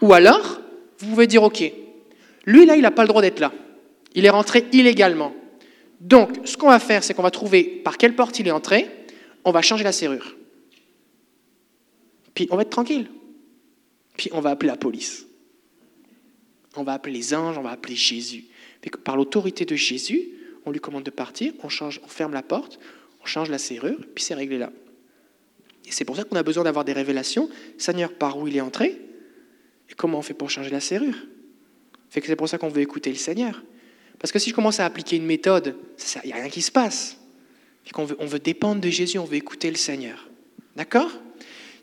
[0.00, 0.60] Ou alors,
[0.98, 1.62] vous pouvez dire Ok,
[2.46, 3.52] lui là, il n'a pas le droit d'être là.
[4.14, 5.32] Il est rentré illégalement.
[6.00, 8.88] Donc, ce qu'on va faire, c'est qu'on va trouver par quelle porte il est entré,
[9.44, 10.37] on va changer la serrure.
[12.38, 13.10] Puis on va être tranquille.
[14.16, 15.26] Puis on va appeler la police.
[16.76, 18.44] On va appeler les anges, on va appeler Jésus.
[19.02, 20.28] par l'autorité de Jésus,
[20.64, 22.78] on lui commande de partir, on, change, on ferme la porte,
[23.20, 24.70] on change la serrure, puis c'est réglé là.
[25.84, 27.50] Et c'est pour ça qu'on a besoin d'avoir des révélations.
[27.76, 28.96] Seigneur, par où il est entré
[29.90, 31.16] Et comment on fait pour changer la serrure?
[32.08, 33.64] C'est pour ça qu'on veut écouter le Seigneur.
[34.20, 35.74] Parce que si je commence à appliquer une méthode,
[36.22, 37.16] il n'y a rien qui se passe.
[37.96, 40.30] On veut, on veut dépendre de Jésus, on veut écouter le Seigneur.
[40.76, 41.10] D'accord?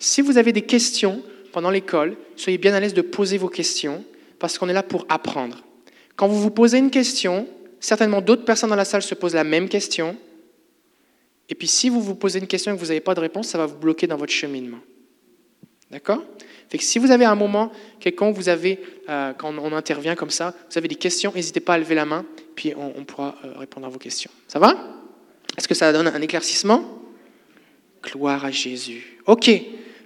[0.06, 4.06] Si vous avez des questions pendant l'école, soyez bien à l'aise de poser vos questions,
[4.38, 5.64] parce qu'on est là pour apprendre.
[6.16, 7.48] Quand vous vous posez une question,
[7.80, 10.16] certainement d'autres personnes dans la salle se posent la même question.
[11.50, 13.48] Et puis si vous vous posez une question et que vous n'avez pas de réponse,
[13.48, 14.78] ça va vous bloquer dans votre cheminement.
[15.90, 16.22] D'accord?
[16.80, 18.80] Si vous avez un moment quelqu'un, vous avez,
[19.10, 22.06] euh, quand on intervient comme ça, vous avez des questions, n'hésitez pas à lever la
[22.06, 24.30] main, puis on, pourra euh, répondre à vos questions.
[24.48, 24.78] Ça va?
[25.58, 27.02] Est-ce que ça donne un éclaircissement?
[28.04, 29.18] Gloire à Jésus.
[29.26, 29.50] OK.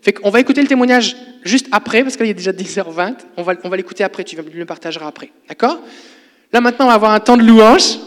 [0.01, 3.15] Fait qu'on va écouter le témoignage juste après, parce qu'il est déjà 10h20.
[3.37, 5.31] On va, on va l'écouter après, tu le partageras après.
[5.47, 5.79] D'accord?
[6.53, 7.97] Là maintenant, on va avoir un temps de louange.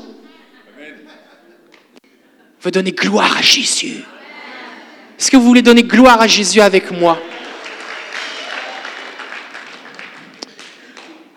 [2.63, 4.05] On veut donner gloire à Jésus?
[5.19, 7.19] Est-ce que vous voulez donner gloire à Jésus avec moi?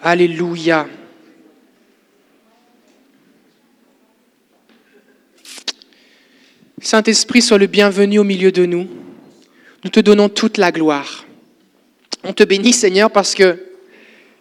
[0.01, 0.87] Alléluia.
[6.79, 8.87] Saint-Esprit, sois le bienvenu au milieu de nous.
[9.85, 11.25] Nous te donnons toute la gloire.
[12.23, 13.59] On te bénit, Seigneur, parce que,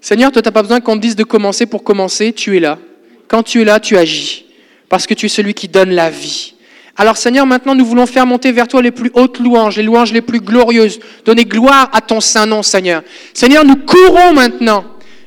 [0.01, 2.33] Seigneur, toi, tu n'as pas besoin qu'on te dise de commencer pour commencer.
[2.33, 2.79] Tu es là.
[3.29, 4.47] Quand tu es là, tu agis.
[4.89, 6.55] Parce que tu es celui qui donne la vie.
[6.97, 10.13] Alors Seigneur, maintenant nous voulons faire monter vers toi les plus hautes louanges, les louanges
[10.13, 10.99] les plus glorieuses.
[11.27, 13.03] Donner gloire à ton saint nom, Seigneur.
[13.35, 14.85] Seigneur, nous courons maintenant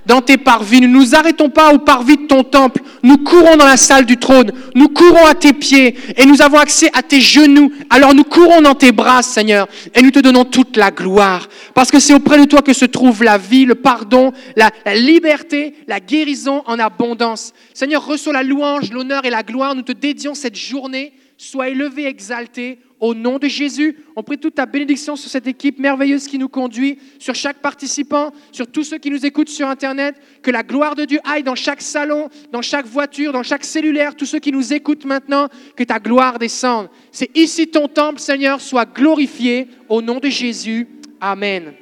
[0.08, 0.82] dans tes parvis.
[0.82, 2.82] Nous ne nous arrêtons pas au parvis de ton temple.
[3.04, 4.52] Nous courons dans la salle du trône.
[4.74, 7.72] Nous courons à tes pieds et nous avons accès à tes genoux.
[7.90, 11.48] Alors nous courons dans tes bras, Seigneur, et nous te donnons toute la gloire.
[11.74, 14.96] Parce que c'est auprès de toi que se trouve la vie, le pardon, la, la
[14.96, 17.54] liberté, la guérison en abondance.
[17.74, 19.76] Seigneur, reçois la louange, l'honneur et la gloire.
[19.76, 21.14] Nous te dédions cette journée.
[21.38, 25.80] Sois élevé, exalté au nom de Jésus, on prie toute ta bénédiction sur cette équipe
[25.80, 30.16] merveilleuse qui nous conduit, sur chaque participant, sur tous ceux qui nous écoutent sur Internet.
[30.42, 34.16] Que la gloire de Dieu aille dans chaque salon, dans chaque voiture, dans chaque cellulaire,
[34.16, 36.90] tous ceux qui nous écoutent maintenant, que ta gloire descende.
[37.12, 40.88] C'est ici ton temple, Seigneur, soit glorifié au nom de Jésus.
[41.22, 41.74] Amen.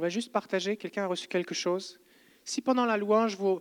[0.00, 2.00] On va juste partager, quelqu'un a reçu quelque chose.
[2.42, 3.60] Si pendant la louange, vous,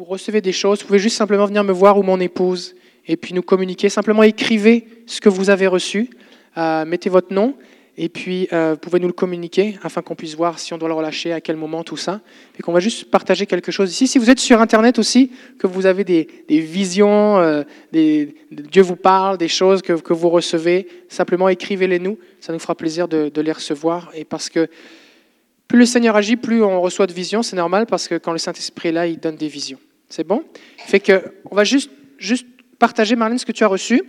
[0.00, 2.74] recevez des choses, vous pouvez juste simplement venir me voir ou mon épouse
[3.06, 3.88] et puis nous communiquer.
[3.88, 6.10] Simplement écrivez ce que vous avez reçu,
[6.56, 7.54] euh, mettez votre nom
[7.96, 10.88] et puis euh, vous pouvez nous le communiquer afin qu'on puisse voir si on doit
[10.88, 12.20] le relâcher, à quel moment, tout ça.
[12.58, 14.08] Et qu'on va juste partager quelque chose ici.
[14.08, 17.62] Si vous êtes sur Internet aussi, que vous avez des, visions, euh,
[17.92, 22.18] Dieu vous parle, des choses que, que vous recevez, simplement écrivez-les nous.
[22.40, 24.10] Ça nous fera plaisir de, de les recevoir.
[24.16, 24.68] Et parce que
[25.70, 27.44] plus le Seigneur agit, plus on reçoit de visions.
[27.44, 29.78] C'est normal parce que quand le Saint-Esprit est là, il donne des visions.
[30.08, 30.42] C'est bon?
[30.78, 32.44] Fait que on va juste, juste
[32.80, 34.02] partager, Marlène, ce que tu as reçu.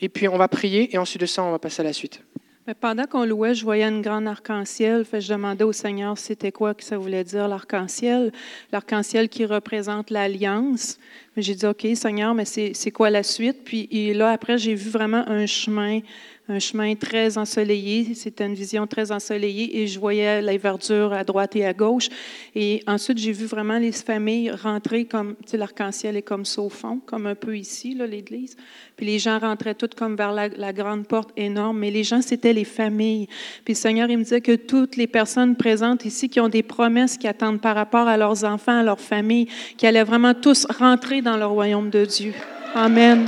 [0.00, 0.92] Et puis on va prier.
[0.92, 2.20] Et ensuite de ça, on va passer à la suite.
[2.66, 5.04] Mais pendant qu'on louait, je voyais une grande arc-en-ciel.
[5.12, 8.32] je demandais au Seigneur c'était quoi que ça voulait dire l'arc-en-ciel.
[8.72, 10.98] L'arc-en-ciel qui représente l'alliance.
[11.36, 13.58] J'ai dit OK, Seigneur, mais c'est quoi la suite?
[13.64, 16.00] Puis et là après, j'ai vu vraiment un chemin
[16.48, 18.14] un chemin très ensoleillé.
[18.14, 22.08] C'était une vision très ensoleillée et je voyais la verdure à droite et à gauche.
[22.54, 26.60] Et ensuite, j'ai vu vraiment les familles rentrer comme, tu sais, l'arc-en-ciel est comme ça
[26.60, 28.56] au fond, comme un peu ici, l'église.
[28.96, 31.78] Puis les gens rentraient toutes comme vers la, la, grande porte énorme.
[31.78, 33.26] Mais les gens, c'était les familles.
[33.64, 36.62] Puis le Seigneur, il me disait que toutes les personnes présentes ici qui ont des
[36.62, 40.66] promesses qui attendent par rapport à leurs enfants, à leur famille, qui allaient vraiment tous
[40.78, 42.34] rentrer dans le royaume de Dieu.
[42.74, 43.26] Amen.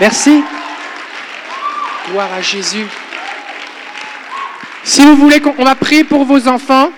[0.00, 0.42] Merci.
[2.08, 2.86] Gloire à Jésus.
[4.84, 6.90] Si vous voulez qu'on on va prier pour vos enfants,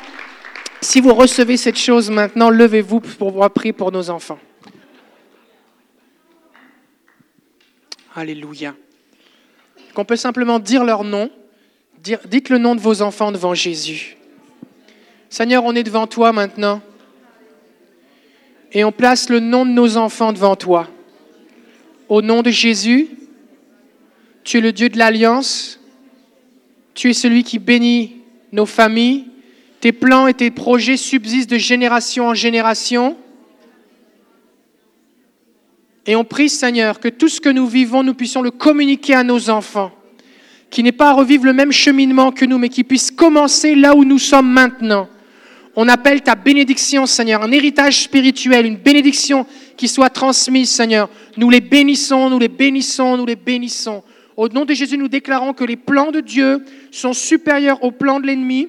[0.81, 4.39] si vous recevez cette chose maintenant, levez-vous pour pouvoir prier pour nos enfants.
[8.17, 8.75] Alléluia.
[9.93, 11.31] Qu'on peut simplement dire leur nom.
[11.99, 14.17] Dire- dites le nom de vos enfants devant Jésus.
[15.29, 16.81] Seigneur, on est devant toi maintenant.
[18.73, 20.89] Et on place le nom de nos enfants devant toi.
[22.09, 23.09] Au nom de Jésus,
[24.45, 25.81] tu es le Dieu de l'alliance.
[26.95, 28.17] Tu es celui qui bénit
[28.53, 29.27] nos familles.
[29.81, 33.17] Tes plans et tes projets subsistent de génération en génération.
[36.07, 39.25] Et on prie, Seigneur, que tout ce que nous vivons, nous puissions le communiquer à
[39.25, 39.93] nos enfants.
[40.71, 43.95] Qui n'aient pas à revivre le même cheminement que nous, mais qui puissent commencer là
[43.95, 45.09] où nous sommes maintenant.
[45.77, 49.47] On appelle ta bénédiction, Seigneur, un héritage spirituel, une bénédiction
[49.77, 51.11] qui soit transmise, Seigneur.
[51.37, 54.03] Nous les bénissons, nous les bénissons, nous les bénissons.
[54.37, 58.21] Au nom de Jésus, nous déclarons que les plans de Dieu sont supérieurs aux plans
[58.21, 58.69] de l'ennemi.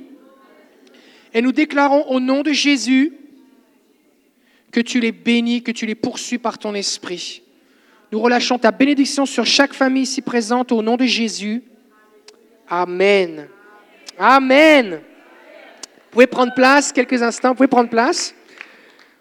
[1.33, 3.13] Et nous déclarons au nom de Jésus
[4.71, 7.43] que tu les bénis, que tu les poursuis par ton esprit.
[8.11, 11.63] Nous relâchons ta bénédiction sur chaque famille ici présente au nom de Jésus.
[12.67, 13.47] Amen.
[14.17, 15.01] Amen.
[16.15, 17.49] Pouvez prendre place quelques instants.
[17.49, 18.33] Vous pouvez prendre place.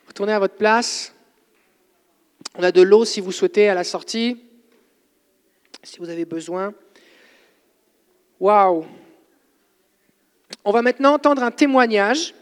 [0.07, 1.12] Retournez à votre place.
[2.57, 4.40] On a de l'eau si vous souhaitez à la sortie,
[5.82, 6.72] si vous avez besoin.
[8.38, 8.86] Waouh.
[10.64, 12.32] On va maintenant entendre un témoignage.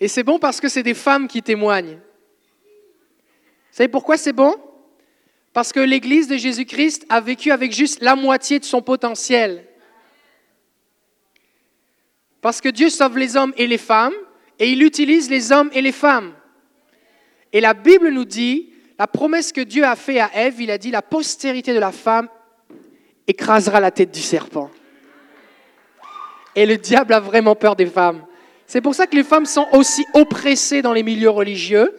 [0.00, 1.98] Et c'est bon parce que c'est des femmes qui témoignent.
[1.98, 4.56] Vous savez pourquoi c'est bon?
[5.52, 9.67] Parce que l'Église de Jésus-Christ a vécu avec juste la moitié de son potentiel.
[12.40, 14.14] Parce que Dieu sauve les hommes et les femmes,
[14.58, 16.32] et il utilise les hommes et les femmes.
[17.52, 20.78] Et la Bible nous dit, la promesse que Dieu a faite à Ève, il a
[20.78, 22.28] dit, la postérité de la femme
[23.26, 24.70] écrasera la tête du serpent.
[26.54, 28.24] Et le diable a vraiment peur des femmes.
[28.66, 31.94] C'est pour ça que les femmes sont aussi oppressées dans les milieux religieux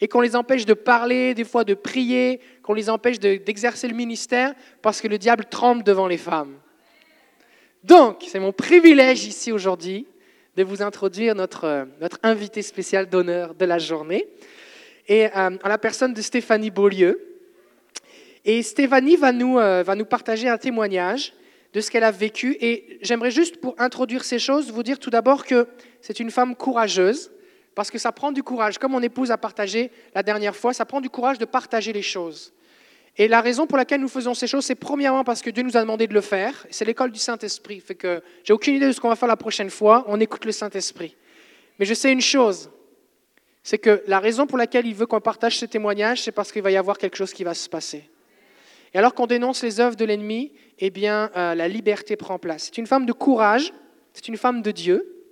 [0.00, 3.88] et qu'on les empêche de parler, des fois de prier, qu'on les empêche de- d'exercer
[3.88, 6.54] le ministère parce que le diable tremble devant les femmes.
[7.86, 10.08] Donc, c'est mon privilège ici aujourd'hui
[10.56, 14.26] de vous introduire notre, euh, notre invité spécial d'honneur de la journée
[15.06, 17.24] et euh, la personne de Stéphanie Beaulieu.
[18.44, 21.32] Et Stéphanie va nous, euh, va nous partager un témoignage
[21.74, 22.56] de ce qu'elle a vécu.
[22.60, 25.68] Et j'aimerais juste, pour introduire ces choses, vous dire tout d'abord que
[26.00, 27.30] c'est une femme courageuse,
[27.76, 28.78] parce que ça prend du courage.
[28.78, 32.02] Comme mon épouse a partagé la dernière fois, ça prend du courage de partager les
[32.02, 32.52] choses.
[33.18, 35.76] Et la raison pour laquelle nous faisons ces choses, c'est premièrement parce que Dieu nous
[35.76, 36.66] a demandé de le faire.
[36.70, 37.80] C'est l'école du Saint-Esprit.
[37.80, 40.04] Fait que j'ai aucune idée de ce qu'on va faire la prochaine fois.
[40.06, 41.16] On écoute le Saint-Esprit.
[41.78, 42.70] Mais je sais une chose,
[43.62, 46.62] c'est que la raison pour laquelle il veut qu'on partage ce témoignage, c'est parce qu'il
[46.62, 48.08] va y avoir quelque chose qui va se passer.
[48.94, 52.64] Et alors qu'on dénonce les œuvres de l'ennemi, eh bien, euh, la liberté prend place.
[52.64, 53.72] C'est une femme de courage,
[54.14, 55.24] c'est une femme de Dieu,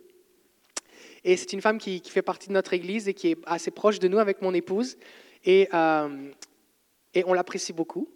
[1.23, 3.99] et c'est une femme qui, fait partie de notre Église et qui est assez proche
[3.99, 4.97] de nous avec mon épouse,
[5.45, 6.09] et, euh,
[7.15, 8.09] et on l'apprécie beaucoup.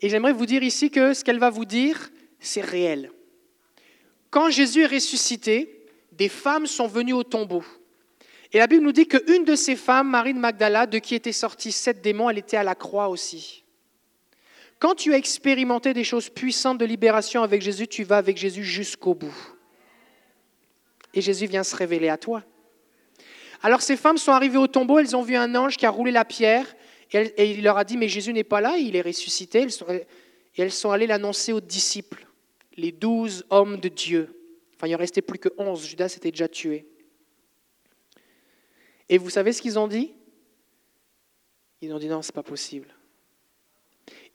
[0.00, 3.10] Et j'aimerais vous dire ici que ce qu'elle va vous dire, c'est réel.
[4.30, 7.64] Quand Jésus est ressuscité, des femmes sont venues au tombeau.
[8.52, 11.32] Et la Bible nous dit qu'une de ces femmes, Marie de Magdala, de qui étaient
[11.32, 13.64] sortis sept démons, elle était à la croix aussi.
[14.78, 18.64] Quand tu as expérimenté des choses puissantes de libération avec Jésus, tu vas avec Jésus
[18.64, 19.36] jusqu'au bout.
[21.14, 22.44] Et Jésus vient se révéler à toi.
[23.62, 26.12] Alors ces femmes sont arrivées au tombeau, elles ont vu un ange qui a roulé
[26.12, 26.66] la pierre,
[27.12, 29.66] et, il leur a dit, mais Jésus n'est pas là, il est ressuscité.
[29.66, 32.26] Et elles sont allées l'annoncer aux disciples,
[32.76, 34.34] les douze hommes de Dieu.
[34.74, 36.86] Enfin, il en restait plus que onze, Judas s'était déjà tué.
[39.08, 40.12] Et vous savez ce qu'ils ont dit?
[41.80, 42.94] Ils ont dit, non, c'est pas possible.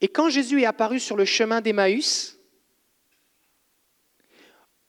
[0.00, 2.38] Et quand Jésus est apparu sur le chemin d'Emmaüs,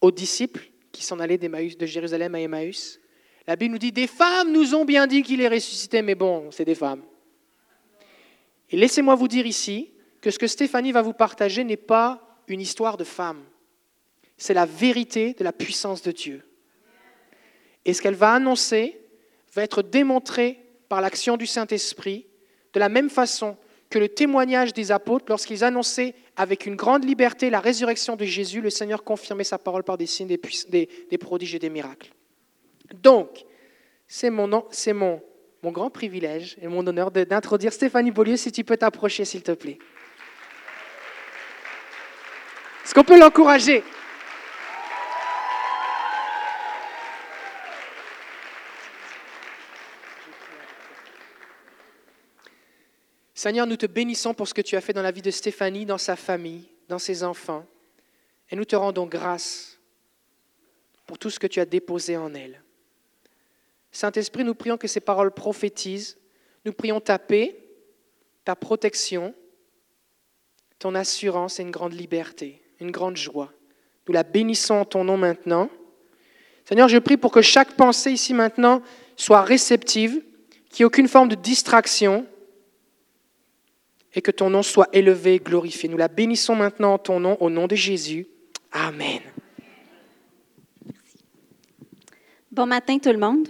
[0.01, 2.99] aux disciples qui s'en allaient de Jérusalem à Emmaüs,
[3.47, 6.49] la Bible nous dit Des femmes nous ont bien dit qu'il est ressuscité, mais bon,
[6.51, 7.03] c'est des femmes.
[8.75, 12.59] Et laissez-moi vous dire ici que ce que Stéphanie va vous partager n'est pas une
[12.59, 13.41] histoire de femmes.
[14.35, 16.43] C'est la vérité de la puissance de Dieu.
[17.85, 18.99] Et ce qu'elle va annoncer
[19.53, 20.59] va être démontré
[20.89, 22.27] par l'action du Saint-Esprit
[22.73, 23.55] de la même façon
[23.89, 28.59] que le témoignage des apôtres, lorsqu'ils annonçaient avec une grande liberté la résurrection de Jésus,
[28.59, 32.11] le Seigneur confirmait sa parole par des signes, des, prodiges et des miracles.
[32.93, 33.45] Donc,
[34.05, 35.21] c'est mon, mon,
[35.65, 39.51] mon grand privilège et mon honneur d'introduire Stéphanie Beaulieu, si tu peux t'approcher, s'il te
[39.51, 39.79] plaît.
[42.83, 43.83] Est-ce qu'on peut l'encourager?
[53.33, 55.87] Seigneur, nous te bénissons pour ce que tu as fait dans la vie de Stéphanie,
[55.87, 57.65] dans sa famille, dans ses enfants.
[58.51, 59.79] Et nous te rendons grâce
[61.07, 62.64] pour tout ce que tu as déposé en elle.
[63.95, 66.17] Saint-Esprit, nous prions que ces paroles prophétisent.
[66.65, 67.55] Nous prions ta paix,
[68.43, 69.33] ta protection,
[70.79, 73.53] ton assurance et une grande liberté, une grande joie.
[74.05, 75.69] Nous la bénissons en ton nom maintenant.
[76.65, 78.81] Seigneur, je prie pour que chaque pensée ici maintenant
[79.15, 80.21] soit réceptive,
[80.69, 82.27] qu'il n'y ait aucune forme de distraction
[84.13, 85.87] et que ton nom soit élevé, glorifié.
[85.87, 88.27] Nous la bénissons maintenant en ton nom, au nom de Jésus.
[88.73, 89.21] Amen.
[92.51, 93.47] Bon matin tout le monde.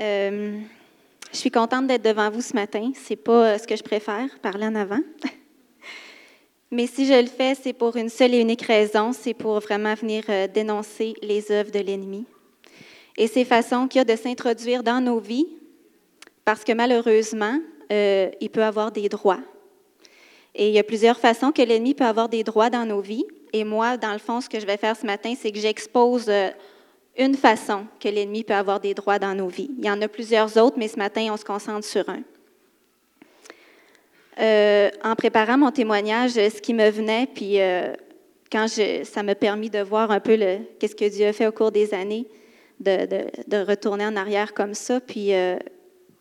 [0.00, 0.58] Euh,
[1.30, 2.90] je suis contente d'être devant vous ce matin.
[2.94, 5.00] C'est pas euh, ce que je préfère, parler en avant.
[6.70, 9.94] Mais si je le fais, c'est pour une seule et unique raison, c'est pour vraiment
[9.94, 12.24] venir euh, dénoncer les œuvres de l'ennemi.
[13.18, 15.48] Et ces façons qu'il y a de s'introduire dans nos vies,
[16.44, 17.58] parce que malheureusement,
[17.90, 19.40] il peut avoir des droits.
[20.54, 23.26] Et il y a plusieurs façons que l'ennemi peut avoir des droits dans nos vies.
[23.52, 26.30] Et moi, dans le fond, ce que je vais faire ce matin, c'est que j'expose
[27.18, 29.70] une façon que l'ennemi peut avoir des droits dans nos vies.
[29.78, 32.22] Il y en a plusieurs autres, mais ce matin, on se concentre sur un.
[34.40, 37.58] Euh, en préparant mon témoignage, ce qui me venait, puis
[38.50, 38.66] quand
[39.04, 40.38] ça m'a permis de voir un peu
[40.78, 42.26] qu'est-ce que Dieu a fait au cours des années,
[42.78, 43.06] de,
[43.46, 45.32] de, retourner en arrière comme ça, puis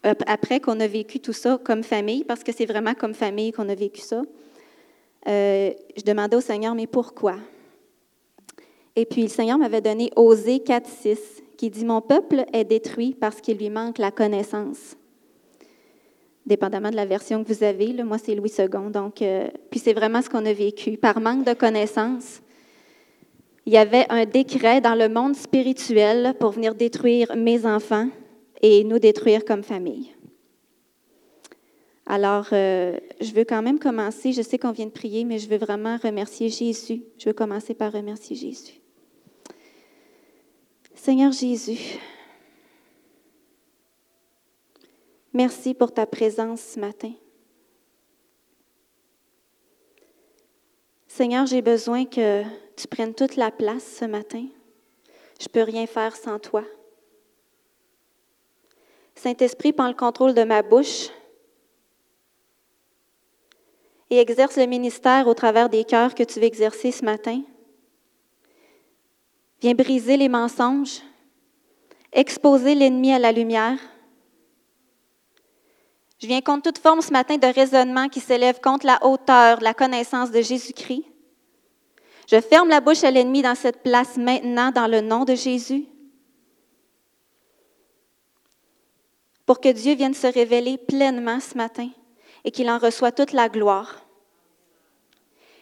[0.03, 3.69] après qu'on a vécu tout ça comme famille, parce que c'est vraiment comme famille qu'on
[3.69, 4.21] a vécu ça,
[5.27, 7.35] euh, je demandais au Seigneur, mais pourquoi?
[8.95, 13.15] Et puis le Seigneur m'avait donné Osée 4, 6, qui dit, Mon peuple est détruit
[13.19, 14.95] parce qu'il lui manque la connaissance.
[16.45, 18.91] Dépendamment de la version que vous avez, moi c'est Louis II.
[18.91, 20.97] Donc, euh, puis c'est vraiment ce qu'on a vécu.
[20.97, 22.41] Par manque de connaissance,
[23.65, 28.07] il y avait un décret dans le monde spirituel pour venir détruire mes enfants,
[28.61, 30.11] et nous détruire comme famille.
[32.05, 35.47] Alors, euh, je veux quand même commencer, je sais qu'on vient de prier, mais je
[35.47, 37.03] veux vraiment remercier Jésus.
[37.19, 38.78] Je veux commencer par remercier Jésus.
[41.01, 41.97] Seigneur Jésus,
[45.31, 47.13] merci pour ta présence ce matin.
[51.07, 52.43] Seigneur, j'ai besoin que
[52.75, 54.45] tu prennes toute la place ce matin.
[55.39, 56.65] Je ne peux rien faire sans toi.
[59.15, 61.07] Saint-Esprit, prends le contrôle de ma bouche
[64.09, 67.41] et exerce le ministère au travers des cœurs que tu veux exercer ce matin.
[69.61, 71.01] Viens briser les mensonges,
[72.13, 73.77] exposer l'ennemi à la lumière.
[76.21, 79.73] Je viens contre toute forme ce matin de raisonnement qui s'élève contre la hauteur, la
[79.73, 81.05] connaissance de Jésus-Christ.
[82.27, 85.85] Je ferme la bouche à l'ennemi dans cette place maintenant dans le nom de Jésus.
[89.49, 91.89] pour que Dieu vienne se révéler pleinement ce matin
[92.45, 94.05] et qu'il en reçoit toute la gloire.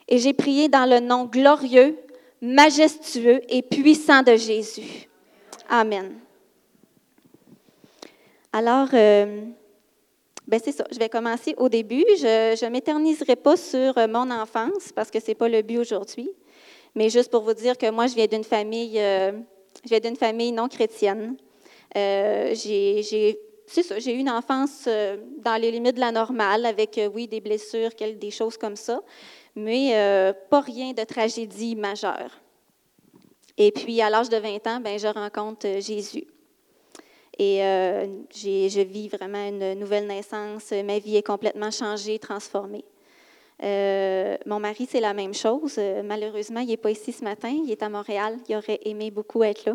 [0.09, 1.97] Et j'ai prié dans le nom glorieux,
[2.41, 5.07] majestueux et puissant de Jésus.
[5.69, 6.19] Amen.
[8.53, 9.41] Alors, euh,
[10.47, 10.85] ben c'est ça.
[10.91, 12.05] Je vais commencer au début.
[12.17, 16.29] Je ne m'éterniserai pas sur mon enfance parce que ce n'est pas le but aujourd'hui.
[16.95, 19.31] Mais juste pour vous dire que moi, je viens d'une famille, euh,
[19.83, 21.35] d'une famille non chrétienne.
[21.95, 23.37] Euh, j'ai
[23.99, 27.41] j'ai eu une enfance euh, dans les limites de la normale, avec, euh, oui, des
[27.41, 29.01] blessures, des choses comme ça,
[29.57, 32.31] mais euh, pas rien de tragédie majeure.
[33.57, 36.25] Et puis, à l'âge de 20 ans, ben, je rencontre Jésus.
[37.39, 37.59] Et
[38.33, 40.71] je vis vraiment une nouvelle naissance.
[40.71, 42.85] Ma vie est complètement changée, transformée.
[43.61, 45.79] mon mari, c'est la même chose.
[46.03, 47.49] malheureusement, il n'est pas ici ce matin.
[47.49, 48.37] Il est à Montréal.
[48.47, 49.73] Il aurait aimé beaucoup être là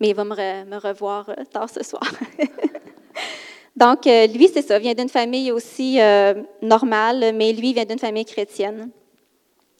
[0.00, 2.02] mais il va me, revoir euh, tard ce soir.
[3.78, 8.00] Donc, euh, lui, c'est ça, vient d'une famille aussi euh, normale, mais lui vient d'une
[8.00, 8.90] famille chrétienne.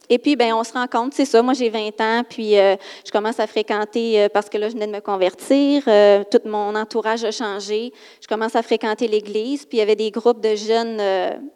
[0.09, 3.11] Et puis, ben, on se rend compte, c'est ça, moi j'ai 20 ans, puis je
[3.13, 5.83] commence à fréquenter, parce que là, je venais de me convertir,
[6.31, 7.93] tout mon entourage a changé,
[8.23, 11.03] je commence à fréquenter l'Église, puis il y avait des groupes de jeunes,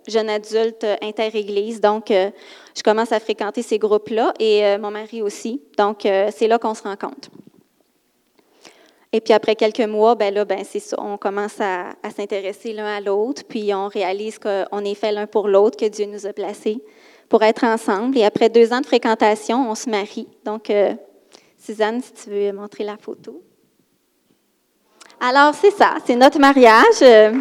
[0.07, 5.63] jeunes adultes inter-Église, donc je commence à fréquenter ces groupes-là, et mon mari aussi.
[5.79, 7.31] Donc, c'est là qu'on se rend compte.
[9.15, 12.87] Et puis après quelques mois, ben là, ben c'est ça, on commence à, s'intéresser l'un
[12.87, 16.33] à l'autre, puis on réalise qu'on est fait l'un pour l'autre, que Dieu nous a
[16.33, 16.83] placés
[17.29, 18.17] pour être ensemble.
[18.17, 20.29] Et après deux ans de fréquentation, on se marie.
[20.47, 20.95] Donc, euh,
[21.59, 23.43] Suzanne, si tu veux montrer la photo.
[25.21, 27.03] Alors, c'est ça, c'est notre mariage.
[27.03, 27.33] Euh,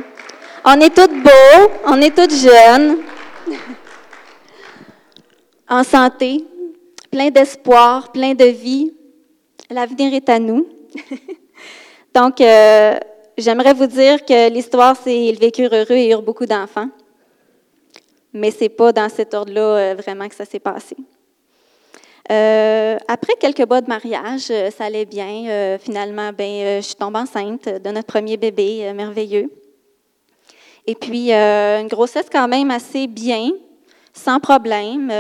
[0.66, 2.98] on est toutes beaux, on est toutes jeunes,
[5.70, 6.46] en santé,
[7.10, 8.94] plein d'espoir, plein de vie.
[9.70, 10.68] L'avenir est à nous.
[12.14, 12.98] Donc, euh,
[13.38, 16.90] J'aimerais vous dire que l'histoire, c'est ils vécurent heureux et eurent beaucoup d'enfants.
[18.34, 20.96] Mais c'est pas dans cet ordre-là euh, vraiment que ça s'est passé.
[22.30, 25.78] Euh, après quelques mois de mariage, ça allait bien.
[25.80, 29.50] Finalement, ben, je suis tombée enceinte de notre premier bébé merveilleux.
[30.86, 33.50] Et puis, une grossesse quand même assez bien,
[34.14, 35.12] sans problème.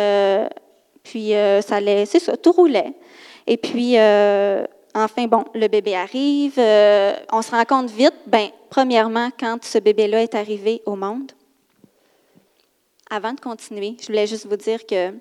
[1.01, 1.31] Puis,
[1.61, 2.93] ça allait, c'est ça, tout roulait.
[3.47, 3.95] Et puis,
[4.93, 6.55] enfin, bon, le bébé arrive.
[6.57, 11.31] euh, on se rend compte vite, ben, premièrement, quand ce bébé-là est arrivé au monde.
[13.09, 15.13] Avant de continuer, je voulais juste vous dire que,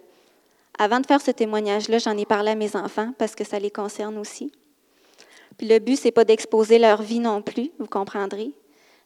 [0.79, 3.71] avant de faire ce témoignage-là, j'en ai parlé à mes enfants parce que ça les
[3.71, 4.53] concerne aussi.
[5.59, 8.53] Puis le but, c'est pas d'exposer leur vie non plus, vous comprendrez,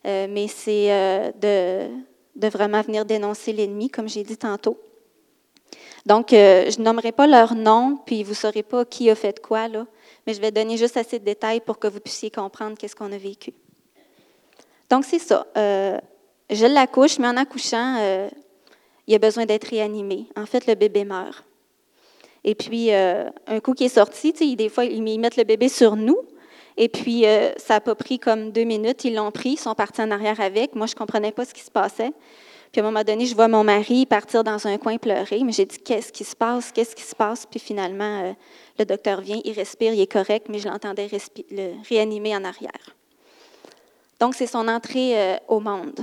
[0.06, 1.88] euh, mais c'est euh,
[2.36, 4.78] de, vraiment venir dénoncer l'ennemi, comme j'ai dit tantôt.
[6.06, 9.86] Donc, je nommerai pas leur nom, puis vous saurez pas qui a fait quoi, là,
[10.26, 13.12] mais je vais donner juste assez de détails pour que vous puissiez comprendre qu'est-ce qu'on
[13.12, 13.52] a vécu.
[14.90, 15.46] Donc, c'est ça.
[15.56, 15.98] Euh,
[16.50, 18.28] je l'accouche, mais en accouchant, euh,
[19.06, 20.26] il a besoin d'être réanimé.
[20.36, 21.44] En fait, le bébé meurt.
[22.44, 25.96] Et puis, euh, un coup qui est sorti, des fois, ils mettent le bébé sur
[25.96, 26.18] nous.
[26.76, 29.04] Et puis, euh, ça n'a pas pris comme deux minutes.
[29.04, 30.74] Ils l'ont pris, ils sont partis en arrière avec.
[30.74, 32.12] Moi, je ne comprenais pas ce qui se passait.
[32.74, 35.44] Puis, à un moment donné, je vois mon mari partir dans un coin pleurer.
[35.44, 36.72] Mais j'ai dit, qu'est-ce qui se passe?
[36.72, 37.46] Qu'est-ce qui se passe?
[37.46, 38.32] Puis, finalement, euh,
[38.80, 41.08] le docteur vient, il respire, il est correct, mais je l'entendais
[41.52, 42.96] le réanimer en arrière.
[44.18, 46.00] Donc, c'est son entrée euh, au monde.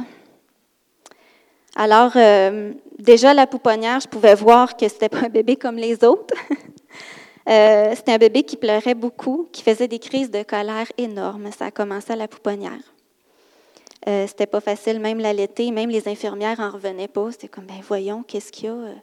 [1.76, 6.02] Alors, euh, déjà, la pouponnière, je pouvais voir que c'était pas un bébé comme les
[6.06, 6.34] autres.
[7.46, 11.52] C'était un bébé qui pleurait beaucoup, qui faisait des crises de colère énormes.
[11.52, 12.91] Ça a commencé à la pouponnière.
[14.08, 17.32] Euh, c'était pas facile, même l'allaiter, même les infirmières en revenaient pas.
[17.32, 18.74] C'était comme, ben voyons, qu'est-ce qu'il y a?
[18.74, 18.96] Euh,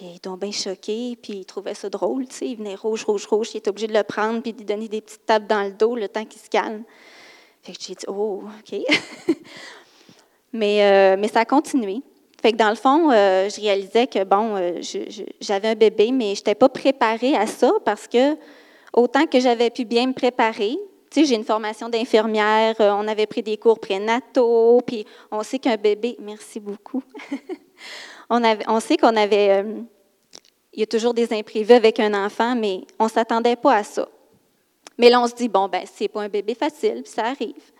[0.00, 2.48] Il est donc bien choqué, puis il trouvait ça drôle, tu sais.
[2.48, 3.50] Il venait rouge, rouge, rouge.
[3.54, 5.72] Il était obligé de le prendre, puis de lui donner des petites tapes dans le
[5.72, 6.82] dos le temps qu'il se calme.
[7.62, 8.80] Fait que j'ai dit, oh, OK.
[10.52, 12.02] mais, euh, mais ça a continué.
[12.42, 14.80] Fait que dans le fond, je réalisais que, bon,
[15.40, 18.36] j'avais un bébé, mais je n'étais pas préparée à ça parce que
[18.92, 20.76] autant que j'avais pu bien me préparer,
[21.10, 25.42] tu sais, j'ai une formation d'infirmière, euh, on avait pris des cours prénataux, puis on
[25.42, 27.02] sait qu'un bébé, merci beaucoup,
[28.30, 29.80] on, sait qu'on avait, euh,
[30.72, 33.84] il y a toujours des imprévus avec un enfant, mais on ne s'attendait pas à
[33.84, 34.08] ça.
[34.98, 37.72] Mais là, on se dit, bon, ben, c'est pas un bébé facile, puis ça arrive.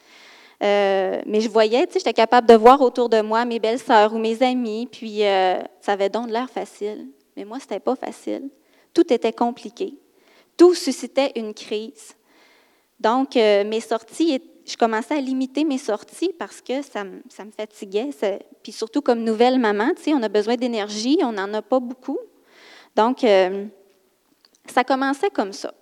[0.63, 3.79] Euh, mais je voyais, tu sais, j'étais capable de voir autour de moi mes belles
[3.79, 7.09] sœurs ou mes amis, puis ça avait donc l'air facile.
[7.37, 8.49] Mais moi, c'était pas facile.
[8.95, 9.95] Tout était compliqué.
[10.57, 12.16] Tout suscitait une crise.
[13.01, 17.23] Donc, euh, mes sorties, je commençais à limiter mes sorties parce que ça, me-
[17.57, 18.11] fatiguait.
[18.63, 21.79] Puis surtout comme nouvelle maman, tu sais, on a besoin d'énergie, on n'en a pas
[21.79, 22.19] beaucoup.
[22.95, 23.67] Donc, euh,
[24.67, 25.73] ça commençait comme ça.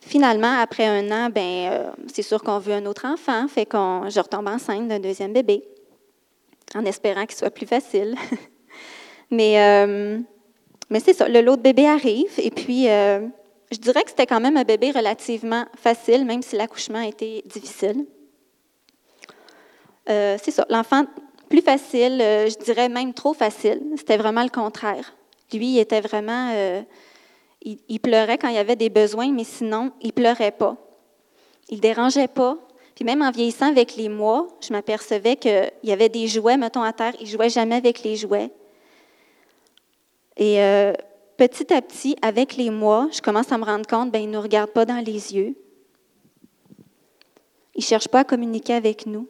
[0.00, 4.08] Finalement, après un an, ben, euh, c'est sûr qu'on veut un autre enfant, fait qu'on,
[4.08, 5.64] je retombe enceinte d'un deuxième bébé,
[6.74, 8.14] en espérant qu'il soit plus facile.
[9.30, 10.16] mais
[10.90, 12.86] mais c'est ça, le lot de bébé arrive, et puis
[13.70, 17.42] je dirais que c'était quand même un bébé relativement facile, même si l'accouchement a été
[17.46, 18.06] difficile.
[20.08, 21.04] Euh, c'est ça, l'enfant
[21.50, 25.14] plus facile, euh, je dirais même trop facile, c'était vraiment le contraire.
[25.52, 26.52] Lui, il était vraiment...
[26.54, 26.82] euh,
[27.62, 30.76] il, pleurait quand il y avait des besoins, mais sinon, il pleurait pas.
[31.68, 32.56] Il dérangeait pas.
[32.94, 36.82] Puis même en vieillissant avec les mois, je m'apercevais qu'il y avait des jouets, mettons,
[36.82, 37.14] à terre.
[37.20, 38.50] Il jouait jamais avec les jouets.
[40.36, 40.58] Et
[41.38, 44.36] petit à petit, avec les mois, je commence à me rendre compte, ben, il ne
[44.36, 45.56] nous regarde pas dans les yeux.
[47.74, 49.28] Il ne cherche pas à communiquer avec nous.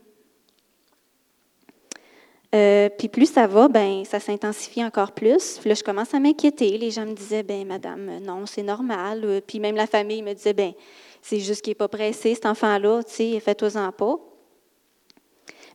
[2.55, 5.59] Euh, puis plus ça va, ben ça s'intensifie encore plus.
[5.61, 6.79] Puis là, je commence à m'inquiéter.
[6.79, 9.21] Les gens me disaient, ben madame, non, c'est normal.
[9.23, 10.73] Euh, Puis même la famille me disait, ben
[11.21, 14.19] c'est juste qu'il n'est pas pressé, cet enfant-là, tu sais, fais-toi-en pas.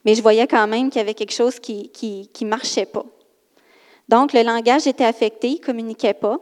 [0.04, 3.06] Mais je voyais quand même qu'il y avait quelque chose qui qui marchait pas.
[4.08, 6.38] Donc, le langage était affecté, il ne communiquait pas.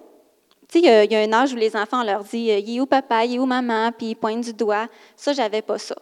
[0.69, 2.77] Tu sais, il y a- un âge où les enfants, on leur dit, euh, il
[2.77, 4.89] est où papa, il est où maman, puis ils pointent du doigt.
[5.17, 5.95] Ça, j'avais pas ça.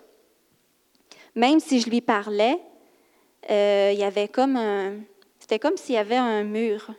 [1.35, 2.59] Même si je lui parlais,
[3.51, 4.95] euh, il y avait comme un.
[5.39, 6.91] C'était comme s'il y avait un mur.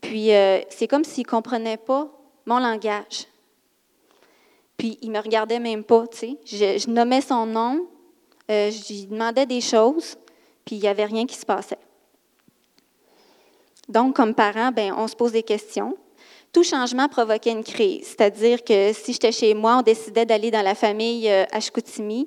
[0.00, 2.08] Puis euh, c'est comme s'il ne comprenait pas
[2.46, 3.26] mon langage.
[4.76, 6.78] Puis il me regardait même pas, tu sais.
[6.78, 7.86] Je, nommais son nom,
[8.48, 10.16] je lui demandais des choses,
[10.64, 11.78] puis il n'y avait rien qui se passait.
[13.92, 15.98] Donc, comme parent, ben, on se pose des questions.
[16.50, 18.06] Tout changement provoquait une crise.
[18.06, 22.26] C'est-à-dire que si j'étais chez moi, on décidait d'aller dans la famille euh, à Chicoutimi.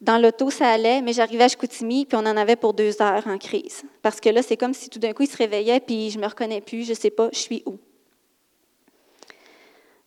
[0.00, 3.26] Dans l'auto, ça allait, mais j'arrivais à Chicoutimi, puis on en avait pour deux heures
[3.26, 3.82] en crise.
[4.02, 6.26] Parce que là, c'est comme si tout d'un coup, il se réveillait, puis je me
[6.26, 7.76] reconnais plus, je ne sais pas, je suis où.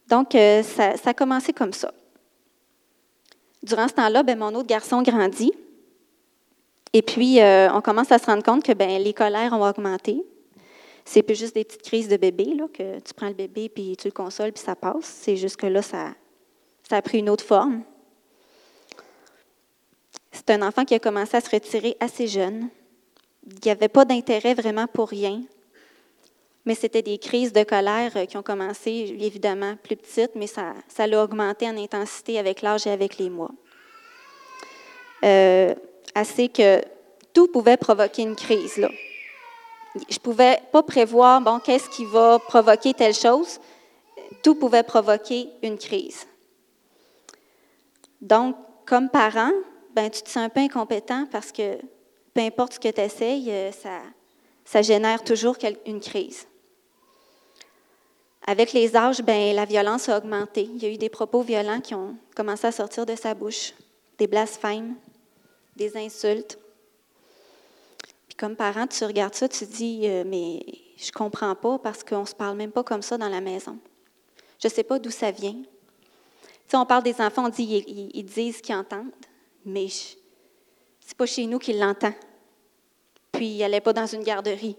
[0.07, 1.93] Donc, euh, ça, ça a commencé comme ça.
[3.61, 5.51] Durant ce temps-là, ben, mon autre garçon grandit.
[6.93, 10.23] Et puis, euh, on commence à se rendre compte que ben, les colères ont augmenté.
[11.05, 13.95] C'est plus juste des petites crises de bébé, là, que tu prends le bébé, puis
[13.95, 15.05] tu le consoles, puis ça passe.
[15.05, 16.15] C'est juste que là, ça,
[16.89, 17.83] ça a pris une autre forme.
[20.31, 22.69] C'est un enfant qui a commencé à se retirer assez jeune.
[23.45, 25.43] Il n'y avait pas d'intérêt vraiment pour rien.
[26.65, 30.73] Mais c'était des crises de colère euh, qui ont commencé, évidemment, plus petites, mais ça,
[30.87, 33.51] ça l'a augmenté en intensité avec l'âge et avec les mois.
[35.23, 35.75] Euh,
[36.15, 36.81] assez que
[37.33, 38.77] tout pouvait provoquer une crise.
[38.77, 38.89] Là.
[39.95, 43.59] Je ne pouvais pas prévoir, bon, qu'est-ce qui va provoquer telle chose.
[44.43, 46.27] Tout pouvait provoquer une crise.
[48.21, 49.51] Donc, comme parent,
[49.93, 51.77] ben, tu te sens un peu incompétent parce que
[52.33, 54.01] peu importe ce que tu essayes, euh, ça,
[54.65, 56.45] ça génère toujours une crise.
[58.45, 60.63] Avec les âges, ben, la violence a augmenté.
[60.63, 63.73] Il y a eu des propos violents qui ont commencé à sortir de sa bouche,
[64.17, 64.95] des blasphèmes,
[65.75, 66.59] des insultes.
[68.37, 70.59] Comme parent, tu regardes ça, tu te dis, euh, mais
[70.97, 73.77] je comprends pas parce qu'on ne se parle même pas comme ça dans la maison.
[74.59, 75.55] Je ne sais pas d'où ça vient.
[76.67, 79.11] Si on parle des enfants, on dit, ils, disent qu'ils entendent,
[79.65, 82.13] mais ce n'est pas chez nous qu'ils l'entendent.
[83.31, 84.75] Puis, elle n'est pas dans une garderie.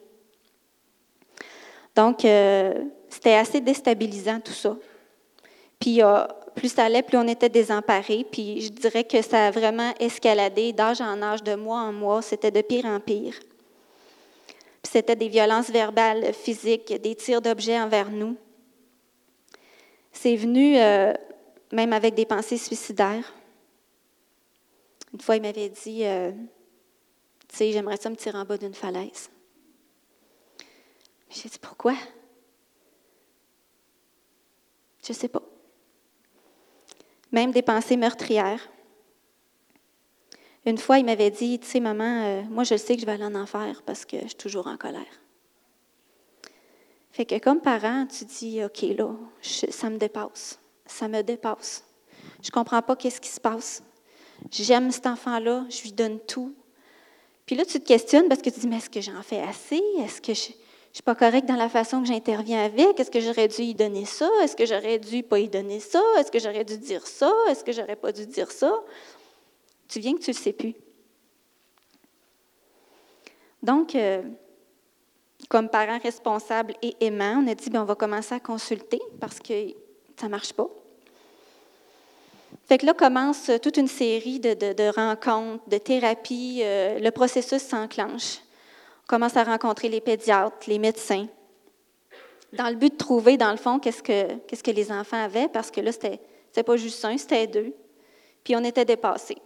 [1.95, 4.77] Donc, euh, c'était assez déstabilisant tout ça.
[5.79, 6.27] Puis, euh,
[6.57, 8.27] plus ça allait, plus on était désemparés.
[8.33, 12.23] Puis, je dirais que ça a vraiment escaladé d'âge en âge, de mois en mois.
[12.23, 13.39] C'était de pire en pire.
[14.83, 18.37] Puis, c'était des violences verbales, physiques, des tirs d'objets envers nous.
[20.13, 21.13] C'est venu euh,
[21.73, 23.35] même avec des pensées suicidaires.
[25.13, 26.33] Une fois, il m'avait dit, euh,
[27.49, 29.31] tu sais, j'aimerais ça me tirer en bas d'une falaise.
[31.29, 31.95] J'ai dit, pourquoi?
[35.05, 35.43] Je ne sais pas.
[37.33, 38.69] Même des pensées meurtrières.
[40.65, 43.13] Une fois, il m'avait dit, tu sais, maman, euh, moi, je sais que je vais
[43.13, 45.05] aller en enfer parce que je suis toujours en colère.
[47.13, 50.59] Fait que comme parent, tu dis, OK, là, ça me dépasse.
[50.85, 51.85] Ça me dépasse.
[52.43, 53.83] Je ne comprends pas qu'est-ce qui se passe.
[54.51, 56.55] J'aime cet enfant-là, je lui donne tout.
[57.47, 59.81] Puis là, tu te questionnes parce que tu dis, mais est-ce que j'en fais assez?
[60.01, 60.53] Est-ce que je
[60.97, 62.99] ne suis pas correcte dans la façon que j'interviens avec?
[62.99, 64.31] Est-ce que j'aurais dû y donner ça?
[64.43, 66.01] Est-ce que j'aurais dû pas y donner ça?
[66.19, 67.31] Est-ce que j'aurais dû dire ça?
[67.51, 68.83] Est-ce que j'aurais pas dû dire ça?
[69.89, 70.75] Tu viens que tu ne le sais plus.
[73.63, 74.23] Donc, euh,
[75.51, 79.39] comme parents responsables et aimants, on a dit, bien, on va commencer à consulter parce
[79.39, 79.75] que
[80.19, 80.71] ça ne marche pas.
[82.65, 86.63] Fait que là commence toute une série de, rencontres, de thérapies.
[86.63, 88.39] Euh, le processus s'enclenche.
[89.07, 91.27] Commence à rencontrer les pédiatres, les médecins,
[92.53, 95.81] dans le but de trouver, dans le fond, qu'est-ce que, les enfants avaient, parce que
[95.81, 97.75] là, c'était, c'était pas juste un, c'était deux.
[98.45, 99.39] Puis on était dépassés.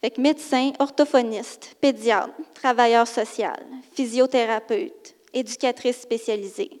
[0.00, 3.48] Fait que médecins, orthophonistes, pédiatres, travailleurs sociaux,
[3.94, 6.80] physiothérapeutes, éducatrices spécialisées,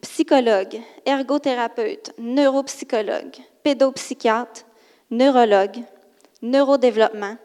[0.00, 4.64] psychologues, ergothérapeutes, neuropsychologues, pédopsychiatre,
[5.10, 5.82] neurologue,
[6.42, 7.36] neurodéveloppement.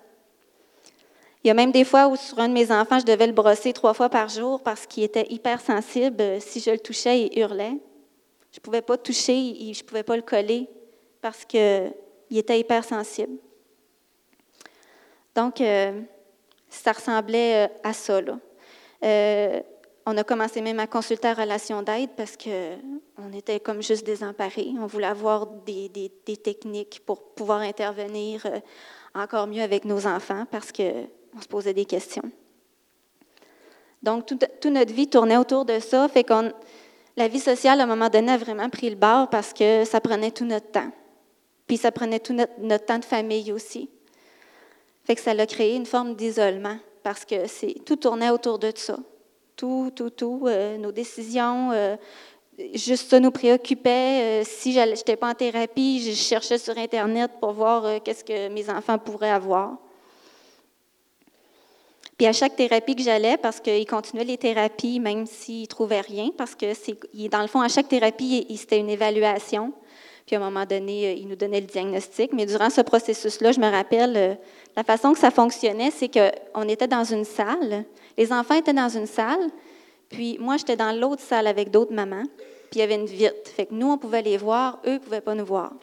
[1.46, 3.32] Il y a même des fois où sur un de mes enfants, je devais le
[3.32, 6.42] brosser trois fois par jour parce qu'il était hypersensible.
[6.42, 7.78] Si je le touchais, il hurlait.
[8.52, 10.68] Je ne pouvais pas toucher, je ne pouvais pas le coller
[11.22, 11.94] parce qu'il
[12.32, 13.38] était hypersensible.
[15.36, 16.02] Donc, euh,
[16.68, 18.22] ça ressemblait euh, à ça.
[18.22, 18.40] Là.
[19.04, 19.62] Euh,
[20.08, 24.74] on a commencé même à consulter la relation d'aide parce qu'on était comme juste désemparés.
[24.80, 26.12] On voulait avoir des,
[26.44, 28.60] techniques pour pouvoir intervenir euh,
[29.16, 30.72] encore mieux avec nos enfants parce
[31.36, 32.32] qu'on se posait des questions.
[34.02, 36.08] Donc, toute notre vie tournait autour de ça.
[36.08, 36.52] Fait qu'on,
[37.18, 40.00] la vie sociale, à un moment donné, a vraiment pris le bord parce que ça
[40.00, 40.92] prenait tout notre temps.
[41.68, 43.90] Puis ça prenait tout notre, temps de famille aussi.
[45.04, 48.72] Fait que ça a créé une forme d'isolement parce que c'est, tout tournait autour de
[48.76, 48.98] ça
[49.56, 51.72] tout, tout, tout, euh, nos décisions.
[51.72, 51.96] Euh,
[52.74, 54.42] juste ça nous préoccupait.
[54.42, 58.50] Euh, si je n'étais pas en thérapie, je cherchais sur Internet pour voir qu'est-ce que
[58.50, 59.78] mes enfants pourraient avoir.
[62.18, 66.02] Puis à chaque thérapie que j'allais, parce qu'il continuait les thérapies même s'il ne trouvait
[66.02, 66.98] rien, parce que c'est,
[67.30, 69.74] dans le fond, à chaque thérapie, c'était une évaluation.
[70.26, 72.34] Puis à un moment donné, il nous donnait le diagnostic.
[72.34, 74.40] Mais durant ce processus-là, je me rappelle,
[74.76, 77.86] la façon que ça fonctionnait, c'est qu'on était dans une salle,
[78.18, 79.52] les enfants étaient dans une salle,
[80.10, 82.24] puis moi, j'étais dans l'autre salle avec d'autres mamans,
[82.72, 83.50] puis il y avait une vitre.
[83.56, 85.74] Fait que nous, on pouvait les voir, eux ne pouvaient pas nous voir.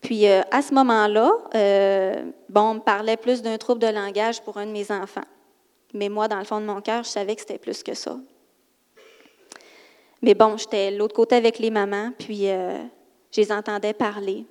[0.00, 4.40] Puis euh, à ce moment-là, euh, bon, on me parlait plus d'un trouble de langage
[4.42, 5.26] pour un de mes enfants.
[5.94, 8.16] Mais moi, dans le fond de mon cœur, je savais que c'était plus que ça.
[10.22, 12.78] Mais bon, j'étais l'autre côté avec les mamans, puis euh,
[13.32, 14.44] je les entendais parler.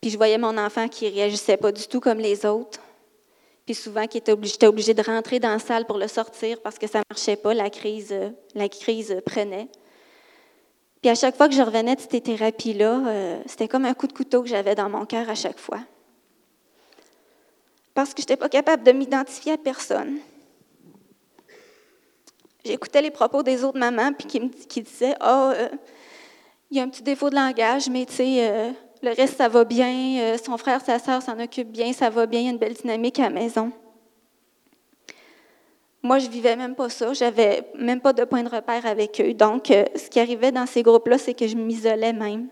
[0.00, 2.80] Puis je voyais mon enfant qui réagissait pas du tout comme les autres.
[3.64, 6.98] Puis souvent, j'étais obligée de rentrer dans la salle pour le sortir parce que ça
[6.98, 8.14] ne marchait pas, la crise,
[8.54, 9.68] la crise prenait.
[11.02, 14.06] Puis à chaque fois que je revenais de ces thérapies-là, euh, c'était comme un coup
[14.06, 15.80] de couteau que j'avais dans mon cœur à chaque fois.
[17.92, 20.18] Parce que je n'étais pas capable de m'identifier à personne.
[22.64, 25.76] J'écoutais les propos des autres mamans puis qui, me, qui disaient Ah, oh,
[26.70, 28.72] il y a un petit défaut de langage, mais tu sais,
[29.02, 30.20] le reste, ça va bien.
[30.20, 31.92] Euh, son frère, sa sœur s'en occupent bien.
[31.92, 32.40] Ça va bien.
[32.40, 33.72] Il y a une belle dynamique à la maison.
[36.02, 37.12] Moi, je vivais même pas ça.
[37.12, 39.34] J'avais même pas de point de repère avec eux.
[39.34, 42.48] Donc, euh, ce qui arrivait dans ces groupes-là, c'est que je m'isolais même.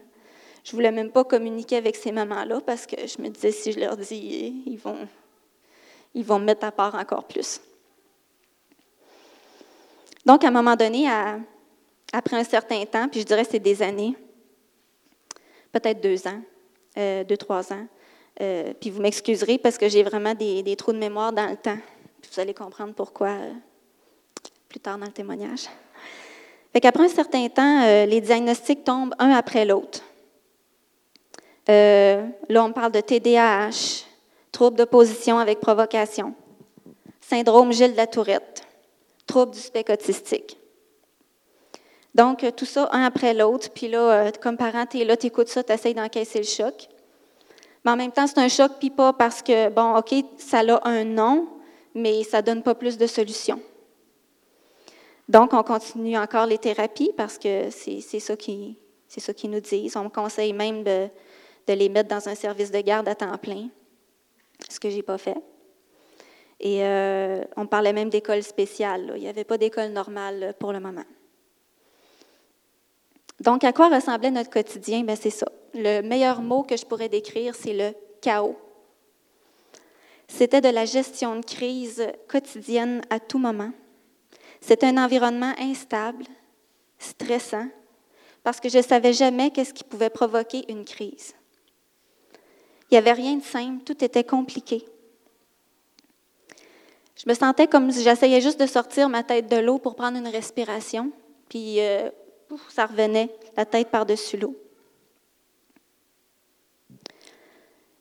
[0.62, 3.80] Je voulais même pas communiquer avec ces mamans-là parce que je me disais, si je
[3.80, 5.09] leur dis, ils vont,
[6.14, 7.61] ils vont me mettre à part encore plus.
[10.26, 11.09] Donc, à un moment donné,
[12.12, 14.14] après un certain temps, puis je dirais c'est des années,
[15.72, 16.40] peut-être deux ans,
[16.98, 17.86] euh, deux, trois ans.
[18.40, 21.78] Euh, puis vous m'excuserez parce que j'ai vraiment des, trous de mémoire dans le temps.
[22.29, 23.53] Vous allez comprendre pourquoi euh,
[24.68, 25.68] plus tard dans le témoignage.
[26.73, 30.03] Fait qu'après un certain temps, les diagnostics tombent un après l'autre.
[31.66, 34.05] là, on parle de TDAH,
[34.53, 36.33] trouble d'opposition avec provocation,
[37.21, 38.64] syndrome Gilles de la Tourette,
[39.27, 40.61] trouble du spectre autistique.
[42.14, 43.71] Donc, tout ça, un après l'autre.
[43.71, 46.89] Puis là, euh, comme parent, tu là, tu écoutes ça, tu essaies d'encaisser le choc.
[47.85, 50.89] Mais en même temps, c'est un choc, puis pas parce que, bon, OK, ça a
[50.89, 51.49] un nom,
[51.95, 53.61] mais ça ne donne pas plus de solutions.
[55.28, 58.76] Donc, on continue encore les thérapies parce que c'est ça qui
[59.36, 59.97] qu'ils nous disent.
[59.97, 61.09] On me conseille même de,
[61.68, 63.68] les mettre dans un service de garde à temps plein,
[64.68, 65.36] ce que je n'ai pas fait.
[66.59, 69.12] Et euh, on parlait même d'école spéciale.
[69.16, 71.05] Il n'y avait pas d'école normale pour le moment.
[73.41, 75.03] Donc, à quoi ressemblait notre quotidien?
[75.03, 75.47] Ben, c'est ça.
[75.74, 78.57] Le meilleur mot que je pourrais décrire, c'est le chaos.
[80.31, 83.72] C'était de la gestion de crise quotidienne à tout moment.
[84.61, 86.24] C'était un environnement instable,
[86.99, 87.66] stressant,
[88.43, 91.35] parce que je ne savais jamais qu'est-ce qui pouvait provoquer une crise.
[92.91, 94.85] Il n'y avait rien de simple, tout était compliqué.
[97.16, 100.16] Je me sentais comme si j'essayais juste de sortir ma tête de l'eau pour prendre
[100.16, 101.11] une respiration,
[101.49, 102.09] puis euh,
[102.70, 104.57] ça revenait, la tête par-dessus l'eau.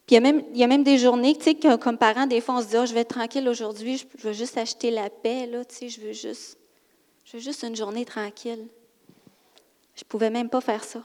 [0.10, 2.42] Il y, a même, il y a même des journées, tu sais, comme parents, des
[2.42, 5.10] fois, on se dit, oh, je vais être tranquille aujourd'hui, je veux juste acheter la
[5.12, 6.58] paix, là, tu sais, je veux juste,
[7.26, 8.68] je veux juste une journée tranquille.
[9.94, 11.04] Je ne pouvais même pas faire ça.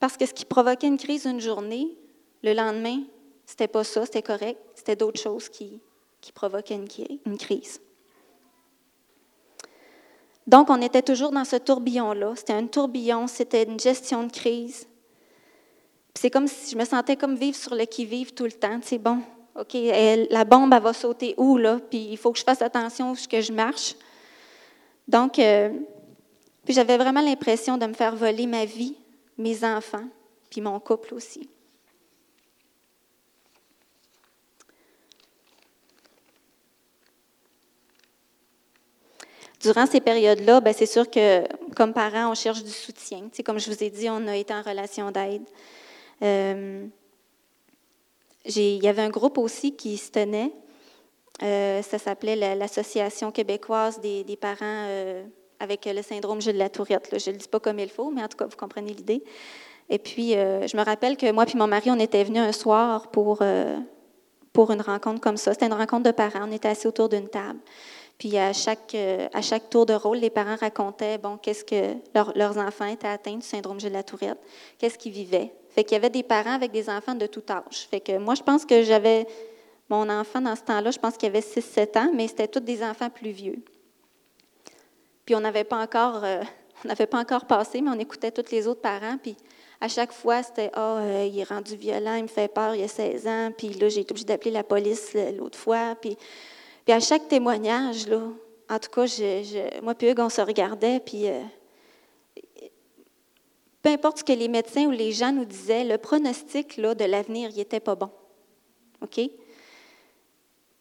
[0.00, 1.96] Parce que ce qui provoquait une crise une journée,
[2.42, 3.02] le lendemain,
[3.44, 5.78] c'était pas ça, c'était correct, c'était d'autres choses qui,
[6.22, 6.80] qui provoquaient
[7.26, 7.80] une crise.
[10.46, 12.34] Donc, on était toujours dans ce tourbillon-là.
[12.36, 14.88] C'était un tourbillon, c'était une gestion de crise.
[16.14, 18.78] C'est comme si je me sentais comme vivre sur le qui-vive tout le temps.
[18.82, 19.22] C'est bon,
[19.54, 19.74] OK,
[20.30, 21.78] la bombe, elle va sauter où, là?
[21.90, 23.94] Puis il faut que je fasse attention que je marche.
[25.08, 25.70] Donc, euh,
[26.68, 28.96] j'avais vraiment l'impression de me faire voler ma vie,
[29.36, 30.06] mes enfants,
[30.50, 31.48] puis mon couple aussi.
[39.60, 41.44] Durant ces périodes-là, ben, c'est sûr que
[41.76, 43.28] comme parents, on cherche du soutien.
[43.44, 45.44] comme je vous ai dit, on a été en relation d'aide.
[46.22, 46.86] Euh,
[48.44, 50.52] il y avait un groupe aussi qui se tenait.
[51.42, 55.24] Euh, ça s'appelait l'Association québécoise des, parents euh,
[55.58, 57.08] avec le syndrome Gilles de la Tourette.
[57.18, 59.24] Je ne le dis pas comme il faut, mais en tout cas, vous comprenez l'idée.
[59.88, 63.10] Et puis, je me rappelle que moi et mon mari, on était venus un soir
[63.10, 63.42] pour,
[64.52, 65.52] pour une rencontre comme ça.
[65.52, 66.48] C'était une rencontre de parents.
[66.48, 67.58] On était assis autour d'une table.
[68.16, 68.96] Puis à chaque,
[69.34, 73.36] à chaque tour de rôle, les parents racontaient bon, qu'est-ce que leurs enfants étaient atteints
[73.36, 74.38] du syndrome de la Tourette,
[74.78, 75.52] qu'est-ce qu'ils vivaient?
[75.74, 77.86] Fait qu'il y avait des parents avec des enfants de tout âge.
[77.90, 79.26] Fait que moi, je pense que j'avais
[79.88, 82.82] mon enfant dans ce temps-là, je pense qu'il avait 6-7 ans, mais c'était tous des
[82.82, 83.62] enfants plus vieux.
[85.24, 86.42] Puis on n'avait pas encore, euh,
[86.84, 89.18] on n'avait pas encore passé, mais on écoutait tous les autres parents.
[89.22, 89.36] Puis
[89.80, 92.82] à chaque fois, c'était Ah, oh, il est rendu violent, il me fait peur, il
[92.82, 93.50] a 16 ans.
[93.56, 95.96] Puis là, j'ai été obligée d'appeler la police l'autre fois.
[96.00, 96.16] Puis
[96.84, 98.20] puis à chaque témoignage, là,
[98.68, 99.04] en tout cas,
[99.82, 101.40] moi et Hugues, on se regardait, puis euh,
[103.82, 107.04] peu importe ce que les médecins ou les gens nous disaient, le pronostic là, de
[107.04, 108.10] l'avenir, il n'était pas bon.
[109.02, 109.20] OK?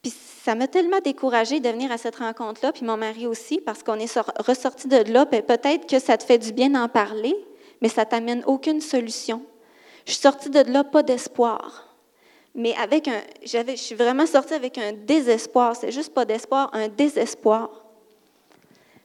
[0.02, 0.14] Puis
[0.44, 4.00] ça m'a tellement découragée de venir à cette rencontre-là, puis mon mari aussi, parce qu'on
[4.00, 7.36] est ressorti de là, peut-être que ça te fait du bien d'en parler,
[7.82, 9.44] mais ça t'amène aucune solution.
[10.06, 11.92] Je suis sortie de là pas d'espoir
[12.54, 15.76] mais avec un, je suis vraiment sortie avec un désespoir.
[15.76, 17.70] C'est juste pas d'espoir, un désespoir.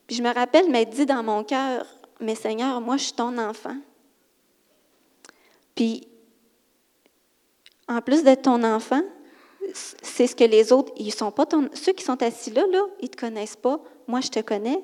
[0.05, 1.85] Puis je me rappelle m'être dit dans mon cœur,
[2.19, 3.75] mais Seigneur, moi je suis ton enfant.
[5.77, 6.07] Puis
[7.87, 9.03] en plus d'être ton enfant,
[9.73, 12.63] c'est ce que les autres, ils sont pas ceux qui sont assis là,
[12.99, 13.79] ils te connaissent pas.
[14.07, 14.81] Moi, je te connais,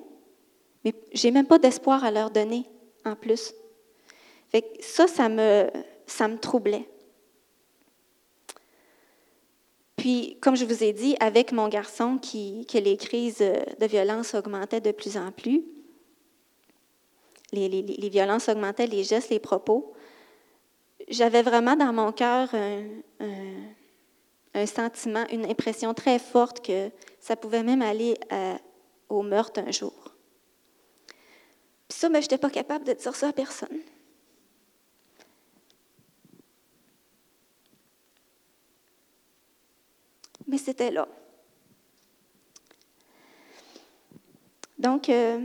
[0.86, 2.66] mais j'ai même pas d'espoir à leur donner
[3.06, 3.54] en plus.
[4.50, 6.88] Fait que ça, ça me, troublait.
[9.96, 14.82] Puis, comme je vous ai dit, avec mon garçon, que les crises de violence augmentaient
[14.82, 15.64] de plus en plus,
[17.52, 19.94] les violences augmentaient, les gestes, les propos,
[21.14, 22.50] j'avais vraiment dans mon cœur
[24.54, 28.58] un, sentiment, une impression très forte que ça pouvait même aller à,
[29.10, 30.16] au meurtre un jour.
[31.88, 33.80] Puis ça, ben, je n'étais pas capable de dire ça à personne.
[40.48, 41.08] Mais c'était là.
[44.78, 45.40] Donc, euh,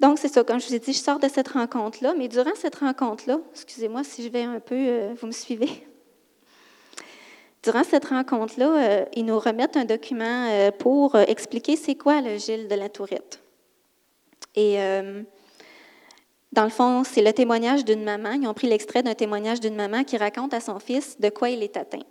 [0.00, 2.54] Donc, c'est ça, comme je vous ai dit, je sors de cette rencontre-là, mais durant
[2.54, 5.68] cette rencontre-là, excusez-moi si je vais un peu, euh, vous me suivez.
[7.64, 12.38] Durant cette rencontre-là, euh, ils nous remettent un document euh, pour expliquer c'est quoi le
[12.38, 13.42] Gilles de la Tourette.
[14.54, 14.78] Et
[16.52, 18.32] dans le fond, c'est le témoignage d'une maman.
[18.32, 21.50] Ils ont pris l'extrait d'un témoignage d'une maman qui raconte à son fils de quoi
[21.50, 22.02] il est atteint.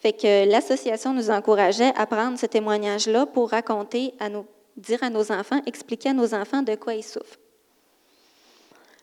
[0.00, 4.44] Fait que l'association nous encourageait à prendre ce témoignage-là pour raconter à nos
[4.76, 7.38] dire à nos enfants, expliquer à nos enfants de quoi ils souffrent.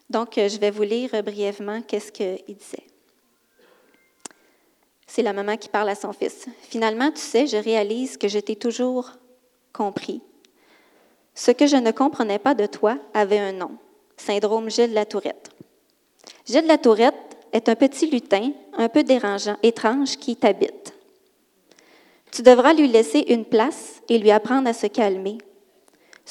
[0.10, 2.86] Donc, je vais vous lire brièvement qu'est-ce qu'il disait.
[5.08, 6.48] C'est la maman qui parle à son fils.
[6.64, 9.12] Finalement, tu sais, je réalise que je t'ai toujours
[9.74, 10.22] compris.
[11.34, 13.72] Ce que je ne comprenais pas de toi avait un nom,
[14.18, 15.50] syndrome Gilles la Tourette.
[16.46, 20.94] Gilles la Tourette est un petit lutin un peu dérangeant, étrange qui t'habite.
[22.32, 25.38] Tu devras lui laisser une place et lui apprendre à se calmer,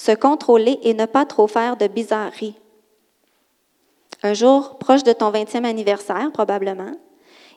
[0.00, 2.54] se contrôler et ne pas trop faire de bizarreries.
[4.22, 6.92] Un jour, proche de ton 20e anniversaire, probablement,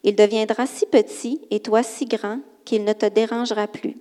[0.03, 3.95] il deviendra si petit et toi si grand qu'il ne te dérangera plus.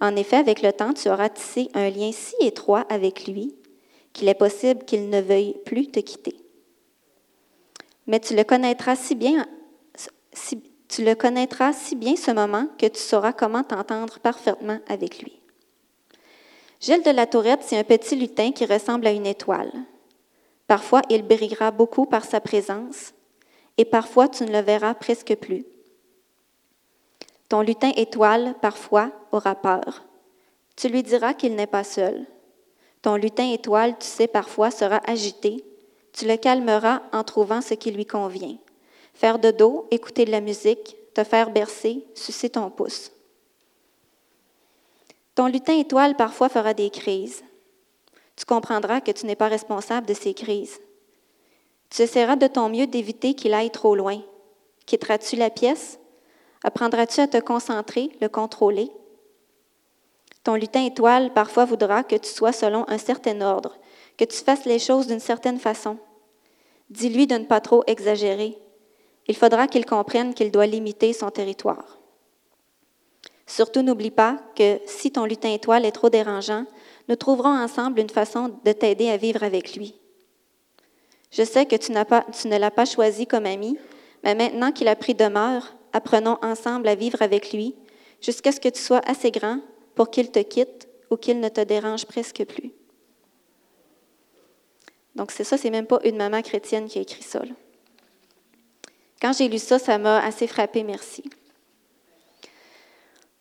[0.00, 3.56] En effet, avec le temps, tu auras tissé un lien si étroit avec lui
[4.12, 6.36] qu'il est possible qu'il ne veuille plus te quitter.
[8.06, 9.44] Mais tu le connaîtras si bien,
[10.88, 15.37] tu le connaîtras si bien ce moment que tu sauras comment t'entendre parfaitement avec lui.
[16.80, 19.72] Gilles de la Tourette, c'est un petit lutin qui ressemble à une étoile.
[20.68, 23.14] Parfois, il brillera beaucoup par sa présence,
[23.78, 25.64] et parfois tu ne le verras presque plus.
[27.48, 30.04] Ton lutin étoile, parfois, aura peur.
[30.76, 32.26] Tu lui diras qu'il n'est pas seul.
[33.02, 35.64] Ton lutin étoile, tu sais, parfois sera agité.
[36.12, 38.56] Tu le calmeras en trouvant ce qui lui convient.
[39.14, 43.10] Faire de dos, écouter de la musique, te faire bercer, sucer ton pouce.
[45.38, 47.44] Ton lutin étoile parfois fera des crises.
[48.34, 50.80] Tu comprendras que tu n'es pas responsable de ces crises.
[51.90, 54.20] Tu essaieras de ton mieux d'éviter qu'il aille trop loin.
[54.84, 56.00] Quitteras-tu la pièce?
[56.64, 58.90] Apprendras-tu à te concentrer, le contrôler?
[60.42, 63.78] Ton lutin étoile parfois voudra que tu sois selon un certain ordre,
[64.16, 65.98] que tu fasses les choses d'une certaine façon.
[66.90, 68.58] Dis-lui de ne pas trop exagérer.
[69.28, 71.97] Il faudra qu'il comprenne qu'il doit limiter son territoire.
[73.48, 76.66] Surtout, n'oublie pas que si ton lutin étoile est trop dérangeant,
[77.08, 79.94] nous trouverons ensemble une façon de t'aider à vivre avec lui.
[81.32, 83.78] Je sais que tu, ne l'as pas choisi comme ami,
[84.22, 87.74] mais maintenant qu'il a pris demeure, apprenons ensemble à vivre avec lui
[88.20, 89.60] jusqu'à ce que tu sois assez grand
[89.94, 92.72] pour qu'il te quitte ou qu'il ne te dérange presque plus.
[95.14, 97.42] Donc, c'est ça, c'est même pas une maman chrétienne qui a écrit ça.
[99.22, 101.24] Quand j'ai lu ça, ça m'a assez frappé, merci.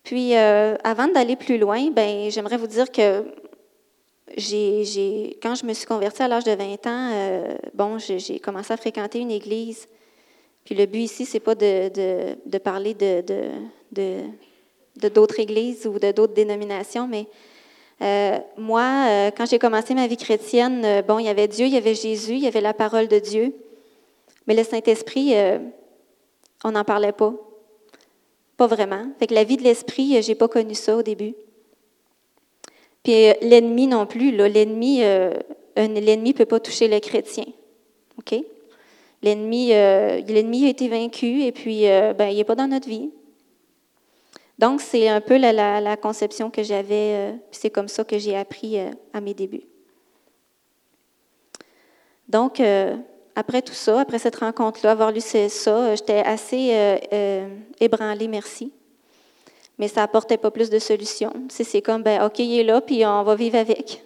[0.07, 3.25] Puis, euh, avant d'aller plus loin, ben, j'aimerais vous dire que
[4.37, 8.71] j'ai, quand je me suis convertie à l'âge de 20 ans, euh, bon, j'ai commencé
[8.71, 9.85] à fréquenter une église.
[10.63, 13.21] Puis le but ici, c'est pas de, parler de,
[15.09, 17.27] d'autres églises ou de d'autres dénominations, mais
[18.01, 21.77] euh, moi, quand j'ai commencé ma vie chrétienne, bon, il y avait Dieu, il y
[21.77, 23.53] avait Jésus, il y avait la parole de Dieu,
[24.47, 25.35] mais le Saint-Esprit,
[26.63, 27.33] on n'en parlait pas.
[28.57, 29.05] Pas vraiment.
[29.19, 31.35] Fait la vie de l'esprit, j'ai pas connu ça au début.
[33.03, 34.31] Puis l'ennemi non plus.
[34.31, 35.33] L'ennemi, euh,
[35.77, 37.45] l'ennemi peut pas toucher le chrétien.
[38.17, 38.43] OK?
[39.23, 43.09] L'ennemi, euh, a été vaincu et puis euh, ben, il n'est pas dans notre vie.
[44.59, 48.35] Donc, c'est un peu la, la, conception que j'avais, euh, c'est comme ça que j'ai
[48.35, 49.65] appris euh, à mes débuts.
[52.27, 52.97] Donc, euh,
[53.37, 58.73] après tout ça, après cette rencontre-là, avoir lu ça, j'étais assez euh, euh, ébranlée, merci.
[59.77, 61.31] Mais ça n'apportait pas plus de solutions.
[61.49, 64.03] C'est comme, ben, OK, il est là, puis on va vivre avec.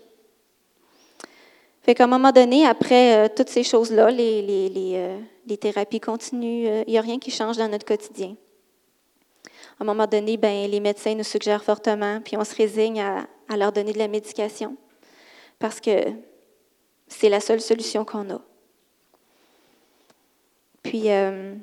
[1.82, 5.18] Fait qu'à un moment donné, après euh, toutes ces choses-là, les,
[5.62, 6.68] thérapies continuent.
[6.68, 8.36] euh, Il n'y a rien qui change dans notre quotidien.
[9.80, 13.58] À un moment donné, ben, les médecins nous suggèrent fortement, puis on se résigne à
[13.58, 14.76] leur donner de la médication
[15.58, 16.12] parce que
[17.08, 18.42] c'est la seule solution qu'on a.
[20.84, 21.56] Puis, euh,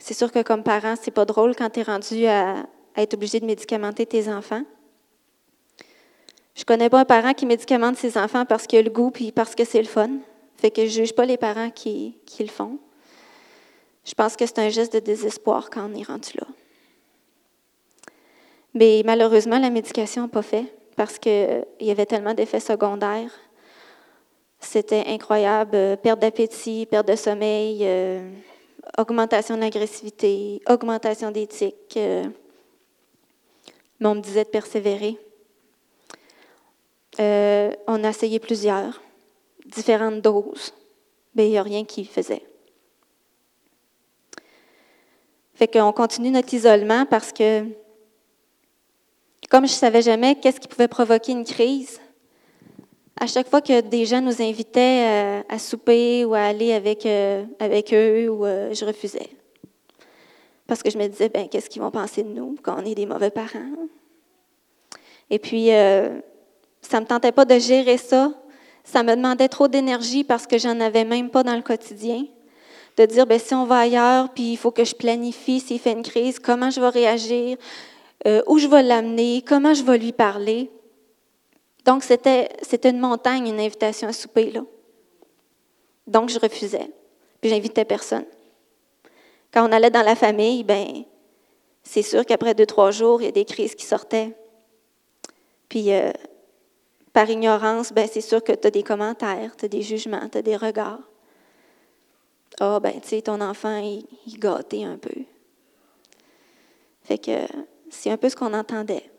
[0.00, 3.40] c'est sûr que comme parent, c'est pas drôle quand tu es rendu à, être obligé
[3.40, 4.62] de médicamenter tes enfants.
[6.56, 9.30] Je connais pas un parent qui médicamente ses enfants parce qu'il a le goût puis
[9.30, 10.10] parce que c'est le fun.
[10.56, 12.78] Fait que je juge pas les parents qui, qui le font.
[14.04, 16.46] Je pense que c'est un geste de désespoir quand on est rendu là.
[18.74, 23.30] Mais malheureusement, la médication n'a pas fait parce qu'il y avait tellement d'effets secondaires.
[24.60, 25.74] C'était incroyable.
[25.74, 28.28] euh, Perte d'appétit, perte de sommeil, euh,
[28.98, 31.74] augmentation de l'agressivité, augmentation tics.
[31.96, 32.24] euh.
[34.00, 35.18] mais on me disait de persévérer.
[37.20, 39.00] On a essayé plusieurs,
[39.66, 40.72] différentes doses,
[41.34, 42.44] mais il n'y a rien qui faisait.
[45.54, 47.64] Fait qu'on continue notre isolement parce que,
[49.50, 52.00] comme je ne savais jamais qu'est-ce qui pouvait provoquer une crise,
[53.20, 57.04] à chaque fois que des gens nous invitaient euh, à souper ou à aller avec,
[57.04, 59.30] euh, avec eux, euh, je refusais.
[60.66, 62.94] Parce que je me disais, ben, qu'est-ce qu'ils vont penser de nous quand on est
[62.94, 63.72] des mauvais parents?
[65.30, 68.32] Et puis, ça ne me tentait pas de gérer ça.
[68.84, 72.24] Ça me demandait trop d'énergie parce que j'en avais même pas dans le quotidien.
[72.96, 75.92] De dire, ben, si on va ailleurs, puis il faut que je planifie s'il fait
[75.92, 77.56] une crise, comment je vais réagir,
[78.46, 80.70] où je vais l'amener, comment je vais lui parler.
[81.88, 82.50] Donc, c'était,
[82.84, 84.60] une montagne, une invitation à souper, là.
[86.06, 86.90] Donc, je refusais.
[87.40, 88.26] Puis, j'invitais personne.
[89.50, 91.04] Quand on allait dans la famille, ben,
[91.82, 94.36] c'est sûr qu'après deux, trois jours, il y a des crises qui sortaient.
[95.70, 96.12] Puis, euh,
[97.14, 100.36] par ignorance, ben, c'est sûr que tu as des commentaires, tu as des jugements, tu
[100.36, 101.08] as des regards.
[102.60, 105.22] Ah, ben, tu sais, ton enfant, il, il gâtait un peu.
[107.04, 107.46] Fait que
[107.88, 109.10] c'est un peu ce qu'on entendait.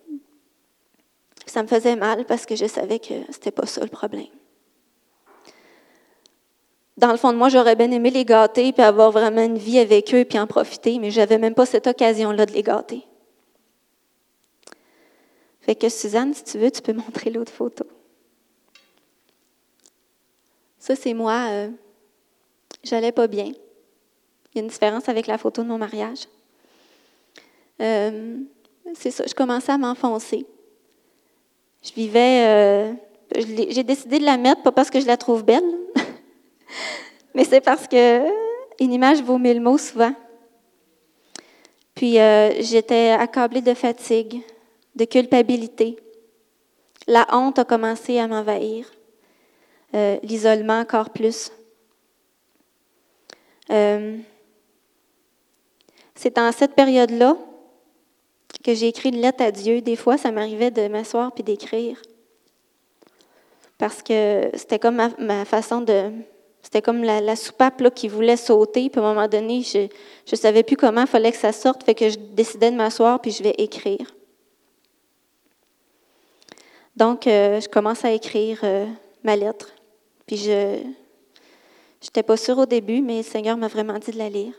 [1.50, 4.28] Ça me faisait mal parce que je savais que c'était pas ça le problème.
[6.96, 9.80] Dans le fond de moi, j'aurais bien aimé les gâter puis avoir vraiment une vie
[9.80, 13.04] avec eux puis en profiter, mais j'avais même pas cette occasion-là de les gâter.
[15.62, 17.84] Fait que Suzanne, si tu veux, tu peux montrer l'autre photo.
[20.78, 21.48] Ça, c'est moi.
[21.50, 21.70] euh,
[22.84, 23.46] J'allais pas bien.
[23.46, 26.28] Il y a une différence avec la photo de mon mariage.
[27.82, 28.38] Euh,
[28.94, 30.46] c'est ça, je commençais à m'enfoncer.
[31.84, 32.46] Je vivais.
[32.46, 32.94] euh,
[33.36, 35.64] J'ai décidé de la mettre, pas parce que je la trouve belle,
[37.34, 38.28] mais c'est parce que
[38.80, 40.14] une image vaut mille mots souvent.
[41.96, 44.42] Puis euh, j'étais accablée de fatigue,
[44.96, 45.98] de culpabilité.
[47.08, 48.86] La honte a commencé à m'envahir.
[49.96, 51.52] Euh, L'isolement encore plus.
[56.16, 57.38] C'est dans cette période-là
[58.64, 59.82] que j'ai écrit une lettre à Dieu.
[59.82, 62.02] Des fois, ça m'arrivait de m'asseoir puis d'écrire.
[63.78, 66.12] Parce que c'était comme ma, façon de.
[66.62, 68.90] C'était comme la, soupape qui voulait sauter.
[68.90, 69.88] Puis à un moment donné, je
[70.30, 71.84] ne savais plus comment il fallait que ça sorte.
[71.84, 74.14] Fait que je décidais de m'asseoir puis je vais écrire.
[76.98, 78.86] Donc, euh, je commence à écrire euh,
[79.24, 79.74] ma lettre.
[80.28, 80.82] Puis je
[82.04, 84.54] n'étais pas sûre au début, mais le Seigneur m'a vraiment dit de la lire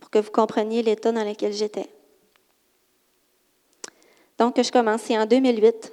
[0.00, 1.88] pour que vous compreniez l'état dans lequel j'étais.
[4.38, 5.92] Donc, je commence, c'est en 2008.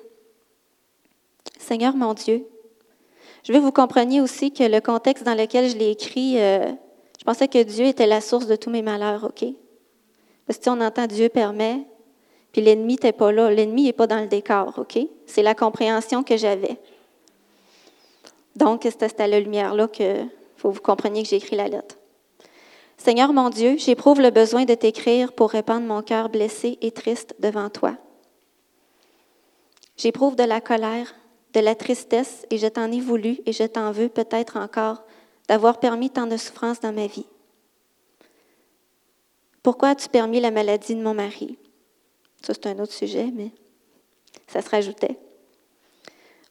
[1.59, 2.45] Seigneur mon Dieu,
[3.43, 6.71] je veux que vous compreniez aussi que le contexte dans lequel je l'ai écrit, euh,
[7.19, 9.45] je pensais que Dieu était la source de tous mes malheurs, OK?
[10.45, 11.85] Parce que si on entend Dieu permet,
[12.51, 13.49] puis l'ennemi n'était pas là.
[13.49, 14.99] L'ennemi n'est pas dans le décor, OK?
[15.25, 16.77] C'est la compréhension que j'avais.
[18.55, 20.23] Donc, c'est à la lumière-là que
[20.63, 21.97] que vous compreniez que j'ai écrit la lettre.
[22.97, 27.35] Seigneur mon Dieu, j'éprouve le besoin de t'écrire pour répandre mon cœur blessé et triste
[27.39, 27.95] devant toi.
[29.97, 31.13] J'éprouve de la colère,
[31.53, 35.03] de la tristesse, et je t'en ai voulu et je t'en veux peut-être encore
[35.47, 37.27] d'avoir permis tant de souffrances dans ma vie.
[39.61, 41.57] Pourquoi as-tu permis la maladie de mon mari?
[42.41, 43.51] Ça, c'est un autre sujet, mais
[44.47, 45.17] ça se rajoutait.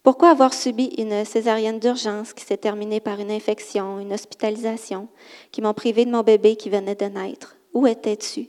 [0.03, 5.09] Pourquoi avoir subi une césarienne d'urgence qui s'est terminée par une infection, une hospitalisation,
[5.53, 7.57] qui m'ont privé de mon bébé qui venait de naître?
[7.75, 8.49] Où étais-tu?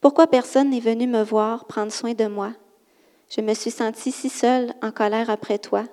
[0.00, 2.52] Pourquoi personne n'est venu me voir, prendre soin de moi?
[3.34, 5.84] Je me suis sentie si seule, en colère après toi,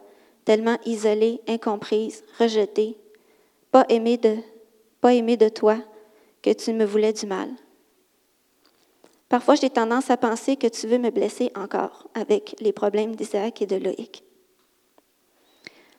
[0.44, 2.98] tellement isolée, incomprise, rejetée,
[3.72, 5.78] pas aimée de, toi,
[6.42, 7.50] que tu me voulais du mal.
[9.30, 13.62] Parfois, j'ai tendance à penser que tu veux me blesser encore avec les problèmes d'Isaac
[13.62, 14.24] et de Loïc.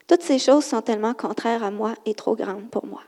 [0.05, 3.01] Toutes ces choses sont tellement contraires à moi et trop grandes pour moi.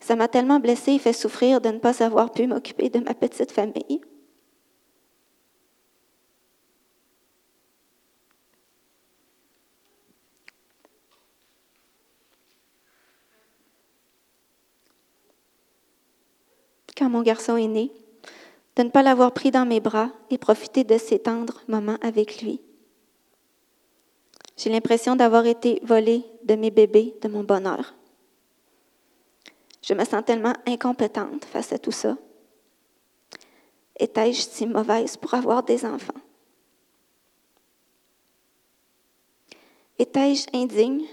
[0.00, 3.12] Ça m'a tellement blessée et fait souffrir de ne pas avoir pu m'occuper de ma
[3.12, 4.00] petite famille.
[16.96, 17.92] Quand mon garçon est né,
[18.76, 22.42] de ne pas l'avoir pris dans mes bras et profiter de ces tendres moments avec
[22.42, 22.60] lui.
[24.56, 27.94] J'ai l'impression d'avoir été volée de mes bébés, de mon bonheur.
[29.82, 32.16] Je me sens tellement incompétente face à tout ça.
[33.98, 36.20] Étais-je si mauvaise pour avoir des enfants?
[39.98, 41.06] Étais-je indigne?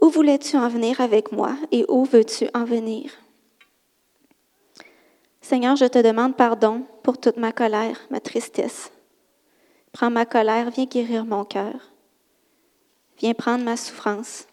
[0.00, 3.10] Où voulais-tu en venir avec moi et où veux-tu en venir?
[5.42, 8.92] Seigneur, je te demande pardon pour toute ma colère, ma tristesse.
[9.92, 11.92] Prends ma colère, viens guérir mon cœur.
[13.18, 14.46] Viens prendre ma souffrance,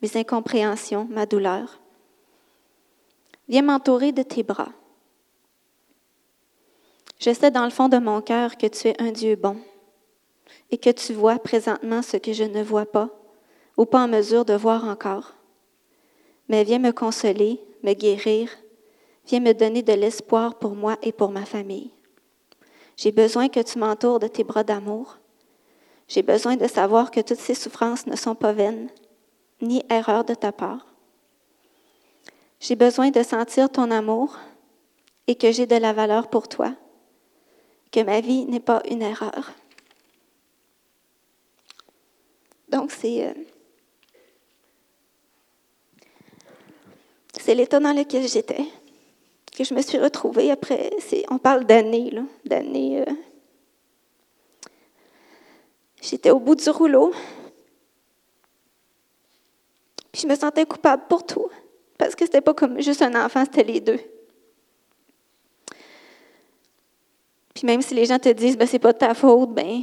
[0.00, 1.78] mes incompréhensions, ma douleur.
[3.48, 4.72] Viens m'entourer de tes bras.
[7.20, 9.56] Je sais dans le fond de mon cœur que tu es un Dieu bon
[10.72, 13.10] et que tu vois présentement ce que je ne vois pas
[13.76, 15.34] ou pas en mesure de voir encore.
[16.48, 18.50] Mais viens me consoler, me guérir,
[19.26, 21.90] viens me donner de l'espoir pour moi et pour ma famille.
[22.96, 25.18] J'ai besoin que tu m'entoures de tes bras d'amour.
[26.08, 28.90] J'ai besoin de savoir que toutes ces souffrances ne sont pas vaines,
[29.60, 30.86] ni erreurs de ta part.
[32.60, 34.38] J'ai besoin de sentir ton amour
[35.26, 36.74] et que j'ai de la valeur pour toi,
[37.90, 39.52] que ma vie n'est pas une erreur.
[42.68, 43.34] Donc, c'est,
[47.42, 48.64] c'est l'état dans lequel j'étais,
[49.56, 50.90] que je me suis retrouvée après,
[51.28, 53.00] on parle d'années, là, d'années.
[53.00, 53.12] Euh,
[56.00, 57.12] j'étais au bout du rouleau,
[60.12, 61.48] puis je me sentais coupable pour tout,
[61.98, 64.00] parce que c'était pas comme juste un enfant, c'était les deux.
[67.54, 69.82] Puis même si les gens te disent, ben c'est pas de ta faute, ben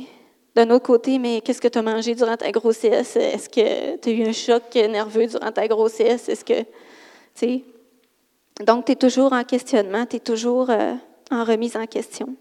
[0.56, 3.16] d'un autre côté, mais qu'est-ce que tu as mangé durant ta grossesse?
[3.16, 6.28] Est-ce que tu as eu un choc nerveux durant ta grossesse?
[6.28, 6.66] Est-ce que,
[8.66, 10.94] donc tu es toujours en questionnement, tu es toujours euh,
[11.32, 12.36] en remise en question.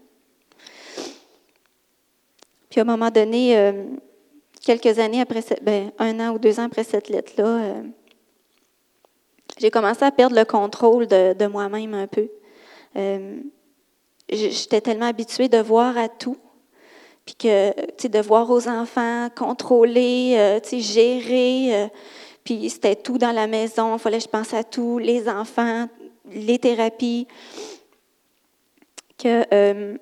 [2.69, 3.85] Puis à un moment donné, euh,
[4.61, 7.83] quelques années après, ben, un an ou deux ans après cette lettre-là, euh,
[9.57, 12.29] j'ai commencé à perdre le contrôle de, de moi-même un peu.
[14.29, 16.37] J'étais tellement habituée de voir à tout
[17.25, 21.89] puis que, tu sais, de voir aux enfants, contrôler, tu sais, gérer,
[22.49, 25.87] puis c'était tout dans la maison, il fallait que je pense à tout, les enfants,
[26.31, 27.27] les thérapies,
[29.19, 29.95] que euh,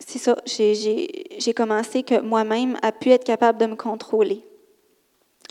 [0.00, 4.44] c'est ça, j'ai commencé que moi-même a pu être capable de me contrôler.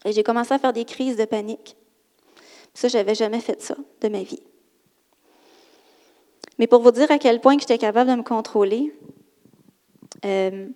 [0.03, 1.77] Et j'ai commencé à faire des crises de panique.
[2.73, 4.43] Ça, j'avais jamais fait ça de ma vie.
[6.59, 8.93] Mais pour vous dire à quel point j'étais capable de me contrôler,
[10.25, 10.67] euh,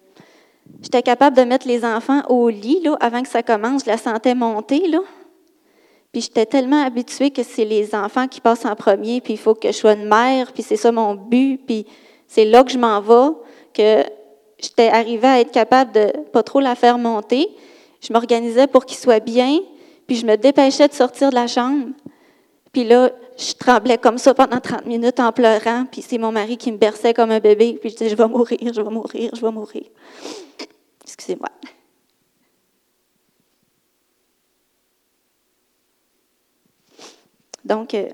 [0.81, 3.84] j'étais capable de mettre les enfants au lit avant que ça commence.
[3.84, 4.88] Je la sentais monter.
[4.88, 4.99] Là.
[6.11, 9.53] Puis j'étais tellement habituée que c'est les enfants qui passent en premier, puis il faut
[9.53, 11.85] que je sois une mère, puis c'est ça mon but, puis
[12.27, 13.35] c'est là que je m'en vais,
[13.73, 14.03] que
[14.60, 17.48] j'étais arrivée à être capable de pas trop la faire monter.
[18.02, 19.60] Je m'organisais pour qu'il soit bien,
[20.07, 21.88] puis je me dépêchais de sortir de la chambre.
[22.72, 26.57] Puis là, je tremblais comme ça pendant 30 minutes en pleurant, puis c'est mon mari
[26.57, 29.31] qui me berçait comme un bébé, puis je disais, je vais mourir, je vais mourir,
[29.34, 29.84] je vais mourir.
[31.03, 31.49] Excusez-moi.
[37.64, 38.09] Donc, euh,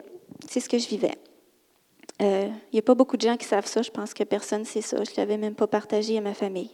[0.49, 1.15] c'est ce que je vivais.
[2.19, 3.81] Il euh, n'y a pas beaucoup de gens qui savent ça.
[3.81, 4.97] Je pense que personne ne sait ça.
[4.97, 6.71] Je ne l'avais même pas partagé à ma famille.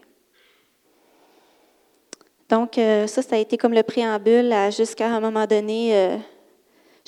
[2.47, 6.19] Donc, euh, ça, ça a été comme le préambule jusqu'à un moment donné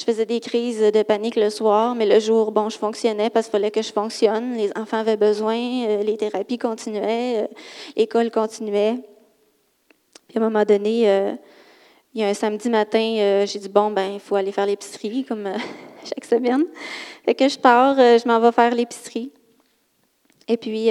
[0.01, 3.45] je faisais des crises de panique le soir, mais le jour, bon, je fonctionnais parce
[3.45, 4.55] qu'il fallait que je fonctionne.
[4.55, 7.47] Les enfants avaient besoin, euh, les thérapies continuaient, euh,
[7.95, 8.95] l'école continuait.
[10.27, 11.33] Puis à un moment donné, euh,
[12.15, 15.23] il y a un samedi matin, j'ai dit bon, ben, il faut aller faire l'épicerie,
[15.23, 15.47] comme
[16.03, 16.65] chaque semaine.
[17.23, 19.31] Fait que je pars, je m'en vais faire l'épicerie.
[20.47, 20.89] Et puis,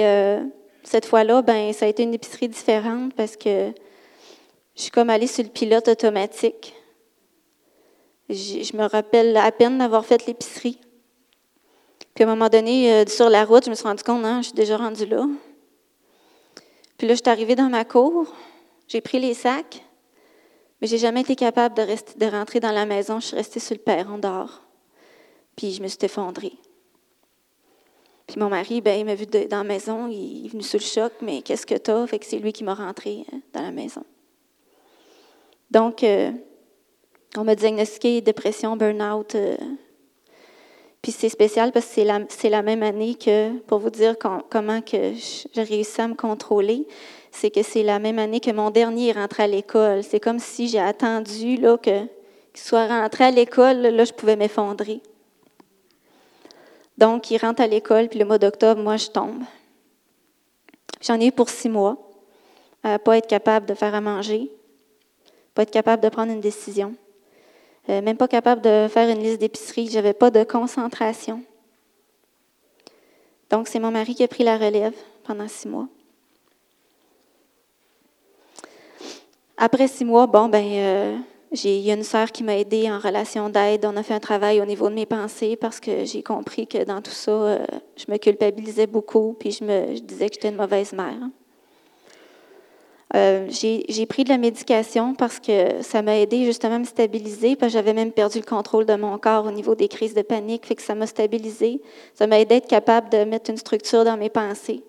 [0.83, 3.71] cette fois-là, ben, ça a été une épicerie différente parce que
[4.75, 6.73] je suis comme allée sur le pilote automatique.
[8.31, 10.79] Je me rappelle à peine d'avoir fait l'épicerie.
[12.13, 14.37] Puis à un moment donné, euh, sur la route, je me suis rendu compte, non,
[14.41, 15.27] je suis déjà rendue là.
[16.97, 18.33] Puis là, je suis arrivée dans ma cour,
[18.87, 19.83] j'ai pris les sacs,
[20.79, 23.19] mais j'ai jamais été capable de, rentrer dans la maison.
[23.19, 24.61] Je suis restée sur le perron dehors.
[25.55, 26.53] Puis je me suis effondrée.
[28.27, 30.85] Puis mon mari, ben, il m'a vu dans la maison, il est venu sur le
[30.85, 32.07] choc, mais qu'est-ce que t'as?
[32.07, 34.03] Fait que c'est lui qui m'a rentré euh, dans la maison.
[35.69, 36.31] Donc, euh,
[37.37, 39.35] on m'a diagnostiqué dépression, burn-out.
[39.35, 39.55] euh,
[41.01, 41.93] puis c'est spécial parce que
[42.29, 45.13] c'est la, même année que, pour vous dire com- comment que
[45.53, 46.85] j'ai réussi à me contrôler,
[47.31, 50.03] c'est que c'est la même année que mon dernier est rentré à l'école.
[50.03, 52.01] C'est comme si j'ai attendu là, que,
[52.53, 55.01] qu'il soit rentré à l'école, là, je pouvais m'effondrer.
[56.97, 59.41] Donc, il rentre à l'école, puis le mois d'octobre, moi, je tombe.
[61.01, 61.97] J'en ai eu pour six mois,
[62.83, 64.51] à pas être capable de faire à manger,
[65.55, 66.93] pas être capable de prendre une décision,
[67.89, 69.89] euh, même pas capable de faire une liste d'épicerie.
[69.89, 71.41] J'avais pas de concentration.
[73.49, 74.93] Donc, c'est mon mari qui a pris la relève
[75.23, 75.87] pendant six mois.
[79.57, 81.17] Après six mois, bon, ben, euh,
[81.51, 83.85] il y a une sœur qui m'a aidée en relation d'aide.
[83.85, 86.83] On a fait un travail au niveau de mes pensées parce que j'ai compris que
[86.83, 87.65] dans tout ça, euh,
[87.97, 91.19] je me culpabilisais beaucoup, puis je me je disais que j'étais une mauvaise mère.
[93.13, 97.57] Euh, j'ai, pris de la médication parce que ça m'a aidé justement à me stabiliser,
[97.57, 100.21] parce que j'avais même perdu le contrôle de mon corps au niveau des crises de
[100.21, 101.81] panique, fait que ça m'a stabilisé.
[102.13, 104.81] Ça m'a aidé à être capable de mettre une structure dans mes pensées.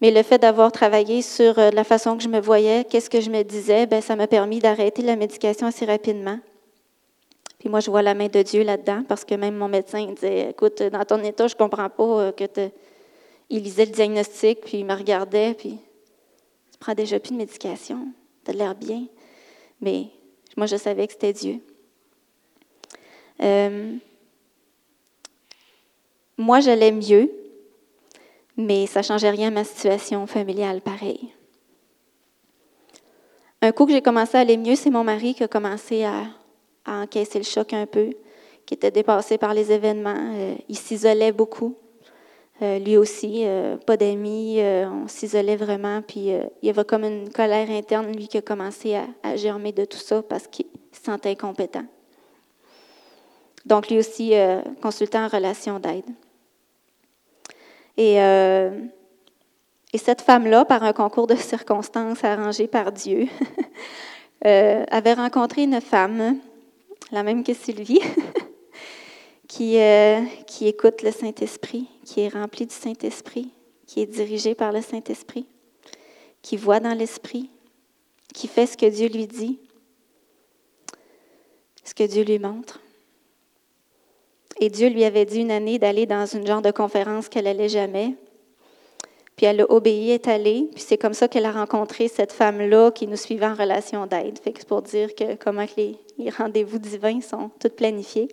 [0.00, 3.20] Mais le fait d'avoir travaillé sur euh, la façon que je me voyais, qu'est-ce que
[3.20, 6.38] je me disais, ben, ça m'a permis d'arrêter la médication assez rapidement.
[7.60, 10.50] Puis moi, je vois la main de Dieu là-dedans, parce que même mon médecin disait,
[10.50, 12.68] écoute, dans ton état, je comprends pas euh, que te...
[13.48, 15.78] Il lisait le diagnostic, puis il me regardait, puis
[16.76, 18.08] tu prends déjà plus de médication,
[18.44, 19.06] tu as l'air bien.
[19.80, 20.08] Mais
[20.58, 21.60] moi, je savais que c'était Dieu.
[23.42, 23.96] Euh,
[26.36, 27.30] moi, j'allais mieux,
[28.58, 31.32] mais ça ne changeait rien à ma situation familiale pareil.
[33.62, 36.24] Un coup que j'ai commencé à aller mieux, c'est mon mari qui a commencé à,
[36.86, 38.10] encaisser le choc un peu,
[38.66, 40.34] qui était dépassé par les événements.
[40.34, 41.74] Euh, il s'isolait beaucoup.
[42.62, 47.04] Euh, lui aussi, euh, pas d'amis, euh, on s'isolait vraiment, puis il y avait comme
[47.04, 51.04] une colère interne, lui, qui a commencé à, germer de tout ça parce qu'il se
[51.04, 51.84] sentait incompétent.
[53.66, 54.32] Donc, lui aussi,
[54.80, 56.04] consultant en relation d'aide.
[57.96, 63.26] Et, et cette femme-là, par un concours de circonstances arrangé par Dieu,
[64.44, 66.38] avait rencontré une femme,
[67.10, 68.00] la même que Sylvie,
[69.48, 73.52] qui, euh, qui écoute le Saint-Esprit, qui est remplie du Saint-Esprit,
[73.86, 75.46] qui est dirigée par le Saint-Esprit,
[76.42, 77.50] qui voit dans l'Esprit,
[78.34, 79.58] qui fait ce que Dieu lui dit,
[81.84, 82.80] ce que Dieu lui montre.
[84.58, 87.68] Et Dieu lui avait dit une année d'aller dans une genre de conférence qu'elle n'allait
[87.68, 88.14] jamais.
[89.36, 90.70] Puis elle a obéi, est allée.
[90.72, 94.38] Puis c'est comme ça qu'elle a rencontré cette femme-là qui nous suivait en relation d'aide.
[94.38, 98.28] Fait que c'est pour dire que comment les, les rendez-vous divins sont tous planifiés.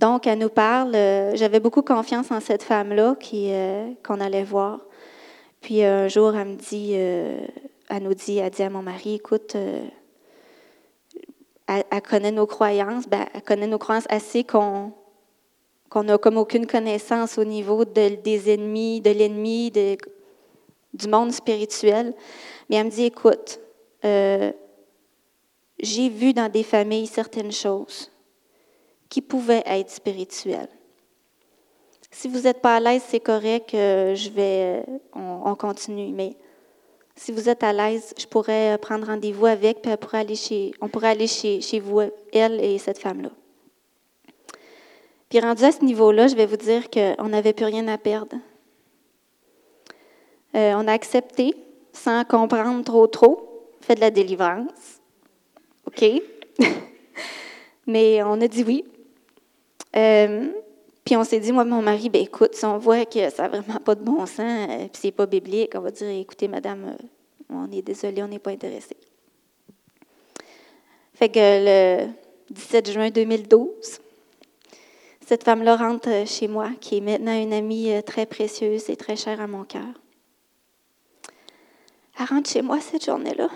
[0.00, 0.94] Donc, elle nous parle.
[0.94, 4.80] euh, J'avais beaucoup confiance en cette femme-là euh, qu'on allait voir.
[5.60, 7.46] Puis un jour, elle me dit, euh,
[7.90, 9.84] elle nous dit, elle dit à mon mari, écoute, euh,
[11.66, 14.94] elle, connaît nos croyances, ben, elle connaît nos croyances assez qu'on
[15.94, 22.14] n'a comme aucune connaissance au niveau de- des ennemis, de l'ennemi, du monde spirituel.
[22.70, 23.60] Mais elle me dit, écoute,
[24.06, 24.50] euh,
[25.78, 28.09] j'ai vu dans des familles certaines choses
[29.10, 30.70] qui pouvaient être spirituelles.
[32.12, 36.12] Si vous n'êtes pas à l'aise, c'est correct, euh, je vais, euh, on, on continue.
[36.12, 36.36] Mais
[37.14, 40.34] si vous êtes à l'aise, je pourrais euh, prendre rendez-vous avec, puis elle pourrait aller
[40.36, 42.00] chez, on pourrait aller chez, chez vous,
[42.32, 43.30] elle et cette femme-là.
[45.28, 48.36] Puis rendu à ce niveau-là, je vais vous dire qu'on n'avait plus rien à perdre.
[50.52, 51.54] On a accepté,
[51.92, 55.00] sans comprendre trop trop, fait de la délivrance.
[55.86, 56.04] OK?
[57.86, 58.84] Mais on a dit oui.
[59.96, 60.50] Euh,
[61.04, 63.60] puis on s'est dit, moi mon mari, ben écoute, si on voit que ça n'a
[63.60, 66.84] vraiment pas de bon sens, euh, puis c'est pas biblique, on va dire, écoutez, madame,
[66.84, 67.04] euh,
[67.48, 68.96] on est désolé, on n'est pas intéressé.
[71.14, 72.08] Fait que le
[72.50, 74.00] 17 juin 2012,
[75.30, 79.14] cette femme-là rentre chez moi, qui est maintenant une amie euh, très précieuse et très
[79.14, 79.94] chère à mon cœur.
[82.18, 83.48] Elle rentre chez moi cette journée-là.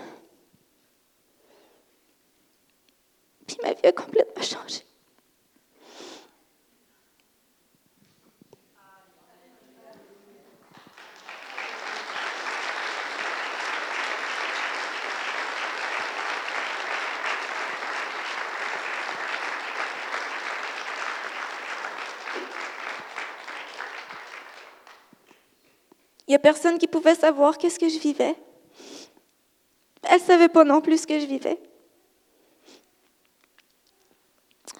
[3.45, 4.84] Puis ma vie a complètement changé.
[26.27, 28.35] Il n'y a personne qui pouvait savoir qu'est-ce que je vivais.
[30.03, 31.59] Elle ne savait pas non plus ce que je vivais.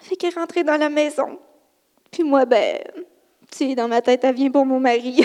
[0.00, 1.38] Fait qu'elle est rentrée dans la maison.
[2.10, 2.78] Puis moi, ben,
[3.50, 5.20] Tu es dans ma tête, elle vient pour mon mari.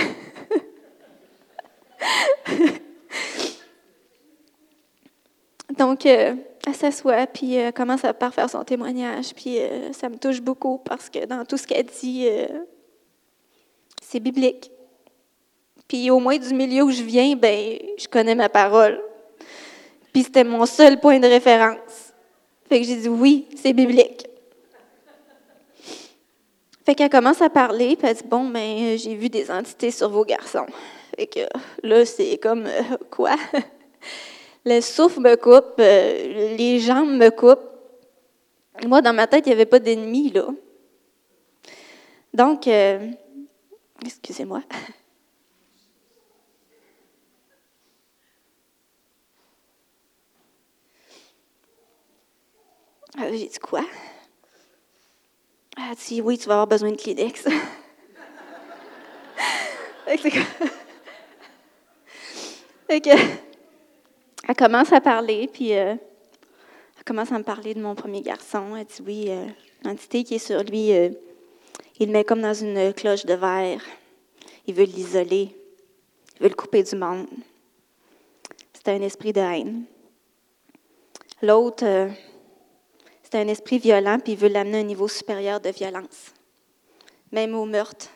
[5.78, 6.36] Donc, euh,
[6.68, 10.78] elle s'assoit, puis euh, commence à faire son témoignage, puis euh, ça me touche beaucoup
[10.78, 12.28] parce que dans tout ce qu'elle dit,
[14.02, 14.72] c'est biblique.
[15.92, 19.04] Puis au moins du milieu où je viens, ben, je connais ma parole.
[20.14, 22.14] Puis c'était mon seul point de référence.
[22.70, 24.26] Fait que j'ai dit oui, c'est biblique.
[26.86, 30.10] Fait qu'elle commence à parler, puis elle dit Bon, ben, j'ai vu des entités sur
[30.10, 30.66] vos garçons.
[31.14, 31.42] Fait que
[31.84, 32.70] là, c'est comme
[33.10, 33.36] quoi?
[34.66, 37.70] Le souffle me coupe, euh, les jambes me coupent.
[38.88, 40.48] Moi, dans ma tête, il n'y avait pas d'ennemi, là.
[42.34, 43.12] Donc, euh,
[44.06, 44.62] excusez-moi.
[53.18, 53.84] Ah, j'ai dit quoi?
[55.78, 57.46] Elle a dit oui, tu vas avoir besoin de Kleenex.
[64.48, 65.96] elle commence à parler, puis euh,
[66.98, 68.76] elle commence à me parler de mon premier garçon.
[68.78, 69.46] Elle dit oui, euh,
[69.84, 71.10] l'entité qui est sur lui, euh,
[72.00, 73.82] il le met comme dans une cloche de verre.
[74.68, 75.56] Il veut l'isoler.
[76.36, 77.28] Il veut le couper du monde.
[78.74, 79.84] C'est un esprit de haine.
[81.42, 82.10] L'autre,
[83.32, 86.34] c'est un esprit violent, puis il veut l'amener à un niveau supérieur de violence,
[87.32, 88.08] même au meurtre.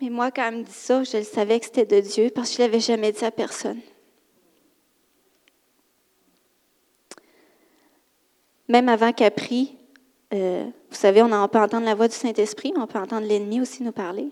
[0.00, 2.50] Mais moi, quand elle me dit ça, je le savais que c'était de Dieu parce
[2.50, 3.80] que je ne l'avais jamais dit à personne.
[8.66, 9.76] Même avant qu'elle prie,
[10.34, 13.84] euh, vous savez, on, peut entendre la voix du Saint-Esprit, on peut entendre l'ennemi aussi
[13.84, 14.28] nous parler.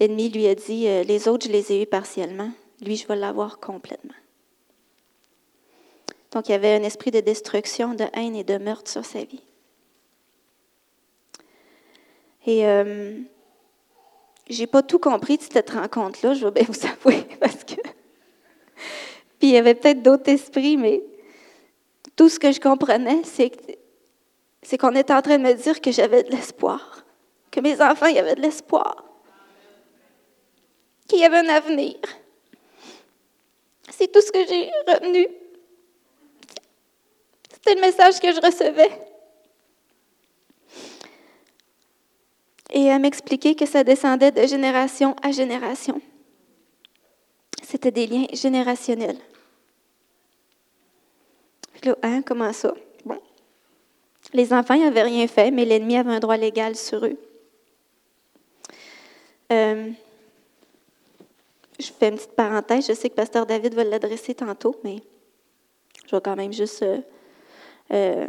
[0.00, 2.50] L'ennemi lui a dit, euh, les autres, je les ai eus partiellement.
[2.80, 4.14] Lui, je vais l'avoir complètement.
[6.32, 9.22] Donc, il y avait un esprit de destruction, de haine et de meurtre sur sa
[9.22, 9.42] vie.
[12.46, 13.18] Et euh,
[14.48, 17.74] j'ai pas tout compris de cette rencontre-là, je vais bien vous avouer, parce que.
[19.38, 21.02] Puis il y avait peut-être d'autres esprits, mais
[22.16, 26.22] tout ce que je comprenais, c'est qu'on était en train de me dire que j'avais
[26.22, 27.04] de l'espoir,
[27.50, 29.04] que mes enfants, il y avait de l'espoir,
[31.08, 31.96] qu'il y avait un avenir.
[33.90, 35.26] C'est tout ce que j'ai retenu.
[37.64, 38.90] C'était le message que je recevais.
[42.70, 46.00] Et elle m'expliquait que ça descendait de génération à génération.
[47.62, 49.18] C'était des liens générationnels.
[51.84, 52.74] Là, hein, comment ça?
[53.04, 53.20] Bon.
[54.32, 57.18] Les enfants n'avaient rien fait, mais l'ennemi avait un droit légal sur eux.
[59.52, 59.90] Euh,
[61.78, 62.88] je fais une petite parenthèse.
[62.88, 64.96] Je sais que Pasteur David va l'adresser tantôt, mais
[66.06, 66.98] je vais quand même juste euh,
[67.92, 68.26] euh,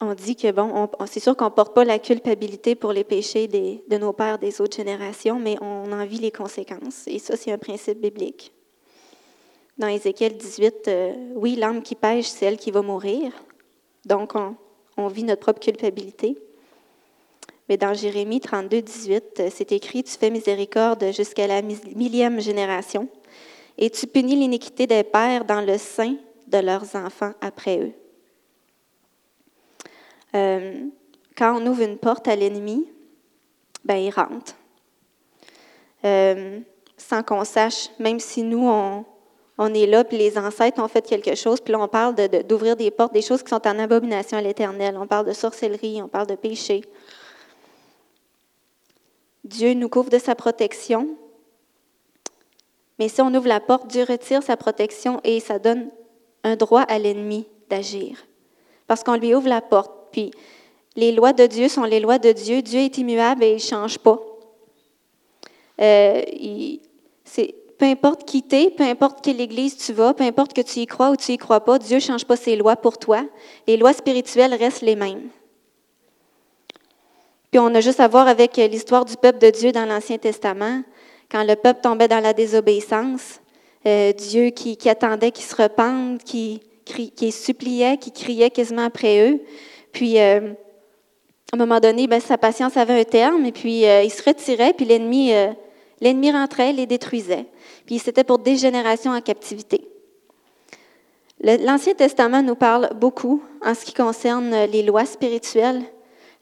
[0.00, 3.46] on dit que, bon, c'est sûr qu'on ne porte pas la culpabilité pour les péchés
[3.46, 7.06] de nos pères des autres générations, mais on en vit les conséquences.
[7.06, 8.52] Et ça, c'est un principe biblique.
[9.78, 13.32] Dans Ézéchiel 18, euh, oui, l'âme qui pêche, c'est elle qui va mourir.
[14.04, 14.32] Donc,
[14.96, 16.36] on, vit notre propre culpabilité.
[17.68, 23.08] Mais dans Jérémie 32, 18, euh, c'est écrit Tu fais miséricorde jusqu'à la millième génération,
[23.78, 26.16] et tu punis l'iniquité des pères dans le sein
[26.48, 27.92] de leurs enfants après eux.
[30.34, 30.86] Euh,
[31.36, 32.86] quand on ouvre une porte à l'ennemi,
[33.84, 34.54] ben, il rentre.
[36.04, 36.60] Euh,
[36.96, 39.04] sans qu'on sache, même si nous, on,
[39.58, 42.14] on, est là, puis les ancêtres ont fait quelque chose, puis là, on parle
[42.46, 44.96] d'ouvrir des portes, des choses qui sont en abomination à l'éternel.
[44.98, 46.82] On parle de sorcellerie, on parle de péché.
[49.44, 51.16] Dieu nous couvre de sa protection.
[52.98, 55.90] Mais si on ouvre la porte, Dieu retire sa protection et ça donne
[56.44, 58.24] un droit à l'ennemi d'agir.
[58.86, 60.01] Parce qu'on lui ouvre la porte.
[60.12, 60.30] Puis
[60.96, 62.62] les lois de Dieu sont les lois de Dieu.
[62.62, 64.20] Dieu est immuable et il ne change pas.
[65.80, 66.22] Euh,
[67.82, 70.86] peu importe qui t'es, peu importe quelle église tu vas, peu importe que tu y
[70.86, 73.24] crois ou tu y crois pas, Dieu ne change pas ses lois pour toi.
[73.66, 75.28] Les lois spirituelles restent les mêmes.
[77.50, 80.82] Puis on a juste à voir avec l'histoire du peuple de Dieu dans l'Ancien Testament.
[81.28, 83.40] Quand le peuple tombait dans la désobéissance,
[83.84, 89.40] euh, Dieu qui, attendait qu'ils se repentent, qui, qui suppliait, qui criait quasiment après eux,
[89.92, 90.52] puis, euh,
[91.52, 94.22] à un moment donné, ben, sa patience avait un terme, et puis euh, il se
[94.22, 95.52] retirait, puis l'ennemi, euh,
[96.00, 97.46] l'ennemi rentrait, les détruisait.
[97.86, 99.86] Puis c'était pour des générations en captivité.
[101.40, 105.82] L'Ancien Testament nous parle beaucoup en ce qui concerne les lois spirituelles,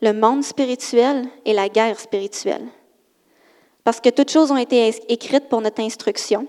[0.03, 2.67] le monde spirituel et la guerre spirituelle.
[3.83, 6.47] Parce que toutes choses ont été écrites pour notre instruction,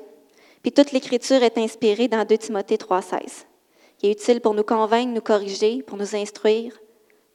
[0.62, 3.46] puis toute l'Écriture est inspirée dans 2 Timothée 3,16,
[3.98, 6.74] qui est utile pour nous convaincre, nous corriger, pour nous instruire,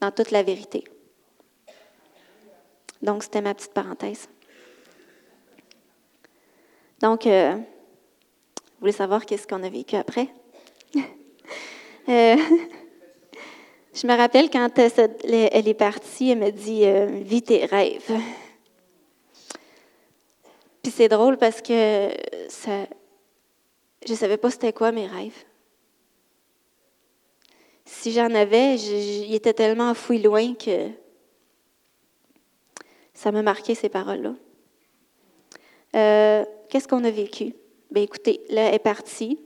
[0.00, 0.84] dans toute la vérité.
[3.02, 4.28] Donc, c'était ma petite parenthèse.
[7.00, 10.28] Donc, euh, vous voulez savoir qu'est-ce qu'on a vécu après?
[12.08, 12.36] Euh,
[13.92, 14.88] je me rappelle quand euh,
[15.24, 18.12] elle est partie, elle me dit euh, Vis tes rêves.
[20.84, 22.10] Puis c'est drôle parce que
[22.48, 22.86] ça,
[24.06, 25.44] je ne savais pas c'était quoi mes rêves.
[27.86, 30.90] Si j'en avais, il était tellement enfoui loin que
[33.14, 34.34] ça m'a marqué ces paroles-là.
[35.94, 37.54] Euh, Qu'est-ce qu'on a vécu?
[37.90, 39.38] Bien, écoutez, là, elle est partie.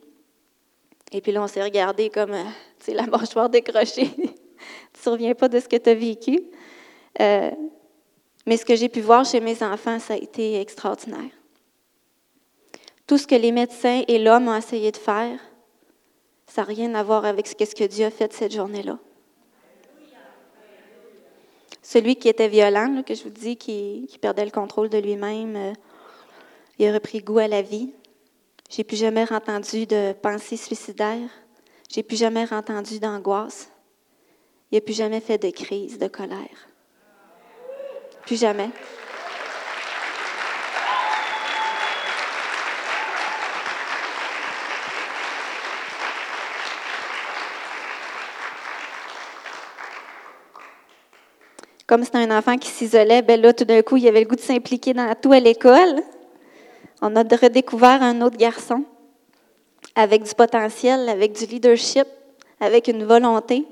[1.12, 2.45] Et puis là, on s'est regardé comme, euh,
[2.79, 4.09] tu sais, la mâchoire décrochée.
[4.17, 6.41] tu ne te souviens pas de ce que tu as vécu?
[7.21, 7.51] Euh,
[8.47, 11.31] mais ce que j'ai pu voir chez mes enfants, ça a été extraordinaire.
[13.07, 15.39] Tout ce que les médecins et l'homme ont essayé de faire,
[16.51, 18.98] ça n'a rien à voir avec ce que, Dieu a fait cette journée-là.
[21.81, 25.56] Celui qui était violent, que je vous dis, qui, qui perdait le contrôle de lui-même,
[25.56, 25.72] euh,
[26.78, 27.93] il a repris goût à la vie.
[28.68, 31.28] J'ai plus jamais entendu de pensée suicidaire.
[31.89, 33.70] J'ai plus jamais entendu d'angoisse.
[34.70, 36.68] Il n'a plus jamais fait de crise, de colère.
[38.27, 38.70] Plus jamais.
[51.91, 54.37] Comme c'était un enfant qui s'isolait, ben là, tout d'un coup, il avait le goût
[54.37, 56.01] de s'impliquer dans tout à l'école.
[57.03, 58.85] On a redécouvert un autre garçon
[59.97, 62.07] avec du potentiel, avec du leadership,
[62.61, 63.65] avec une volonté.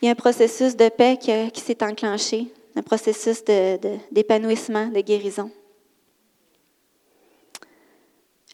[0.00, 2.46] Il y a un processus de paix qui, s'est enclenché,
[2.76, 3.42] un processus
[4.12, 5.50] d'épanouissement, de, guérison.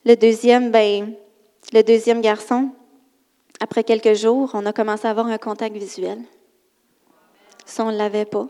[0.06, 1.12] Le deuxième, ben,
[1.74, 2.70] le deuxième garçon,
[3.60, 6.18] après quelques jours, on a commencé à avoir un contact visuel.
[7.68, 8.48] Ça, on ne l'avait pas.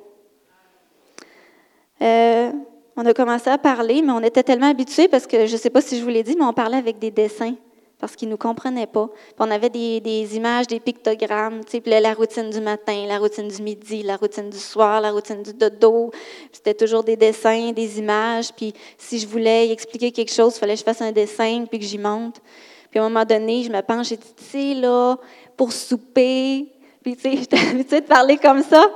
[2.01, 2.53] Euh,
[2.97, 5.71] on a commencé à parler, mais on était tellement habitués parce que je ne sais
[5.71, 7.55] pas si je vous l'ai dit, mais on parlait avec des dessins
[7.99, 9.11] parce qu'ils ne nous comprenaient pas.
[9.41, 14.05] On avait des, images, des pictogrammes, tu la routine du matin, la routine du midi,
[14.05, 16.13] la routine du soir, la routine du dodo.
[16.53, 18.53] C'était toujours des dessins, des images.
[18.57, 21.81] Puis si je voulais expliquer quelque chose, il fallait que je fasse un dessin puis
[21.81, 22.41] que j'y monte.
[22.89, 25.17] Puis à un moment donné, je me penche, j'ai dit, tu sais, là,
[25.57, 26.69] pour souper.
[27.03, 28.89] Puis tu sais, j'étais habituée de parler comme ça.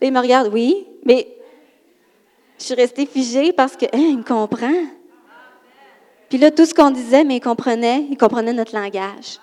[0.00, 1.26] Là, il me regarde, oui, mais
[2.58, 4.72] je suis restée figée parce que, hein, il me comprend.
[6.28, 9.38] Puis là, tout ce qu'on disait, mais il comprenait, il comprenait notre langage.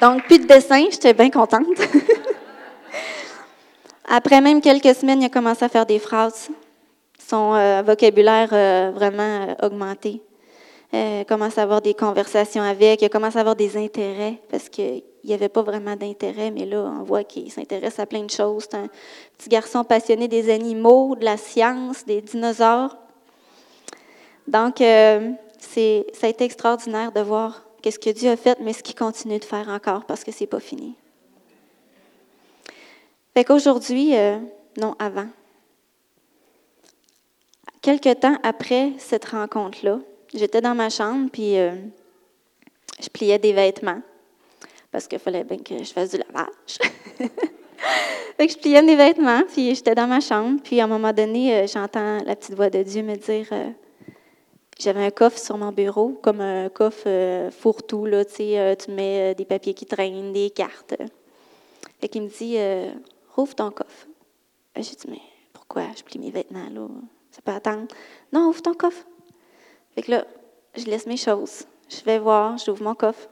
[0.00, 1.66] Donc, plus de dessin, j'étais bien contente.
[4.08, 6.50] Après même quelques semaines, il a commencé à faire des phrases.
[7.18, 10.22] Son euh, vocabulaire a vraiment euh, augmenté.
[10.94, 14.68] Euh, commencé à avoir des conversations avec, il a commencé à avoir des intérêts parce
[14.68, 18.30] qu'il n'y avait pas vraiment d'intérêt, mais là, on voit qu'il s'intéresse à plein de
[18.30, 18.66] choses.
[18.70, 18.88] C'est un
[19.36, 22.96] petit garçon passionné des animaux, de la science, des dinosaures.
[24.46, 28.72] Donc, euh, c'est, ça a été extraordinaire de voir qu'est-ce que Dieu a fait, mais
[28.72, 30.94] ce qu'il continue de faire encore parce que c'est pas fini.
[33.34, 34.38] Fait qu'aujourd'hui, euh,
[34.78, 35.26] non, avant,
[37.86, 40.00] quelque temps après cette rencontre-là,
[40.34, 41.70] j'étais dans ma chambre, puis euh,
[42.98, 44.02] je pliais des vêtements,
[44.90, 46.78] parce qu'il fallait bien que je fasse du lavage.
[48.38, 51.54] que je pliais des vêtements, puis j'étais dans ma chambre, puis à un moment donné,
[51.54, 53.46] euh, j'entends la petite voix de Dieu me dire...
[53.52, 53.70] euh,
[54.80, 59.34] j'avais un coffre sur mon bureau, comme un coffre fourre-tout, là, tu sais, tu mets
[59.36, 60.96] des papiers qui traînent, des cartes.
[61.98, 62.58] Fait qu'il me dit,
[63.34, 64.06] rouvre ton coffre.
[64.74, 65.22] J'ai dit, mais
[65.54, 66.88] pourquoi je plie mes vêtements, là?
[67.36, 67.86] Ça peut attendre.
[68.32, 69.04] Non, ouvre ton coffre.
[69.94, 70.26] Fait que là,
[70.74, 71.64] je laisse mes choses.
[71.86, 73.28] Je vais voir, j'ouvre mon coffre.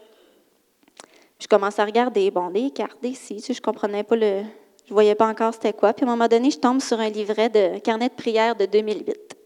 [1.40, 4.43] Je commence à regarder, bon, des cartes, des si, tu sais, je comprenais pas le...
[4.86, 5.94] Je voyais pas encore c'était quoi.
[5.94, 8.66] Puis à un moment donné, je tombe sur un livret de carnet de prière de
[8.66, 9.39] 2008.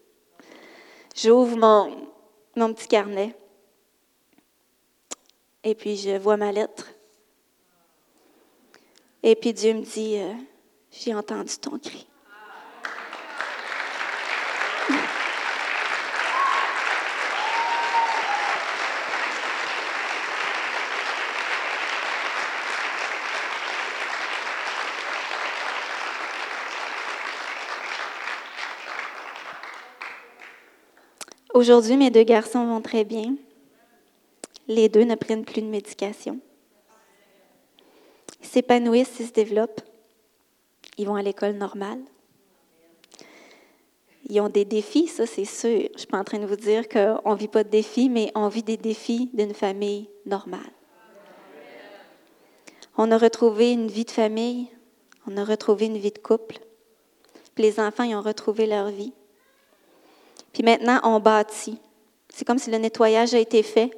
[1.15, 2.09] J'ouvre mon,
[2.57, 3.33] mon petit carnet.
[5.63, 6.89] Et puis, je vois ma lettre.
[9.23, 10.33] Et puis, Dieu me dit, euh,
[10.91, 12.08] j'ai entendu ton cri.
[31.59, 33.35] Aujourd'hui, mes deux garçons vont très bien.
[34.69, 36.39] Les deux ne prennent plus de médication.
[38.41, 39.81] Ils s'épanouissent, ils se développent.
[40.97, 41.99] Ils vont à l'école normale.
[44.29, 45.81] ils ont des défis, ça c'est sûr.
[45.81, 48.07] Je ne suis pas en train de vous dire qu'on ne vit pas de défis,
[48.07, 50.71] mais on vit des défis d'une famille normale.
[52.97, 54.69] On a retrouvé une vie de famille,
[55.27, 56.57] on a retrouvé une vie de couple.
[57.53, 59.11] Puis les enfants, ils ont retrouvé leur vie.
[60.53, 61.77] Puis maintenant, on bâtit.
[62.33, 63.91] C'est comme si le nettoyage a été fait.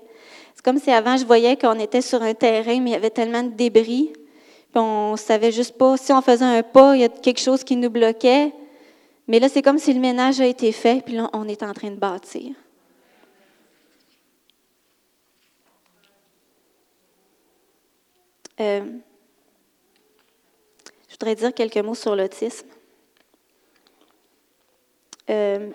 [0.56, 3.10] C'est comme si avant, je voyais qu'on était sur un terrain, mais il y avait
[3.10, 4.11] tellement de débris.
[4.14, 7.64] Puis on savait juste pas, si on faisait un pas, il y a quelque chose
[7.64, 8.53] qui nous bloquait.
[9.28, 11.73] Mais là, c'est comme si le ménage a été fait, puis là, on est en
[11.73, 12.53] train de bâtir.
[18.60, 18.82] Euh,
[21.07, 22.68] je voudrais dire quelques mots sur l'autisme.
[25.30, 25.69] Euh,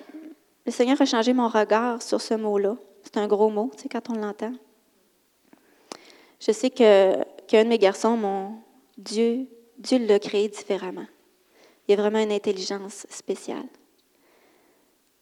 [0.67, 2.77] le Seigneur a changé mon regard sur ce mot-là.
[3.05, 4.53] C'est un gros mot, tu sais, quand on l'entend.
[6.41, 7.23] Je sais qu'un
[7.65, 8.59] de mes garçons, mon
[8.99, 9.47] Dieu,
[9.79, 11.07] Dieu l'a créé différemment.
[11.87, 13.69] Il a vraiment une intelligence spéciale.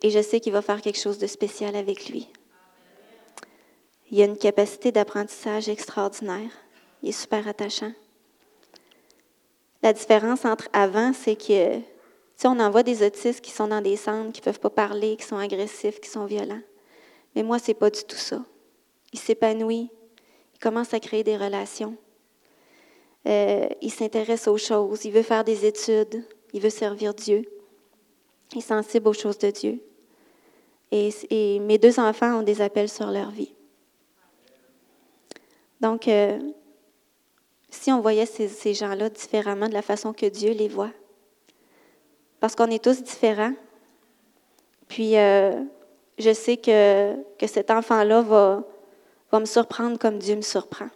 [0.03, 2.29] Et je sais qu'il va faire quelque chose de spécial avec lui.
[4.11, 6.51] Il a une capacité d'apprentissage extraordinaire.
[7.03, 7.93] Il est super attachant.
[9.83, 11.81] La différence entre avant, c'est que,
[12.39, 15.17] tu on envoie des autistes qui sont dans des centres, qui ne peuvent pas parler,
[15.17, 16.63] qui sont agressifs, qui sont violents.
[17.35, 18.45] Mais moi, ce n'est pas du tout ça.
[19.13, 19.91] Il s'épanouit,
[20.55, 21.97] il commence à créer des relations.
[23.27, 27.45] Euh, il s'intéresse aux choses, il veut faire des études, il veut servir Dieu.
[28.53, 29.81] Il est sensible aux choses de Dieu.
[30.91, 33.53] Et, mes deux enfants ont des appels sur leur vie.
[35.81, 36.39] Donc, euh,
[37.69, 40.93] si on voyait ces, gens-là différemment de la façon que Dieu les voit,
[42.45, 43.55] parce qu'on est tous différents,
[44.87, 45.63] puis euh,
[46.19, 48.63] je sais que, que cet enfant-là va,
[49.33, 50.89] va me surprendre comme Dieu me surprend.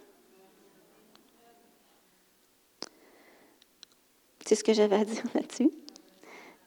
[4.45, 5.71] C'est ce que j'avais à dire là-dessus.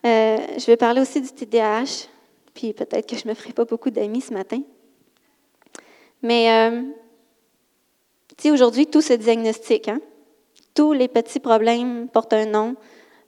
[0.04, 2.08] Euh, je vais parler aussi du TDAH,
[2.52, 4.62] puis peut-être que je ne me ferai pas beaucoup d'amis ce matin.
[6.22, 6.82] Mais, euh,
[8.36, 9.86] tu sais, aujourd'hui, tout se diagnostique.
[9.86, 10.00] Hein?
[10.74, 12.74] Tous les petits problèmes portent un nom.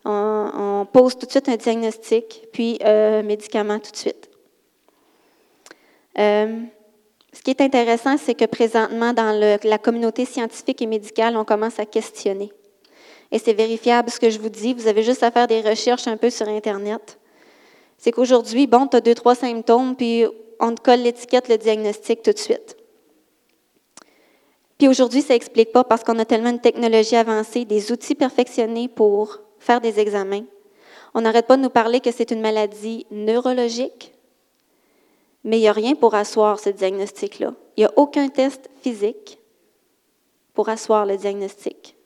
[0.04, 4.30] On, pose tout de suite un diagnostic, puis euh, médicament tout de suite.
[6.18, 6.60] Euh,
[7.32, 11.78] ce qui est intéressant, c'est que présentement, dans la communauté scientifique et médicale, on commence
[11.80, 12.52] à questionner.
[13.32, 14.74] Et c'est vérifiable ce que je vous dis.
[14.74, 17.18] Vous avez juste à faire des recherches un peu sur Internet.
[17.98, 20.24] C'est qu'aujourd'hui, bon, tu as deux, trois symptômes, puis
[20.60, 22.76] on te colle l'étiquette, le diagnostic tout de suite.
[24.78, 28.88] Puis aujourd'hui, ça n'explique pas parce qu'on a tellement de technologie avancée, des outils perfectionnés
[28.88, 30.44] pour faire des examens.
[31.14, 34.12] On n'arrête pas de nous parler que c'est une maladie neurologique,
[35.42, 37.54] mais il n'y a rien pour asseoir ce diagnostic-là.
[37.76, 39.38] Il n'y a aucun test physique
[40.52, 41.96] pour asseoir le diagnostic.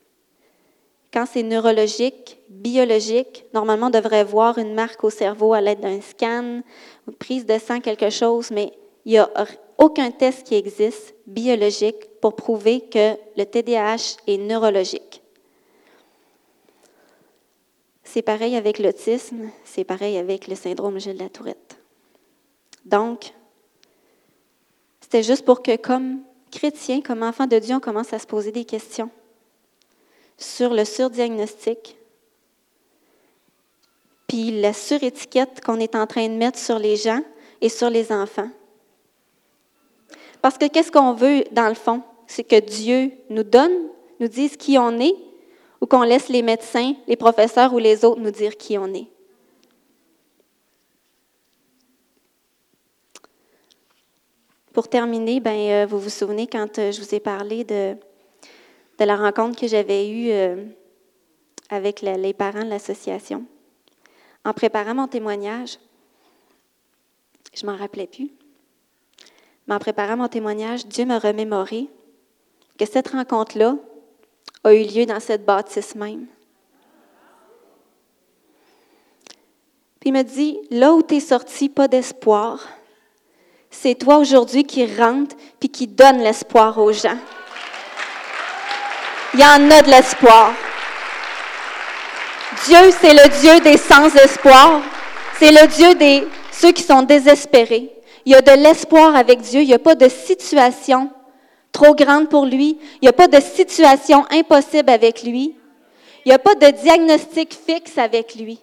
[1.11, 6.01] Quand c'est neurologique, biologique, normalement, on devrait voir une marque au cerveau à l'aide d'un
[6.01, 6.61] scan,
[7.07, 8.71] une prise de sang, quelque chose, mais
[9.05, 9.29] il n'y a
[9.77, 15.18] aucun test qui existe biologique pour prouver que le TDAH est neurologique.
[18.11, 21.77] C'est pareil avec l'autisme, c'est pareil avec le syndrome Gilles de la Tourette.
[22.83, 23.33] Donc,
[24.99, 28.51] c'était juste pour que, comme chrétien, comme enfant de Dieu, on commence à se poser
[28.51, 29.11] des questions
[30.39, 31.99] sur le surdiagnostic,
[34.27, 37.21] puis la surétiquette qu'on est en train de mettre sur les gens
[37.61, 38.49] et sur les enfants.
[40.41, 42.01] Parce que qu'est-ce qu'on veut dans le fond?
[42.25, 45.15] C'est que Dieu nous donne, nous dise qui on est,
[45.81, 49.07] ou qu'on laisse les médecins, les professeurs ou les autres nous dire qui on est.
[54.73, 57.95] Pour terminer, ben, euh, vous vous souvenez quand euh, je vous ai parlé de,
[58.97, 60.63] de la rencontre que j'avais eue euh,
[61.69, 63.45] avec les parents de l'association.
[64.45, 65.79] En préparant mon témoignage,
[67.53, 68.31] je m'en rappelais plus,
[69.67, 71.87] mais en préparant mon témoignage, Dieu m'a remémoré
[72.77, 73.75] que cette rencontre-là
[74.63, 76.25] a eu lieu dans cette bâtisse même.
[79.99, 82.59] Puis il me dit, là où tu es sorti, pas d'espoir,
[83.69, 87.17] c'est toi aujourd'hui qui rentre puis qui donne l'espoir aux gens.
[89.33, 90.53] Il y en a de l'espoir.
[92.65, 94.81] Dieu, c'est le Dieu des sans-espoir.
[95.37, 97.91] C'est le Dieu des ceux qui sont désespérés.
[98.25, 99.61] Il y a de l'espoir avec Dieu.
[99.61, 101.11] Il n'y a pas de situation
[101.79, 102.77] trop grande pour lui.
[102.95, 105.55] Il n'y a pas de situation impossible avec lui.
[106.25, 108.61] Il n'y a pas de diagnostic fixe avec lui.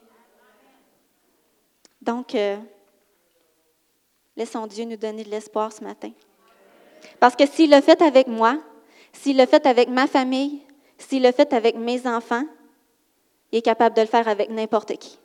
[2.02, 2.56] Donc, euh,
[4.36, 6.10] laissons Dieu nous donner de l'espoir ce matin.
[7.18, 8.58] Parce que s'il l'a fait avec moi,
[9.12, 10.60] s'il l'a fait avec ma famille,
[10.98, 12.44] s'il l'a fait avec mes enfants,
[13.50, 15.18] il est capable de le faire avec n'importe qui.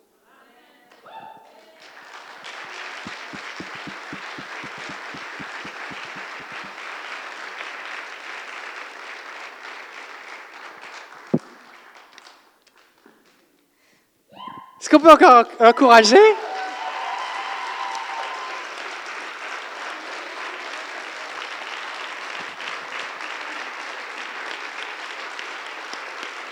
[14.91, 16.17] Qu'on peut encore encourager?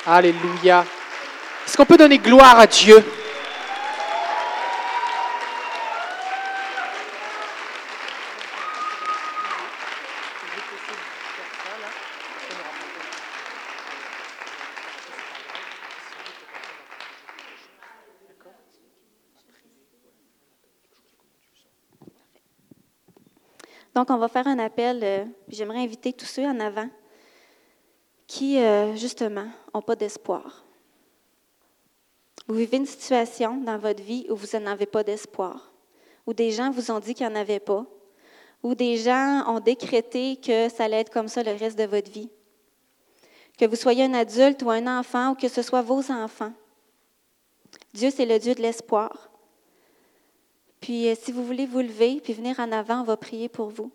[0.08, 0.86] Alléluia.
[1.68, 3.04] Est-ce qu'on peut donner gloire à Dieu?
[24.00, 25.02] Donc, on va faire un appel.
[25.04, 26.88] euh, J'aimerais inviter tous ceux en avant
[28.28, 30.64] qui, euh, justement, n'ont pas d'espoir.
[32.48, 35.74] Vous vivez une situation dans votre vie où vous n'en avez pas d'espoir,
[36.26, 37.86] où des gens vous ont dit qu'il n'y en avait pas,
[38.64, 42.10] où des gens ont décrété que ça allait être comme ça le reste de votre
[42.10, 42.30] vie.
[43.58, 46.54] Que vous soyez un adulte ou un enfant ou que ce soit vos enfants.
[47.94, 49.30] Dieu, c'est le Dieu de l'espoir.
[50.80, 53.70] Puis, euh, si vous voulez vous lever puis venir en avant, on va prier pour
[53.70, 53.92] vous.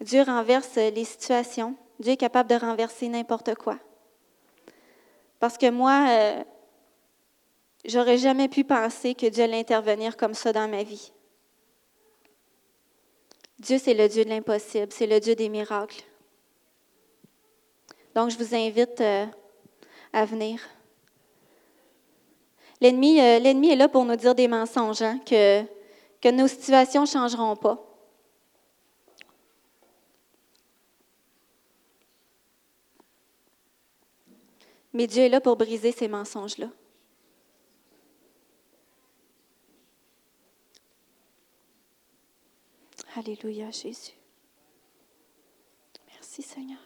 [0.00, 1.76] Dieu renverse euh, les situations.
[2.00, 3.78] Dieu est capable de renverser n'importe quoi.
[5.38, 6.42] Parce que moi, euh,
[7.84, 11.12] j'aurais jamais pu penser que Dieu allait intervenir comme ça dans ma vie.
[13.60, 16.02] Dieu, c'est le Dieu de l'impossible, c'est le Dieu des miracles.
[18.14, 19.02] Donc, je vous invite
[20.12, 20.60] à venir.
[22.80, 25.62] L'ennemi, euh, l'ennemi est là pour nous dire des mensonges, hein, que,
[26.20, 27.78] que nos situations ne changeront pas.
[34.92, 36.68] Mais Dieu est là pour briser ces mensonges-là.
[43.16, 44.12] Alléluia, Jésus.
[46.08, 46.78] Merci, Seigneur.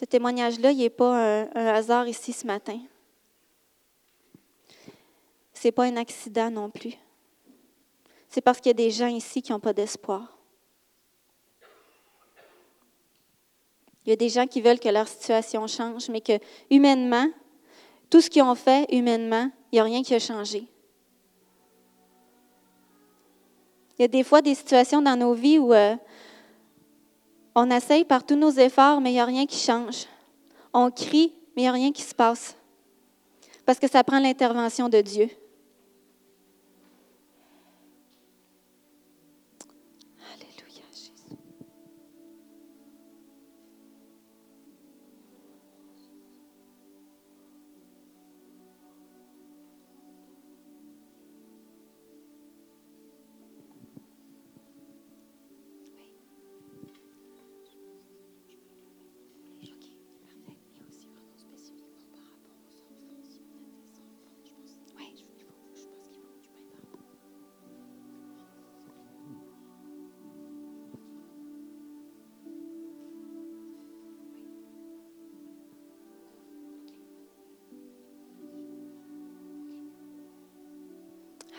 [0.00, 2.80] Ce témoignage-là, il n'est pas un, hasard ici ce matin.
[5.52, 6.94] Ce n'est pas un accident non plus.
[8.30, 10.38] C'est parce qu'il y a des gens ici qui n'ont pas d'espoir.
[14.06, 16.38] Il y a des gens qui veulent que leur situation change, mais que
[16.70, 17.26] humainement,
[18.08, 20.66] tout ce qu'ils ont fait humainement, il n'y a rien qui a changé.
[23.98, 25.94] Il y a des fois des situations dans nos vies où euh,
[27.54, 30.06] on essaye par tous nos efforts, mais il n'y a rien qui change.
[30.72, 32.56] On crie, mais il n'y a rien qui se passe.
[33.66, 35.28] Parce que ça prend l'intervention de Dieu.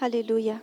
[0.04, 0.60] Alléluia.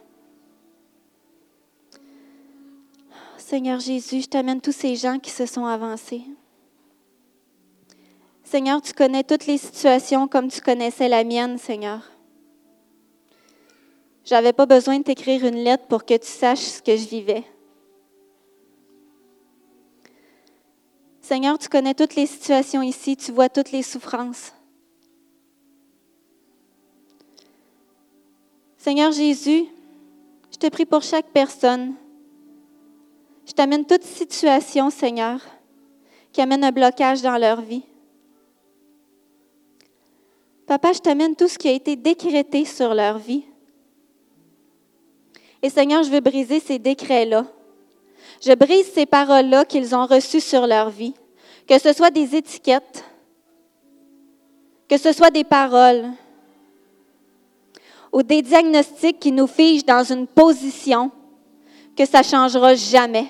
[3.36, 6.24] Seigneur Jésus, je t'amène tous ces gens qui se sont avancés.
[8.42, 12.00] Seigneur, tu connais toutes les situations comme tu connaissais la mienne, Seigneur.
[14.24, 17.44] J'avais pas besoin de t'écrire une lettre pour que tu saches ce que je vivais.
[21.20, 24.52] Seigneur, tu connais toutes les situations ici, tu vois toutes les souffrances.
[28.88, 29.66] Seigneur Jésus,
[30.50, 31.92] je te prie pour chaque personne.
[33.46, 35.42] Je t'amène toute situation, Seigneur,
[36.32, 37.82] qui amène un blocage dans leur vie.
[40.66, 43.44] Papa, je t'amène tout ce qui a été décrété sur leur vie.
[45.60, 47.44] Et Seigneur, je veux briser ces décrets-là.
[48.40, 51.12] Je brise ces paroles-là qu'ils ont reçues sur leur vie.
[51.66, 53.04] Que ce soit des étiquettes,
[54.88, 56.06] que ce soit des paroles,
[58.12, 61.10] ou des diagnostics qui nous figent dans une position
[61.96, 63.26] que ça ne changera jamais.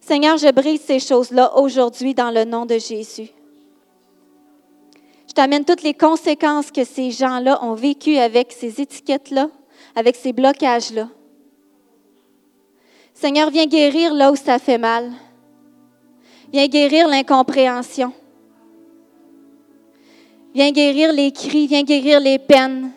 [0.00, 3.28] Seigneur, je brise ces choses-là aujourd'hui dans le nom de Jésus.
[5.28, 9.50] Je t'amène toutes les conséquences que ces gens-là ont vécues avec ces étiquettes-là,
[9.94, 11.08] avec ces blocages-là.
[13.12, 15.12] Seigneur, viens guérir là où ça fait mal.
[16.52, 18.12] Viens guérir l'incompréhension.
[20.54, 22.90] Viens guérir les cris, viens guérir les peines.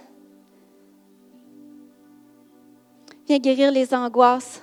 [3.27, 4.61] Viens guérir les angoisses.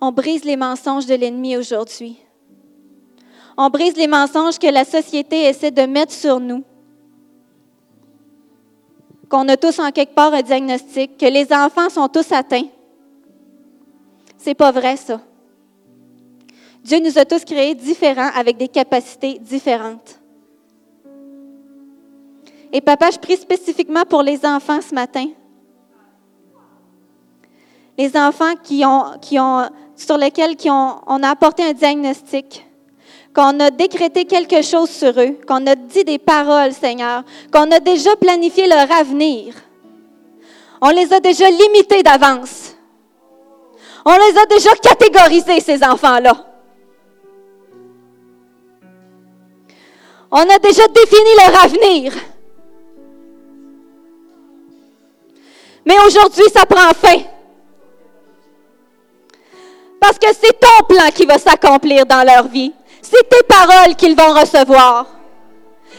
[0.00, 2.16] On brise les mensonges de l'ennemi aujourd'hui.
[3.56, 6.62] On brise les mensonges que la société essaie de mettre sur nous.
[9.28, 12.68] Qu'on a tous en quelque part un diagnostic, que les enfants sont tous atteints.
[14.36, 15.20] C'est pas vrai, ça.
[16.88, 20.18] Dieu nous a tous créés différents avec des capacités différentes.
[22.72, 25.26] Et papa, je prie spécifiquement pour les enfants ce matin.
[27.98, 32.66] Les enfants qui ont, sur lesquels on a apporté un diagnostic,
[33.34, 37.80] qu'on a décrété quelque chose sur eux, qu'on a dit des paroles, Seigneur, qu'on a
[37.80, 39.54] déjà planifié leur avenir.
[40.80, 42.74] On les a déjà limités d'avance.
[44.06, 46.47] On les a déjà catégorisés, ces enfants-là.
[50.30, 52.12] On a déjà défini leur avenir.
[55.86, 57.22] Mais aujourd'hui, ça prend fin.
[59.98, 62.72] Parce que c'est ton plan qui va s'accomplir dans leur vie.
[63.00, 65.06] C'est tes paroles qu'ils vont recevoir.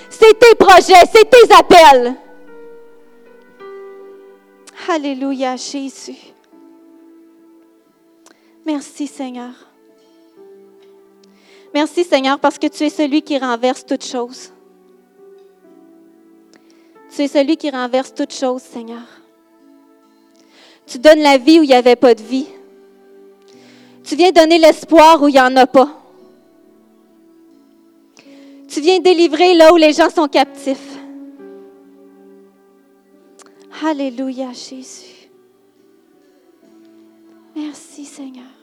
[0.10, 2.16] C'est tes projets, c'est tes appels.
[4.88, 6.18] Alléluia, Jésus.
[8.66, 9.69] Merci, Seigneur.
[11.74, 14.52] Merci, Seigneur, parce que tu es celui qui renverse toutes choses.
[17.14, 19.04] Tu es celui qui renverse toutes choses, Seigneur.
[20.88, 22.48] Tu donnes la vie où il n'y avait pas de vie.
[24.04, 25.96] Tu viens donner l'espoir où il n'y en a pas.
[28.68, 30.98] Tu viens délivrer là où les gens sont captifs.
[33.84, 35.30] Alléluia, Jésus.
[37.56, 38.59] Merci, Seigneur.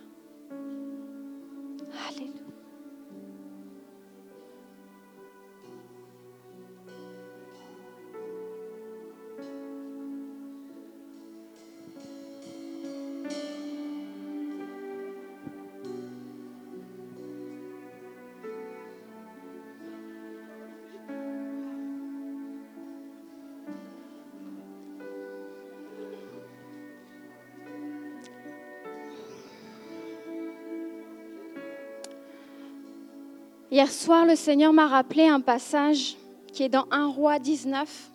[33.76, 36.16] Hier soir, le Seigneur m'a rappelé un passage
[36.50, 38.10] qui est dans 1 roi 19.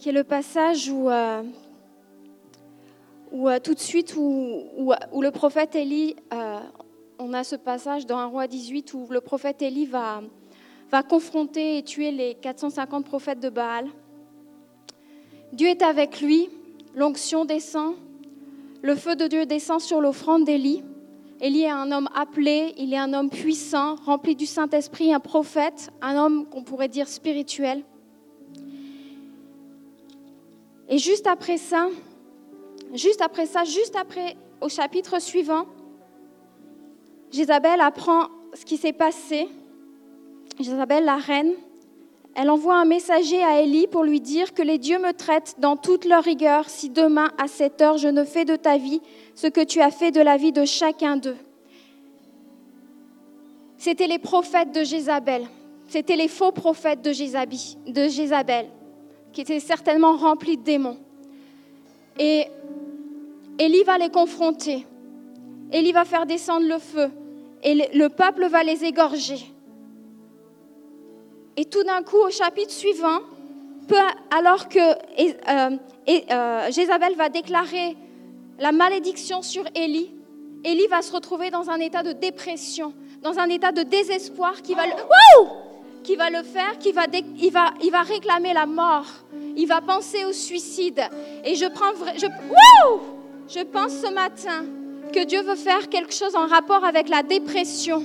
[0.00, 1.44] qui est le passage où, euh,
[3.32, 6.58] euh, tout de suite, où le prophète Élie, euh,
[7.20, 10.22] on a ce passage dans 1 roi 18 où le prophète Élie va,
[10.90, 13.86] va confronter et tuer les 450 prophètes de Baal.
[15.52, 16.50] Dieu est avec lui,
[16.96, 17.94] l'onction descend,
[18.84, 20.84] le feu de Dieu descend sur l'offrande d'Élie.
[21.40, 25.88] Élie est un homme appelé, il est un homme puissant, rempli du Saint-Esprit, un prophète,
[26.02, 27.82] un homme qu'on pourrait dire spirituel.
[30.90, 31.88] Et juste après ça,
[32.92, 35.64] juste après ça, juste après, au chapitre suivant,
[37.32, 39.48] Jézabel apprend ce qui s'est passé.
[40.60, 41.54] Jézabel, la reine,
[42.36, 45.76] elle envoie un messager à Élie pour lui dire que les dieux me traitent dans
[45.76, 49.00] toute leur rigueur si demain à cette heure je ne fais de ta vie
[49.34, 51.36] ce que tu as fait de la vie de chacun d'eux.
[53.78, 55.46] C'était les prophètes de Jézabel,
[55.88, 58.66] c'était les faux prophètes de, Jézabi- de Jézabel,
[59.32, 60.98] qui étaient certainement remplis de démons.
[62.18, 62.46] Et
[63.58, 64.86] Élie va les confronter.
[65.72, 67.10] Élie va faire descendre le feu.
[67.62, 69.53] Et le peuple va les égorger.
[71.56, 73.20] Et tout d'un coup, au chapitre suivant,
[74.30, 75.76] alors que euh,
[76.08, 77.96] euh, Jézabel va déclarer
[78.58, 80.10] la malédiction sur Élie,
[80.64, 84.74] Élie va se retrouver dans un état de dépression, dans un état de désespoir qui
[84.74, 84.92] va le,
[86.02, 89.06] qui va le faire, qui va, il va, il va réclamer la mort,
[89.56, 91.02] il va penser au suicide.
[91.44, 92.26] Et je prends, je,
[93.48, 94.64] je pense ce matin
[95.12, 98.04] que Dieu veut faire quelque chose en rapport avec la dépression.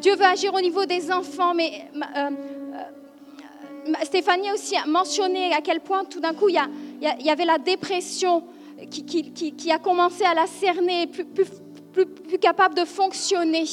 [0.00, 2.30] Dieu veut agir au niveau des enfants, mais euh,
[2.76, 6.58] euh, Stéphanie a aussi mentionné à quel point tout d'un coup il
[7.00, 8.44] y, avait la dépression
[8.90, 13.64] qui, a commencé à la cerner, plus, capable de fonctionner.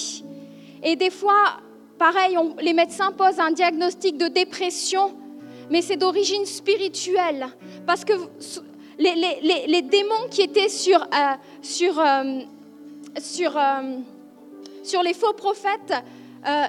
[0.81, 1.59] Et des fois,
[1.97, 5.15] pareil, les médecins posent un diagnostic de dépression,
[5.69, 7.47] mais c'est d'origine spirituelle.
[7.85, 8.13] Parce que
[8.99, 12.39] les, démons qui étaient sur, euh, sur, euh,
[13.19, 13.57] sur,
[14.85, 15.93] sur les faux prophètes,
[16.47, 16.63] euh,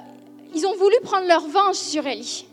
[0.53, 2.45] ils ont voulu prendre leur revanche sur Élie.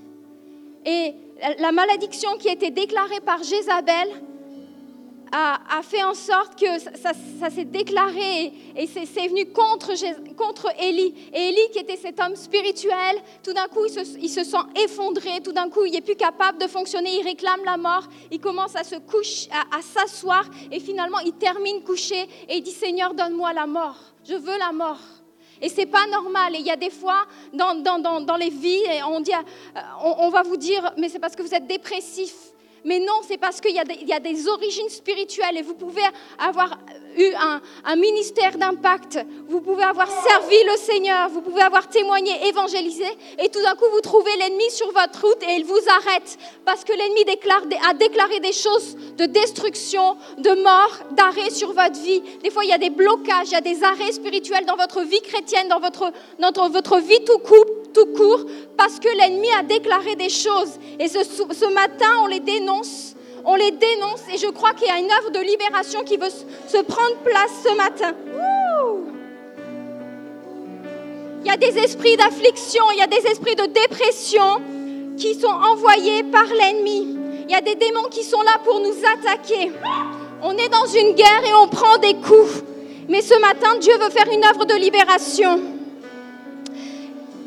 [0.85, 1.15] Et
[1.59, 4.09] la- malédiction qui a été déclarée par Jézabel
[5.35, 9.93] a, fait en sorte que ça, s'est déclaré et, c'est venu contre,
[10.37, 11.15] contre Élie.
[11.33, 14.59] Et Élie, qui était cet homme spirituel, tout d'un coup, il se, il se sent
[14.85, 18.41] effondré, tout d'un coup, il n'est plus capable de fonctionner, il réclame la mort, il
[18.41, 22.71] commence à se coucher, à, à s'asseoir et finalement, il termine couché et il dit
[22.73, 23.97] Seigneur, donne-moi la mort.
[24.29, 24.99] Je veux la mort.
[25.63, 26.57] Et c'est pas normal.
[26.57, 27.25] Et il y a des fois
[27.55, 31.37] dans, dans, dans, les vies, on, dit, euh, on, va vous dire, mais c'est parce
[31.37, 32.35] que vous êtes dépressif.
[32.85, 36.03] Mais non, c'est parce qu'il y, y a des origines spirituelles et vous pouvez
[36.39, 36.79] avoir
[37.17, 39.19] eu un, un ministère d'impact,
[39.49, 43.07] vous pouvez avoir servi le Seigneur, vous pouvez avoir témoigné, évangélisé,
[43.39, 46.85] et tout d'un coup vous trouvez l'ennemi sur votre route et il vous arrête parce
[46.85, 47.23] que l'ennemi
[47.89, 52.23] a déclaré des choses de destruction, de mort, d'arrêt sur votre vie.
[52.43, 55.03] Des fois il y a des blocages, il y a des arrêts spirituels dans votre
[55.03, 56.13] vie chrétienne, dans votre,
[56.71, 58.45] votre vie tout court, tout court
[58.77, 60.79] parce que l'ennemi a déclaré des choses.
[60.99, 63.15] Et ce, ce matin, on les dénonce.
[63.45, 66.31] On les dénonce et je crois qu'il y a une œuvre de libération qui veut
[66.31, 68.15] se prendre place ce matin.
[71.45, 74.63] Il y a des esprits d'affliction, il y a des esprits de dépression
[75.17, 77.19] qui sont envoyés par l'ennemi.
[77.45, 79.73] Il y a des démons qui sont là pour nous attaquer.
[80.43, 82.63] On est dans une guerre et on prend des coups.
[83.09, 85.61] Mais ce matin, Dieu veut faire une œuvre de libération.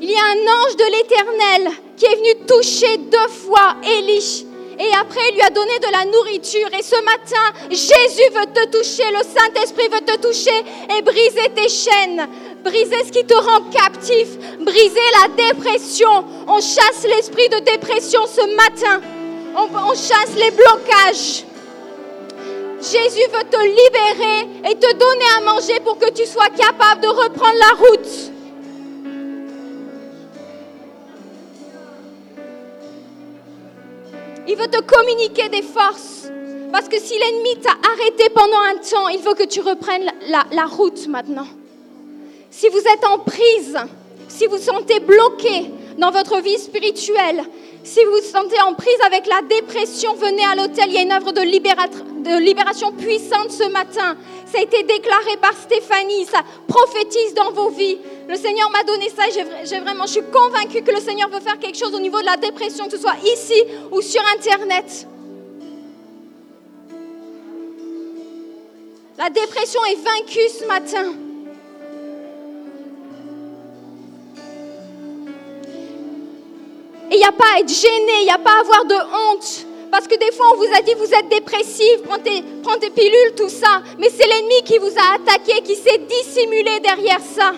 [0.02, 4.46] Il y a un ange de l'Éternel qui est venu toucher deux fois Élie.
[4.80, 6.68] Et après, il lui a donné de la nourriture.
[6.78, 10.64] Et ce matin, Jésus veut te toucher, le Saint-Esprit veut te toucher
[10.98, 12.28] et briser tes chaînes,
[12.64, 14.28] briser ce qui te rend captif,
[14.60, 16.26] briser la dépression.
[16.48, 19.02] On chasse l'esprit de dépression ce matin.
[19.56, 21.46] On, on chasse les blocages.
[22.82, 27.08] Jésus veut te libérer et te donner à manger pour que tu sois capable de
[27.08, 28.35] reprendre la route.
[34.48, 36.30] Il veut te communiquer des forces.
[36.72, 40.66] Parce que si l'ennemi t'a arrêté pendant un temps, il veut que tu reprennes la,
[40.66, 41.48] route maintenant.
[42.52, 43.78] Si vous êtes en prise,
[44.28, 47.44] si vous sentez bloqué dans votre vie spirituelle,
[47.86, 50.86] si vous vous sentez en prise avec la dépression, venez à l'hôtel.
[50.88, 54.18] Il y a une œuvre de, libérat- de libération puissante ce matin.
[54.52, 56.26] Ça a été déclaré par Stéphanie.
[56.26, 58.00] Ça prophétise dans vos vies.
[58.28, 61.94] Le Seigneur m'a donné ça je suis convaincue que le Seigneur veut faire quelque chose
[61.94, 65.08] au niveau de la dépression, que ce soit ici ou sur Internet.
[69.18, 71.14] La dépression est vaincue ce matin.
[77.12, 78.96] Et il n'y a pas à être gêné, il n'y a pas à avoir de
[78.96, 79.66] honte.
[79.92, 82.90] Parce que des fois, on vous a dit, vous êtes dépressif, prends tes, prends tes
[82.90, 83.82] pilules, tout ça.
[84.00, 87.54] Mais c'est l'ennemi qui vous a attaqué, qui s'est dissimulé derrière ça.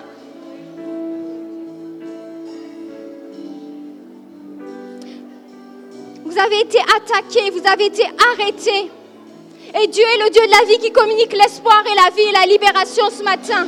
[6.26, 8.04] Vous avez été attaqué, vous avez été
[8.34, 8.92] arrêté.
[9.82, 12.32] Et Dieu est le Dieu de la vie qui communique l'espoir et la vie et
[12.34, 13.68] la libération ce matin.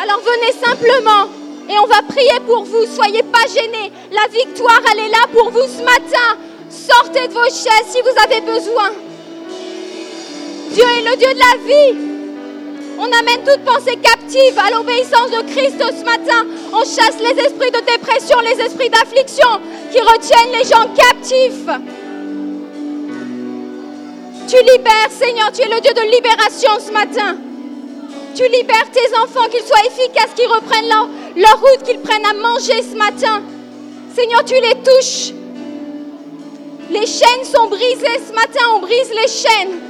[0.00, 1.28] Alors venez simplement
[1.68, 2.86] et on va prier pour vous.
[2.86, 3.90] Soyez pas gênés.
[4.12, 6.38] La victoire, elle est là pour vous ce matin.
[6.70, 8.90] Sortez de vos chaises si vous avez besoin.
[10.70, 11.98] Dieu est le Dieu de la vie.
[13.00, 16.46] On amène toute pensée captive à l'obéissance de Christ ce matin.
[16.72, 19.48] On chasse les esprits de dépression, les esprits d'affliction
[19.90, 21.66] qui retiennent les gens captifs.
[24.46, 27.47] Tu libères, Seigneur, tu es le Dieu de libération ce matin.
[28.34, 32.82] Tu libères tes enfants, qu'ils soient efficaces, qu'ils reprennent leur, route, qu'ils prennent à manger
[32.82, 33.42] ce matin.
[34.14, 35.32] Seigneur, tu les touches.
[36.90, 39.80] Les chaînes sont brisées ce matin, on brise les chaînes.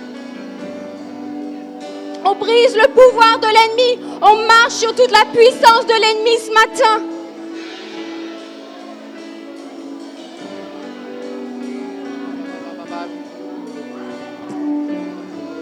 [2.25, 4.07] On brise le pouvoir de l'ennemi.
[4.21, 7.03] On marche sur toute la puissance de l'ennemi ce matin.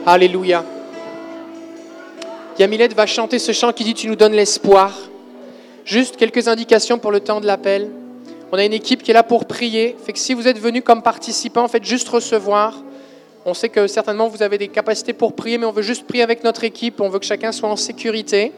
[0.06, 0.64] Alléluia.
[2.58, 4.96] Yamilette va chanter ce chant qui dit Tu nous donnes l'espoir.
[5.84, 7.90] Juste quelques indications pour le temps de l'appel.
[8.50, 9.94] On a une équipe qui est là pour prier.
[10.04, 12.74] Fait que si vous êtes venu comme participant, faites juste recevoir.
[13.44, 16.22] On sait que certainement vous avez des capacités pour prier, mais on veut juste prier
[16.22, 17.00] avec notre équipe.
[17.00, 18.52] On veut que chacun soit en sécurité.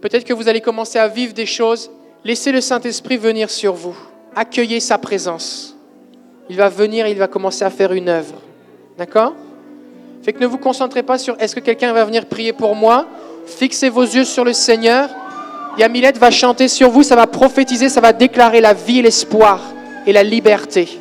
[0.00, 1.90] Peut-être que vous allez commencer à vivre des choses.
[2.24, 3.96] Laissez le Saint-Esprit venir sur vous.
[4.34, 5.76] Accueillez sa présence.
[6.48, 8.40] Il va venir, il va commencer à faire une œuvre.
[8.96, 9.34] D'accord?
[10.26, 13.06] Fait que ne vous concentrez pas sur est-ce que quelqu'un va venir prier pour moi.
[13.46, 15.08] Fixez vos yeux sur le Seigneur.
[15.78, 19.60] Yamilette va chanter sur vous, ça va prophétiser, ça va déclarer la vie, l'espoir
[20.04, 20.98] et la liberté.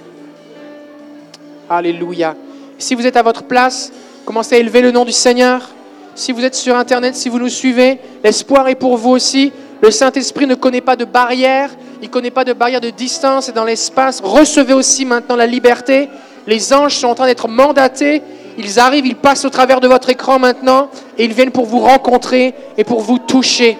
[1.67, 2.35] Alléluia.
[2.77, 3.91] Si vous êtes à votre place,
[4.25, 5.71] commencez à élever le nom du Seigneur.
[6.13, 9.51] Si vous êtes sur Internet, si vous nous suivez, l'espoir est pour vous aussi.
[9.81, 13.49] Le Saint-Esprit ne connaît pas de barrière, il ne connaît pas de barrière de distance
[13.49, 14.21] et dans l'espace.
[14.23, 16.09] Recevez aussi maintenant la liberté.
[16.45, 18.21] Les anges sont en train d'être mandatés.
[18.57, 21.79] Ils arrivent, ils passent au travers de votre écran maintenant et ils viennent pour vous
[21.79, 23.77] rencontrer et pour vous toucher.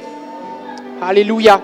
[1.02, 1.62] Alléluia.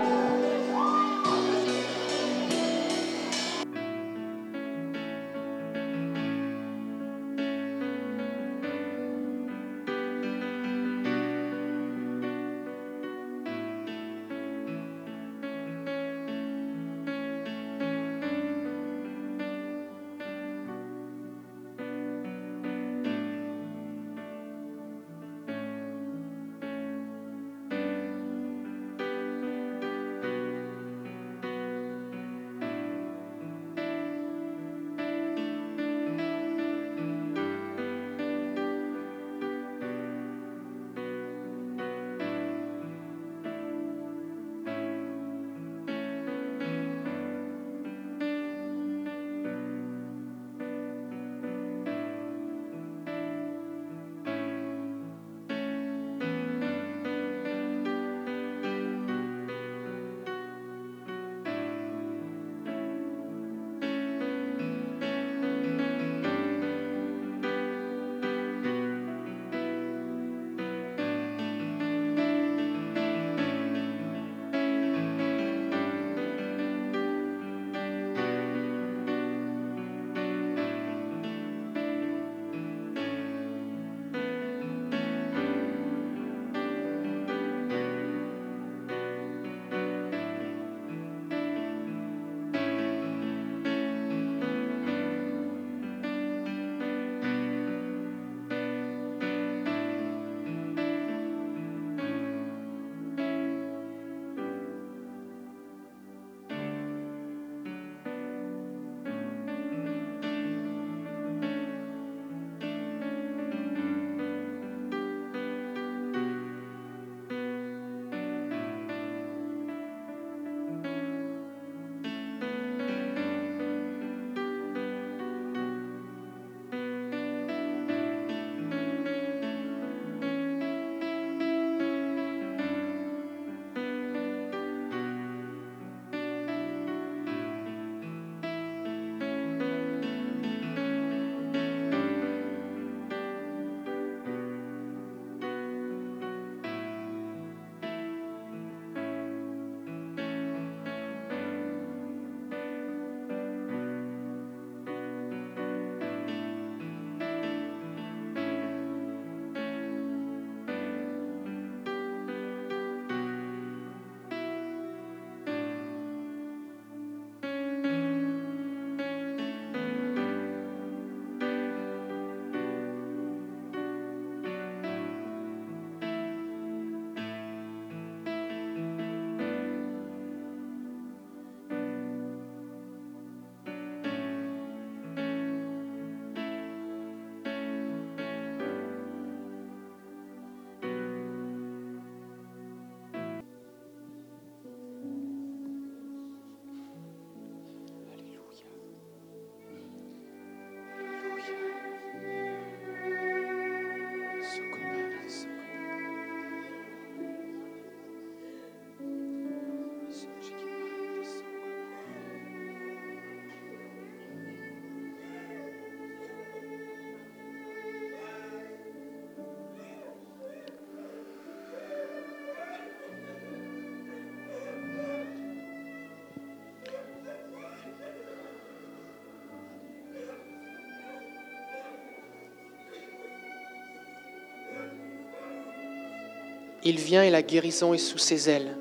[236.94, 238.76] Il vient et la guérison est sous ses ailes.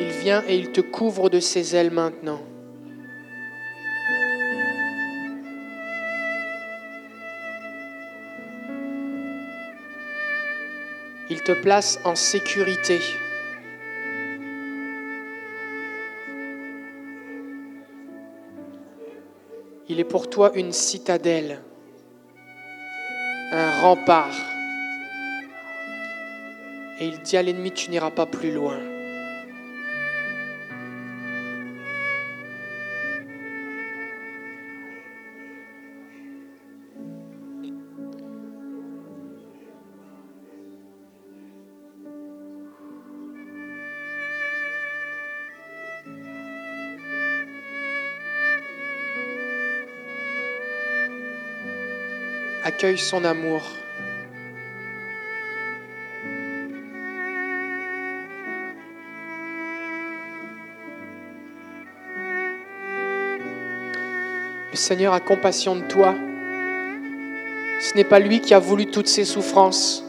[0.00, 2.40] Il vient et il te couvre de ses ailes maintenant.
[11.46, 12.98] Te place en sécurité.
[19.88, 21.60] Il est pour toi une citadelle,
[23.52, 24.34] un rempart.
[26.98, 28.95] Et il dit à l'ennemi, tu n'iras pas plus loin.
[52.76, 53.62] Accueille son amour.
[64.72, 66.14] Le Seigneur a compassion de toi.
[67.80, 70.04] Ce n'est pas lui qui a voulu toutes ces souffrances.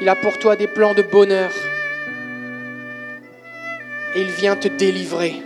[0.00, 1.52] Il a pour toi des plans de bonheur.
[4.16, 5.40] Et il vient te délivrer.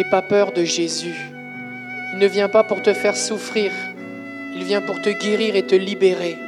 [0.00, 1.14] N'aie pas peur de Jésus.
[2.14, 3.70] Il ne vient pas pour te faire souffrir.
[4.56, 6.38] Il vient pour te guérir et te libérer.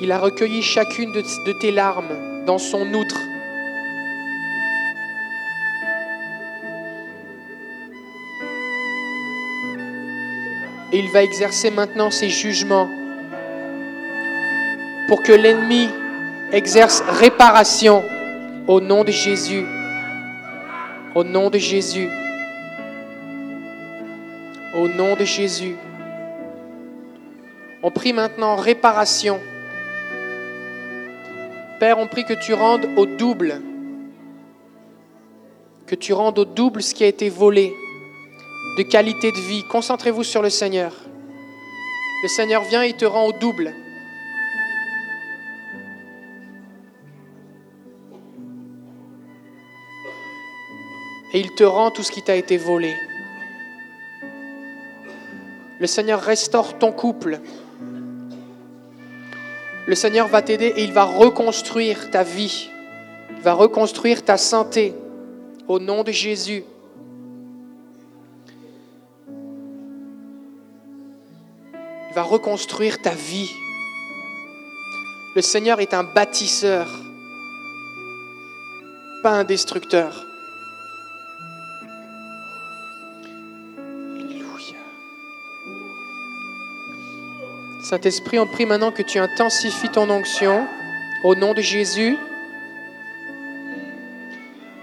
[0.00, 3.29] Il a recueilli chacune de, de tes larmes dans son outre.
[10.92, 12.90] Et il va exercer maintenant ses jugements
[15.08, 15.88] pour que l'ennemi
[16.52, 18.02] exerce réparation
[18.66, 19.64] au nom de Jésus.
[21.14, 22.08] Au nom de Jésus.
[24.76, 25.76] Au nom de Jésus.
[27.82, 29.40] On prie maintenant réparation.
[31.78, 33.60] Père, on prie que tu rendes au double.
[35.86, 37.74] Que tu rendes au double ce qui a été volé
[38.76, 39.64] de qualité de vie.
[39.64, 40.92] Concentrez-vous sur le Seigneur.
[42.22, 43.74] Le Seigneur vient et te rend au double.
[51.32, 52.94] Et il te rend tout ce qui t'a été volé.
[55.78, 57.40] Le Seigneur restaure ton couple.
[59.86, 62.68] Le Seigneur va t'aider et il va reconstruire ta vie.
[63.30, 64.94] Il va reconstruire ta santé.
[65.68, 66.64] Au nom de Jésus.
[72.10, 73.54] Il va reconstruire ta vie.
[75.36, 76.88] Le Seigneur est un bâtisseur,
[79.22, 80.26] pas un destructeur.
[84.16, 84.76] Alléluia.
[87.84, 90.66] Saint-Esprit, on prie maintenant que tu intensifies ton onction
[91.22, 92.18] au nom de Jésus.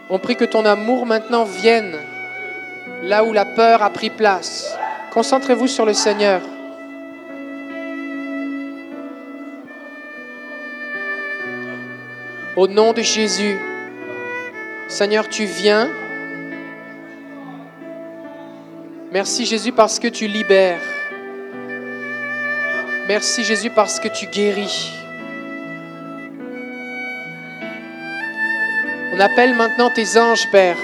[0.09, 1.99] On prie que ton amour maintenant vienne
[3.03, 4.73] là où la peur a pris place.
[5.11, 6.41] Concentrez-vous sur le Seigneur.
[12.57, 13.55] Au nom de Jésus,
[14.87, 15.91] Seigneur, tu viens.
[19.11, 20.81] Merci Jésus parce que tu libères.
[23.07, 24.91] Merci Jésus parce que tu guéris.
[29.13, 30.79] On appelle maintenant tes anges, Père.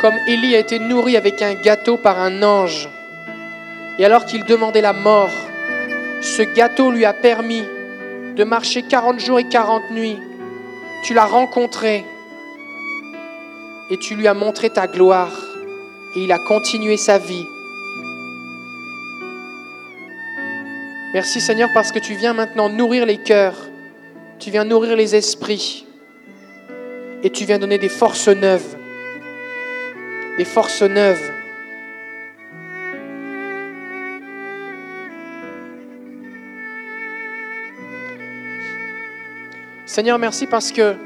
[0.00, 2.88] Comme Élie a été nourri avec un gâteau par un ange.
[3.98, 5.32] Et alors qu'il demandait la mort,
[6.20, 7.64] ce gâteau lui a permis
[8.36, 10.18] de marcher 40 jours et 40 nuits.
[11.04, 12.04] Tu l'as rencontré
[13.90, 15.32] et tu lui as montré ta gloire
[16.16, 17.46] et il a continué sa vie.
[21.12, 23.56] Merci Seigneur parce que tu viens maintenant nourrir les cœurs,
[24.40, 25.86] tu viens nourrir les esprits
[27.22, 28.76] et tu viens donner des forces neuves.
[30.36, 31.30] Des forces neuves.
[39.94, 40.96] Seigneur, merci parce que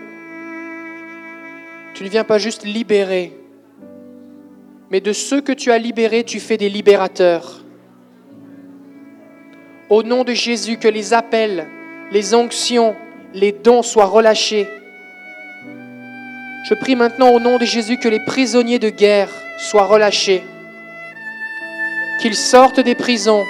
[1.93, 3.35] tu ne viens pas juste libérer,
[4.89, 7.63] mais de ceux que tu as libérés, tu fais des libérateurs.
[9.91, 11.67] Au nom de Jésus, que les appels,
[12.13, 12.97] les onctions,
[13.35, 14.67] les dons soient relâchés.
[16.67, 19.29] Je prie maintenant au nom de Jésus que les prisonniers de guerre
[19.59, 20.43] soient relâchés,
[22.23, 23.45] qu'ils sortent des prisons,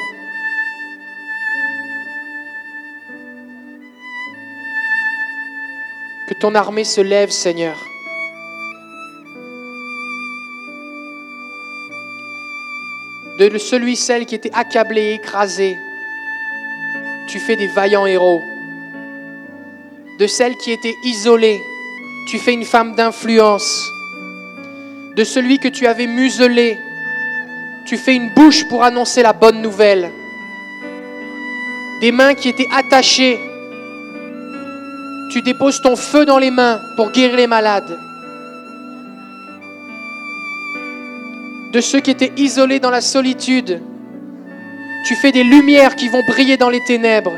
[6.28, 7.76] que ton armée se lève, Seigneur.
[13.38, 15.78] De celui, celle qui était accablé, écrasé,
[17.28, 18.42] tu fais des vaillants héros.
[20.18, 21.60] De celle qui était isolée,
[22.28, 23.90] tu fais une femme d'influence.
[25.16, 26.76] De celui que tu avais muselé,
[27.86, 30.10] tu fais une bouche pour annoncer la bonne nouvelle.
[32.02, 33.38] Des mains qui étaient attachées,
[35.28, 37.98] tu déposes ton feu dans les mains pour guérir les malades.
[41.72, 43.82] De ceux qui étaient isolés dans la solitude,
[45.06, 47.34] tu fais des lumières qui vont briller dans les ténèbres.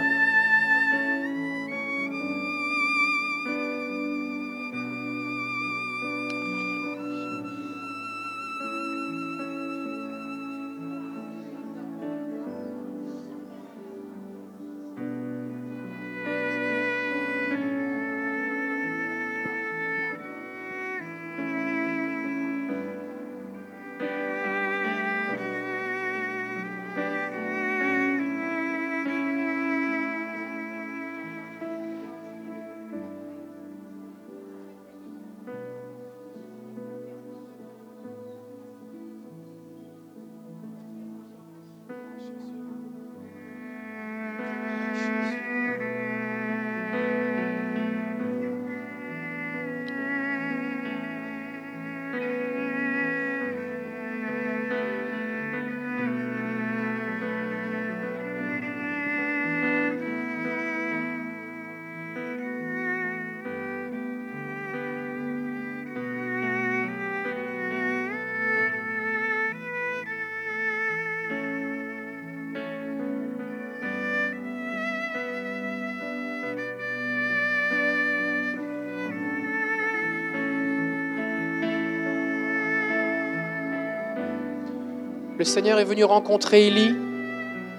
[85.41, 86.95] Le Seigneur est venu rencontrer Élie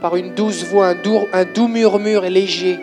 [0.01, 2.79] par une douce voix, un doux, un doux murmure léger.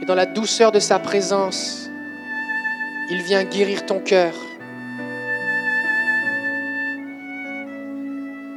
[0.00, 1.90] Et dans la douceur de sa présence,
[3.10, 4.32] il vient guérir ton cœur.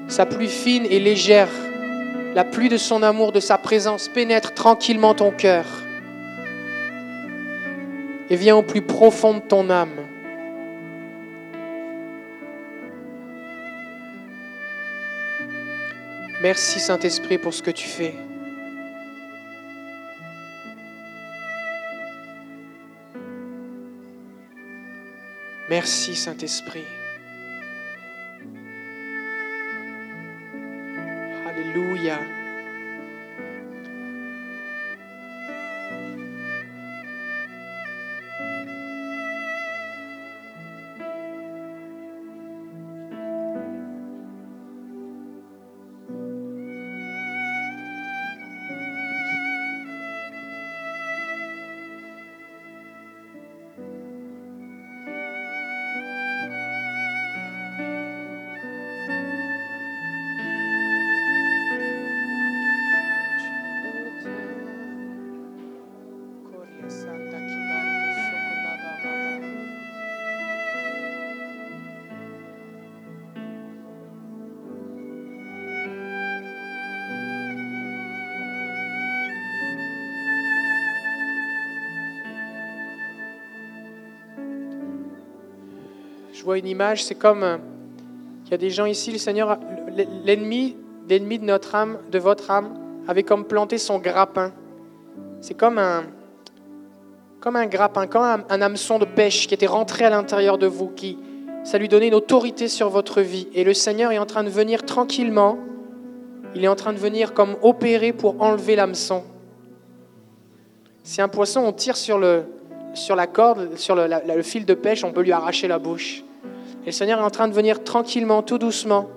[0.07, 1.51] Sa pluie fine et légère,
[2.33, 5.65] la pluie de son amour, de sa présence pénètre tranquillement ton cœur
[8.29, 9.97] et vient au plus profond de ton âme.
[16.49, 18.15] Merci Saint-Esprit pour ce que tu fais.
[25.69, 26.85] Merci Saint-Esprit.
[86.47, 87.57] Vois une image, c'est comme euh,
[88.45, 89.59] il y a des gens ici, le Seigneur,
[90.23, 90.77] l'ennemi,
[91.09, 92.69] l'ennemi de notre âme, de votre âme,
[93.05, 94.53] avait comme planté son grappin.
[95.41, 96.05] C'est comme un,
[97.41, 100.67] comme un grappin, comme un, un hameçon de pêche qui était rentré à l'intérieur de
[100.67, 101.17] vous, qui,
[101.65, 103.49] ça lui donnait une autorité sur votre vie.
[103.53, 105.57] Et le Seigneur est en train de venir tranquillement.
[106.55, 109.25] Il est en train de venir comme opérer pour enlever l'hameçon.
[111.03, 112.43] Si un poisson, on tire sur, le,
[112.93, 116.23] sur la corde, sur le fil de pêche, on peut lui arracher la bouche.
[116.87, 119.09] Et le Seigneur est en train de venir tranquillement, tout doucement.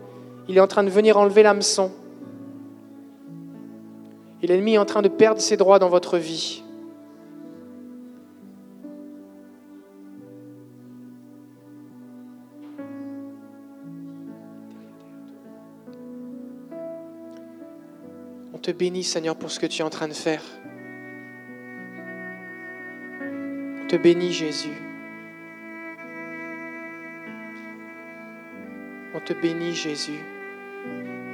[0.49, 1.93] Il est en train de venir enlever l'hameçon.
[4.43, 6.65] Et l'ennemi est en train de perdre ses droits dans votre vie.
[18.53, 20.43] On te bénit, Seigneur, pour ce que tu es en train de faire.
[23.85, 24.90] On te bénit, Jésus.
[29.21, 30.19] On te bénit, Jésus.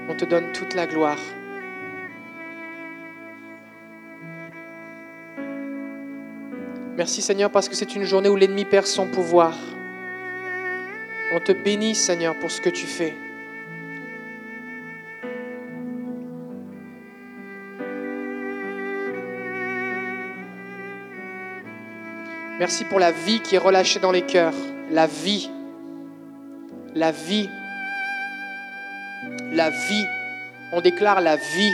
[0.08, 1.20] On te donne toute la gloire.
[6.96, 9.54] Merci, Seigneur, parce que c'est une journée où l'ennemi perd son pouvoir.
[11.32, 13.14] On te bénit, Seigneur, pour ce que tu fais.
[22.58, 24.54] Merci pour la vie qui est relâchée dans les cœurs.
[24.90, 25.50] La vie.
[26.94, 27.48] La vie.
[29.56, 30.06] La vie.
[30.70, 31.72] On déclare la vie.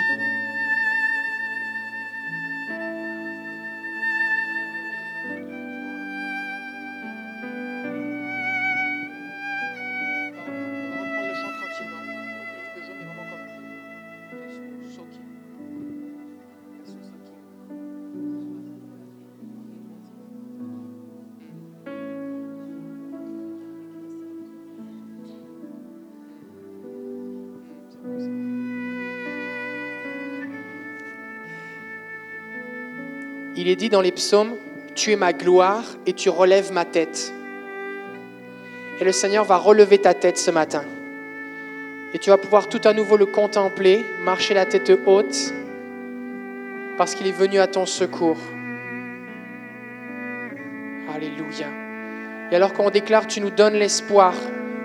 [33.62, 34.56] Il est dit dans les psaumes,
[34.96, 37.32] tu es ma gloire et tu relèves ma tête.
[38.98, 40.82] Et le Seigneur va relever ta tête ce matin.
[42.12, 45.54] Et tu vas pouvoir tout à nouveau le contempler, marcher la tête haute,
[46.98, 48.40] parce qu'il est venu à ton secours.
[51.14, 51.68] Alléluia.
[52.50, 54.34] Et alors qu'on déclare, tu nous donnes l'espoir,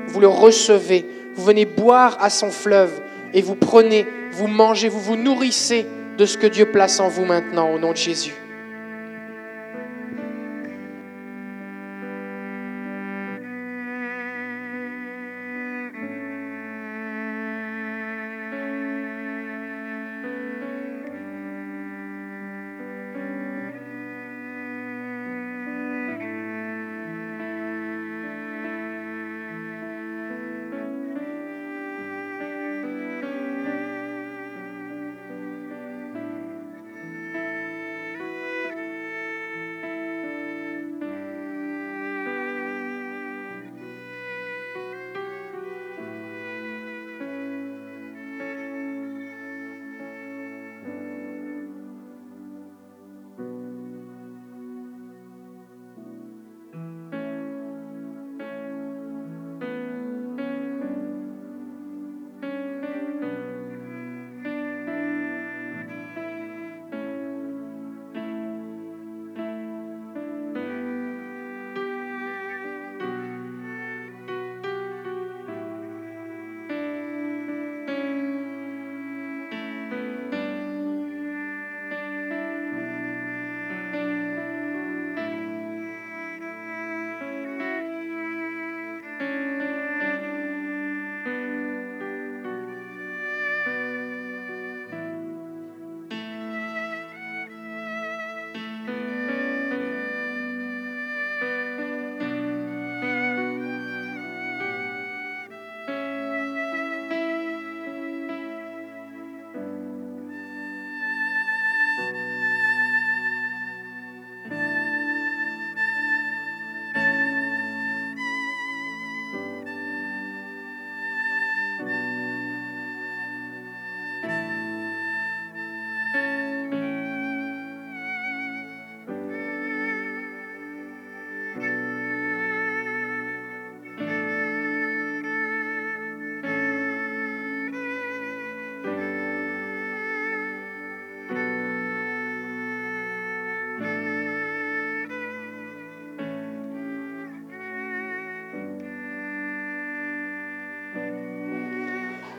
[0.05, 3.01] vous le recevez, vous venez boire à son fleuve
[3.33, 7.25] et vous prenez, vous mangez, vous vous nourrissez de ce que Dieu place en vous
[7.25, 8.35] maintenant au nom de Jésus.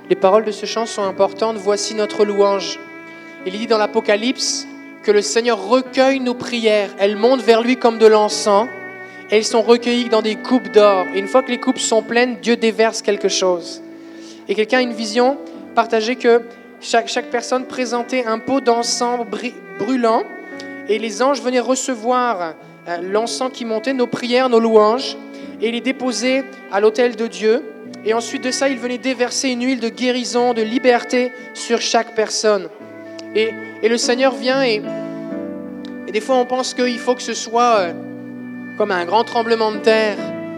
[0.08, 1.56] Les paroles de ce chant sont importantes.
[1.58, 2.80] Voici notre louange.
[3.44, 4.66] Il dit dans l'Apocalypse
[5.02, 6.90] que le Seigneur recueille nos prières.
[6.98, 8.68] Elles montent vers lui comme de l'encens.
[9.30, 11.04] Elles sont recueillies dans des coupes d'or.
[11.14, 13.82] Et une fois que les coupes sont pleines, Dieu déverse quelque chose.
[14.48, 15.36] Et quelqu'un a une vision
[15.74, 16.42] partagée que
[16.80, 19.26] chaque, chaque personne présentait un pot d'encens
[19.78, 20.22] brûlant
[20.88, 22.54] et les anges venaient recevoir
[22.88, 25.16] euh, l'encens qui montait, nos prières, nos louanges,
[25.60, 27.62] et les déposer à l'autel de Dieu.
[28.04, 32.14] Et ensuite de ça, il venait déverser une huile de guérison, de liberté sur chaque
[32.14, 32.68] personne.
[33.34, 33.50] Et,
[33.82, 34.82] et le Seigneur vient et,
[36.06, 37.92] et, des fois on pense qu'il faut que ce soit euh,
[38.78, 40.16] comme un grand tremblement de terre.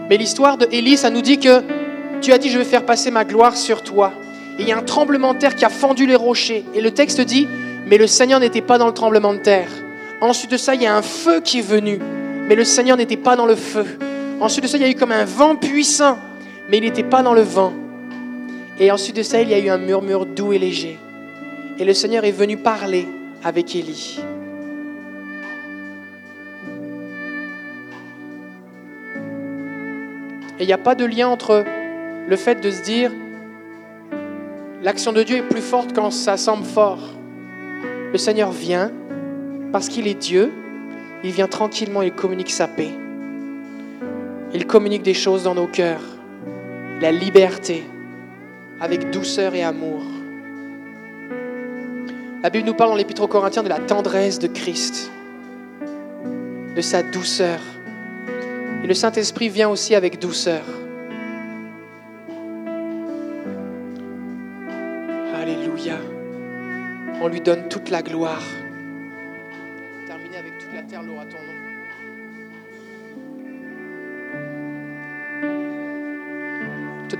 [0.09, 1.61] Mais l'histoire de Élie, ça nous dit que
[2.21, 4.13] tu as dit, je vais faire passer ma gloire sur toi.
[4.59, 6.63] Et il y a un tremblement de terre qui a fendu les rochers.
[6.75, 7.47] Et le texte dit,
[7.87, 9.69] mais le Seigneur n'était pas dans le tremblement de terre.
[10.21, 11.99] Ensuite de ça, il y a un feu qui est venu.
[12.47, 13.85] Mais le Seigneur n'était pas dans le feu.
[14.39, 16.17] Ensuite de ça, il y a eu comme un vent puissant
[16.71, 17.73] mais il n'était pas dans le vent.
[18.79, 20.97] Et ensuite de ça, il y a eu un murmure doux et léger.
[21.77, 23.07] Et le Seigneur est venu parler
[23.43, 24.21] avec Élie.
[30.57, 31.65] Et il n'y a pas de lien entre
[32.27, 33.11] le fait de se dire
[34.81, 37.01] l'action de Dieu est plus forte quand ça semble fort.
[38.13, 38.91] Le Seigneur vient
[39.73, 40.51] parce qu'il est Dieu,
[41.23, 42.91] il vient tranquillement, il communique sa paix.
[44.53, 46.10] Il communique des choses dans nos cœurs
[47.01, 47.83] la liberté
[48.79, 50.03] avec douceur et amour.
[52.43, 55.11] La Bible nous parle dans l'Épître aux Corinthiens de la tendresse de Christ,
[56.75, 57.59] de sa douceur.
[58.83, 60.63] Et le Saint-Esprit vient aussi avec douceur.
[65.35, 65.97] Alléluia.
[67.19, 68.43] On lui donne toute la gloire.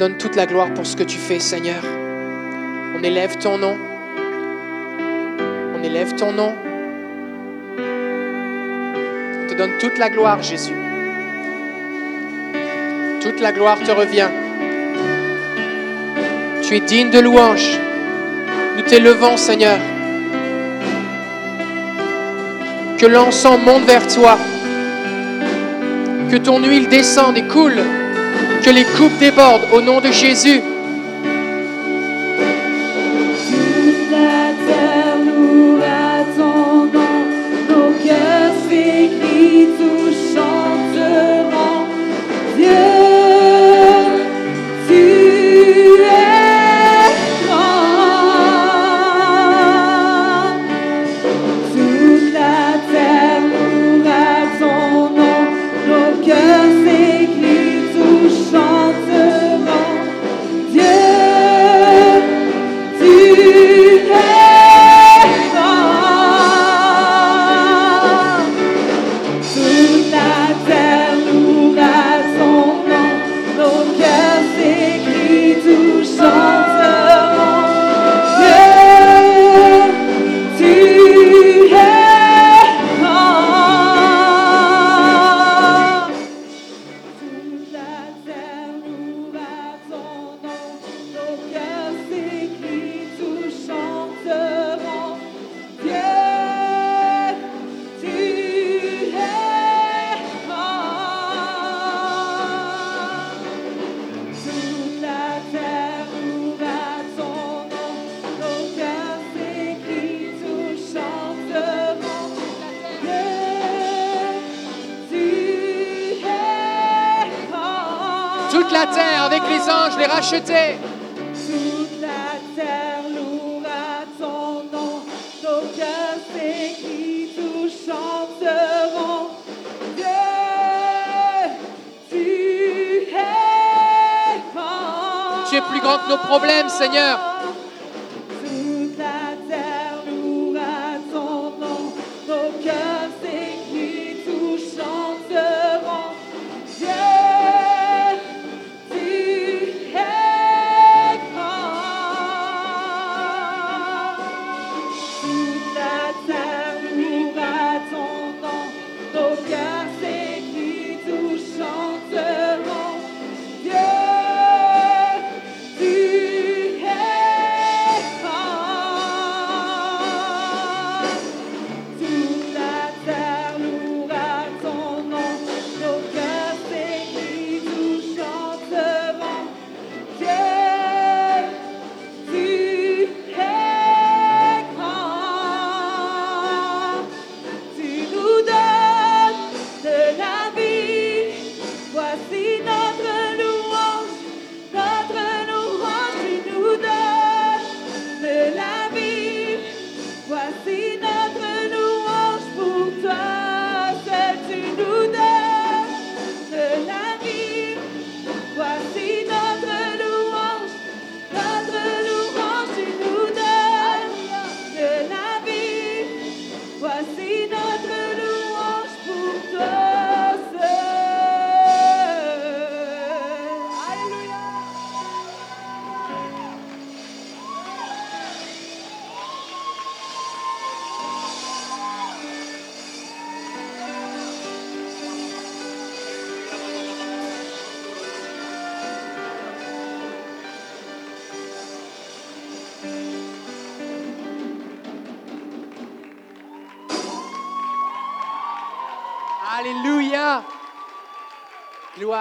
[0.02, 1.84] donne toute la gloire pour ce que tu fais, Seigneur.
[2.98, 3.78] On élève ton nom.
[5.78, 6.56] On élève ton nom.
[9.38, 10.74] On te donne toute la gloire, Jésus.
[13.22, 14.30] Toute la gloire te revient.
[16.64, 17.80] Tu es digne de louange.
[18.78, 19.78] Nous t'élevons, Seigneur.
[22.98, 24.40] Que l'encens monte vers toi.
[26.32, 27.84] Que ton huile descende et coule
[28.64, 30.62] que les coupes débordent au nom de Jésus.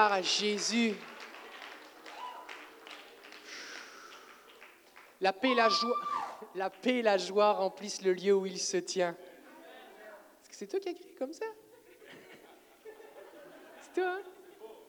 [0.06, 0.94] À Jésus.
[5.20, 5.96] La paix, et la, joie,
[6.54, 9.10] la paix et la joie remplissent le lieu où il se tient.
[9.10, 11.44] Est-ce que c'est toi qui as crié comme ça?
[13.82, 14.22] C'est toi, hein?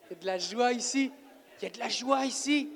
[0.06, 1.12] Il y a de la joie ici.
[1.60, 2.72] Il y a de la joie ici.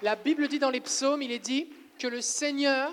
[0.00, 2.90] La Bible dit dans les psaumes, il est dit que le Seigneur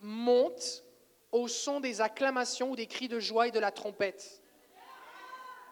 [0.00, 0.84] monte
[1.32, 4.40] au son des acclamations ou des cris de joie et de la trompette.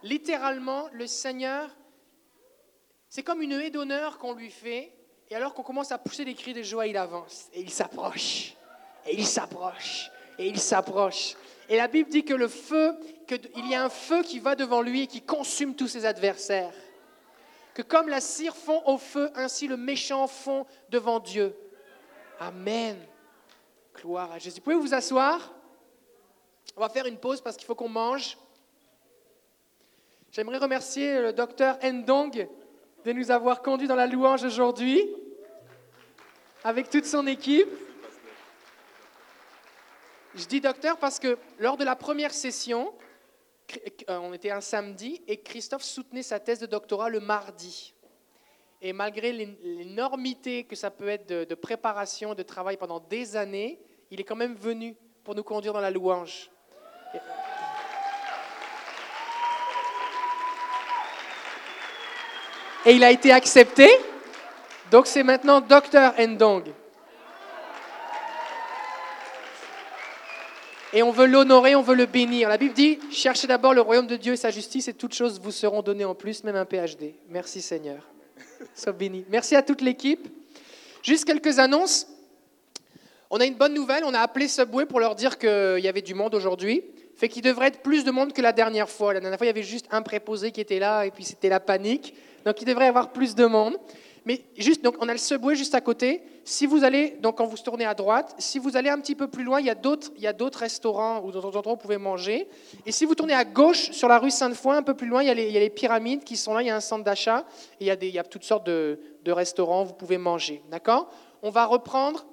[0.03, 1.71] Littéralement, le Seigneur,
[3.09, 4.93] c'est comme une haie d'honneur qu'on lui fait,
[5.31, 8.55] et alors qu'on commence à pousser des cris de joie, il avance, et il s'approche,
[9.07, 11.37] et il s'approche, et il s'approche.
[11.69, 12.95] Et la Bible dit que le feu,
[13.27, 16.73] qu'il y a un feu qui va devant lui et qui consume tous ses adversaires.
[17.75, 21.55] Que comme la cire fond au feu, ainsi le méchant fond devant Dieu.
[22.41, 22.97] Amen.
[24.01, 24.59] Gloire à Jésus.
[24.59, 25.53] Vous pouvez vous asseoir?
[26.77, 28.39] On va faire une pause parce qu'il faut qu'on mange.
[30.31, 32.49] J'aimerais remercier le docteur Ndong
[33.05, 35.05] de nous avoir conduits dans la louange aujourd'hui,
[36.63, 37.69] avec toute son équipe.
[40.37, 42.95] Je dis docteur parce que lors de la première session,
[44.09, 47.95] euh, on était un samedi, et Christophe soutenait sa thèse de doctorat le mardi.
[48.81, 53.81] Et malgré l'énormité que ça peut être de, de préparation, de travail pendant des années,
[54.11, 56.51] il est quand même venu pour nous conduire dans la louange.
[62.87, 63.89] Et il a été accepté.
[64.91, 66.73] Donc c'est maintenant Docteur Ndong.
[70.95, 72.49] Et on veut l'honorer, on veut le bénir.
[72.49, 75.39] La Bible dit, cherchez d'abord le royaume de Dieu et sa justice et toutes choses
[75.39, 77.15] vous seront données en plus, même un PhD.
[77.29, 78.09] Merci Seigneur.
[78.75, 79.27] Sois béni.
[79.29, 80.27] Merci à toute l'équipe.
[81.03, 82.07] Juste quelques annonces.
[83.31, 86.03] On a une bonne nouvelle, on a appelé Subway pour leur dire qu'il y avait
[86.03, 86.83] du monde aujourd'hui.
[87.15, 89.13] Fait qu'il devrait être plus de monde que la dernière fois.
[89.13, 91.51] La dernière fois, il y avait juste un préposé qui était là et puis c'était
[91.51, 92.15] la panique.
[92.47, 93.77] Donc il devrait y avoir plus de monde.
[94.25, 96.23] Mais juste, donc on a le Subway juste à côté.
[96.45, 99.29] Si vous allez, donc quand vous tournez à droite, si vous allez un petit peu
[99.29, 101.79] plus loin, il y a d'autres, il y a d'autres restaurants ou d'autres endroits vous
[101.79, 102.49] pouvez manger.
[102.87, 105.27] Et si vous tournez à gauche sur la rue Sainte-Foy, un peu plus loin, il
[105.27, 106.63] y, a les, pyramides qui sont là.
[106.63, 107.45] Il y a un centre d'achat
[107.81, 109.95] et il y a, des, il y a toutes sortes de, de restaurants où vous
[109.95, 110.63] pouvez manger.
[110.71, 111.11] D'accord?
[111.43, 112.27] On va reprendre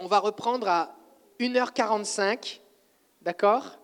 [0.00, 0.96] on va reprendre à
[1.40, 2.60] 1h45,
[3.20, 3.78] d'accord?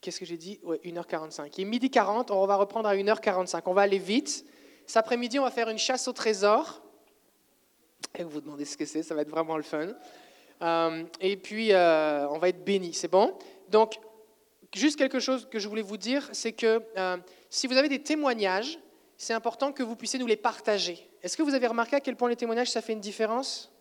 [0.00, 0.58] Qu'est-ce que j'ai dit?
[0.62, 1.52] Oui, 1h45.
[1.58, 3.62] Il est midi 40, on va reprendre à 1h45.
[3.66, 4.44] On va aller vite.
[4.86, 6.82] Cet après-midi, on va faire une chasse au trésor.
[8.14, 9.88] Et vous vous demandez ce que c'est, ça va être vraiment le fun.
[10.62, 13.36] Euh, et puis, euh, on va être bénis, c'est bon?
[13.68, 13.94] Donc,
[14.74, 17.16] juste quelque chose que je voulais vous dire, c'est que euh,
[17.48, 18.78] si vous avez des témoignages,
[19.16, 21.08] c'est important que vous puissiez nous les partager.
[21.22, 23.71] Est-ce que vous avez remarqué à quel point les témoignages, ça fait une différence?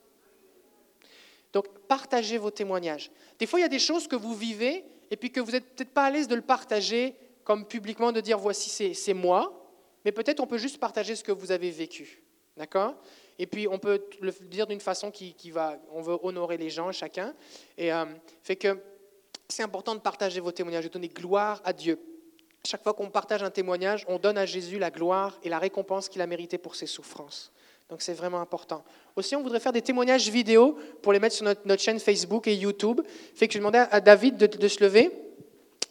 [1.54, 3.12] Donc, partagez vos témoignages.
[3.40, 5.76] Des fois, il y a des choses que vous vivez et puis que vous n'êtes
[5.76, 9.70] peut-être pas à l'aise de le partager comme publiquement, de dire voici, c'est moi,
[10.06, 12.24] mais peut-être on peut juste partager ce que vous avez vécu.
[12.58, 12.96] D'accord?
[13.40, 16.92] Et puis, on peut le dire d'une façon qui, va, on veut honorer les gens,
[16.92, 17.34] chacun.
[17.78, 18.06] Et euh,
[18.44, 18.78] fait que
[19.50, 22.00] c'est important de partager vos témoignages, de donner gloire à Dieu.
[22.66, 26.08] Chaque fois qu'on partage un témoignage, on donne à Jésus la gloire et la récompense
[26.08, 27.52] qu'il a méritée pour ses souffrances.
[27.92, 28.86] Donc c'est vraiment important.
[29.18, 32.56] Aussi, on voudrait faire des témoignages vidéo pour les mettre sur notre, chaîne Facebook et
[32.56, 33.02] YouTube.
[33.36, 35.12] Fait que je demandais à David de, se lever.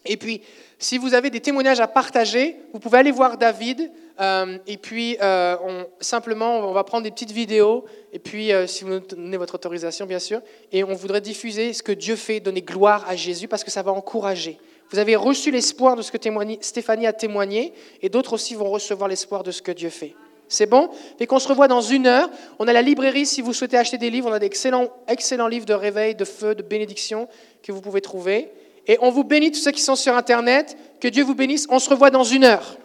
[0.06, 0.40] Et puis,
[0.78, 3.90] si vous avez des témoignages à partager, vous pouvez aller voir David.
[4.18, 7.84] Euh, et puis, euh, simplement, on va prendre des petites vidéos.
[8.14, 10.40] Et puis, euh, si vous nous donnez votre autorisation, bien sûr.
[10.72, 13.82] Et on voudrait diffuser ce que Dieu fait, donner gloire à Jésus, parce que ça
[13.82, 14.58] va encourager.
[14.88, 16.18] Vous avez reçu l'espoir de ce que
[16.62, 20.14] Stéphanie a témoigné, et d'autres aussi vont recevoir l'espoir de ce que Dieu fait.
[20.50, 20.90] C'est bon?
[21.20, 22.28] Et qu'on se revoit dans une heure.
[22.58, 24.28] On a la librairie si vous souhaitez acheter des livres.
[24.28, 27.28] On a d'excellents excellents livres de réveil, de feu, de bénédiction
[27.62, 28.50] que vous pouvez trouver.
[28.88, 30.76] Et on vous bénit tous ceux qui sont sur Internet.
[31.00, 31.68] Que Dieu vous bénisse.
[31.70, 32.76] On se revoit dans une heure.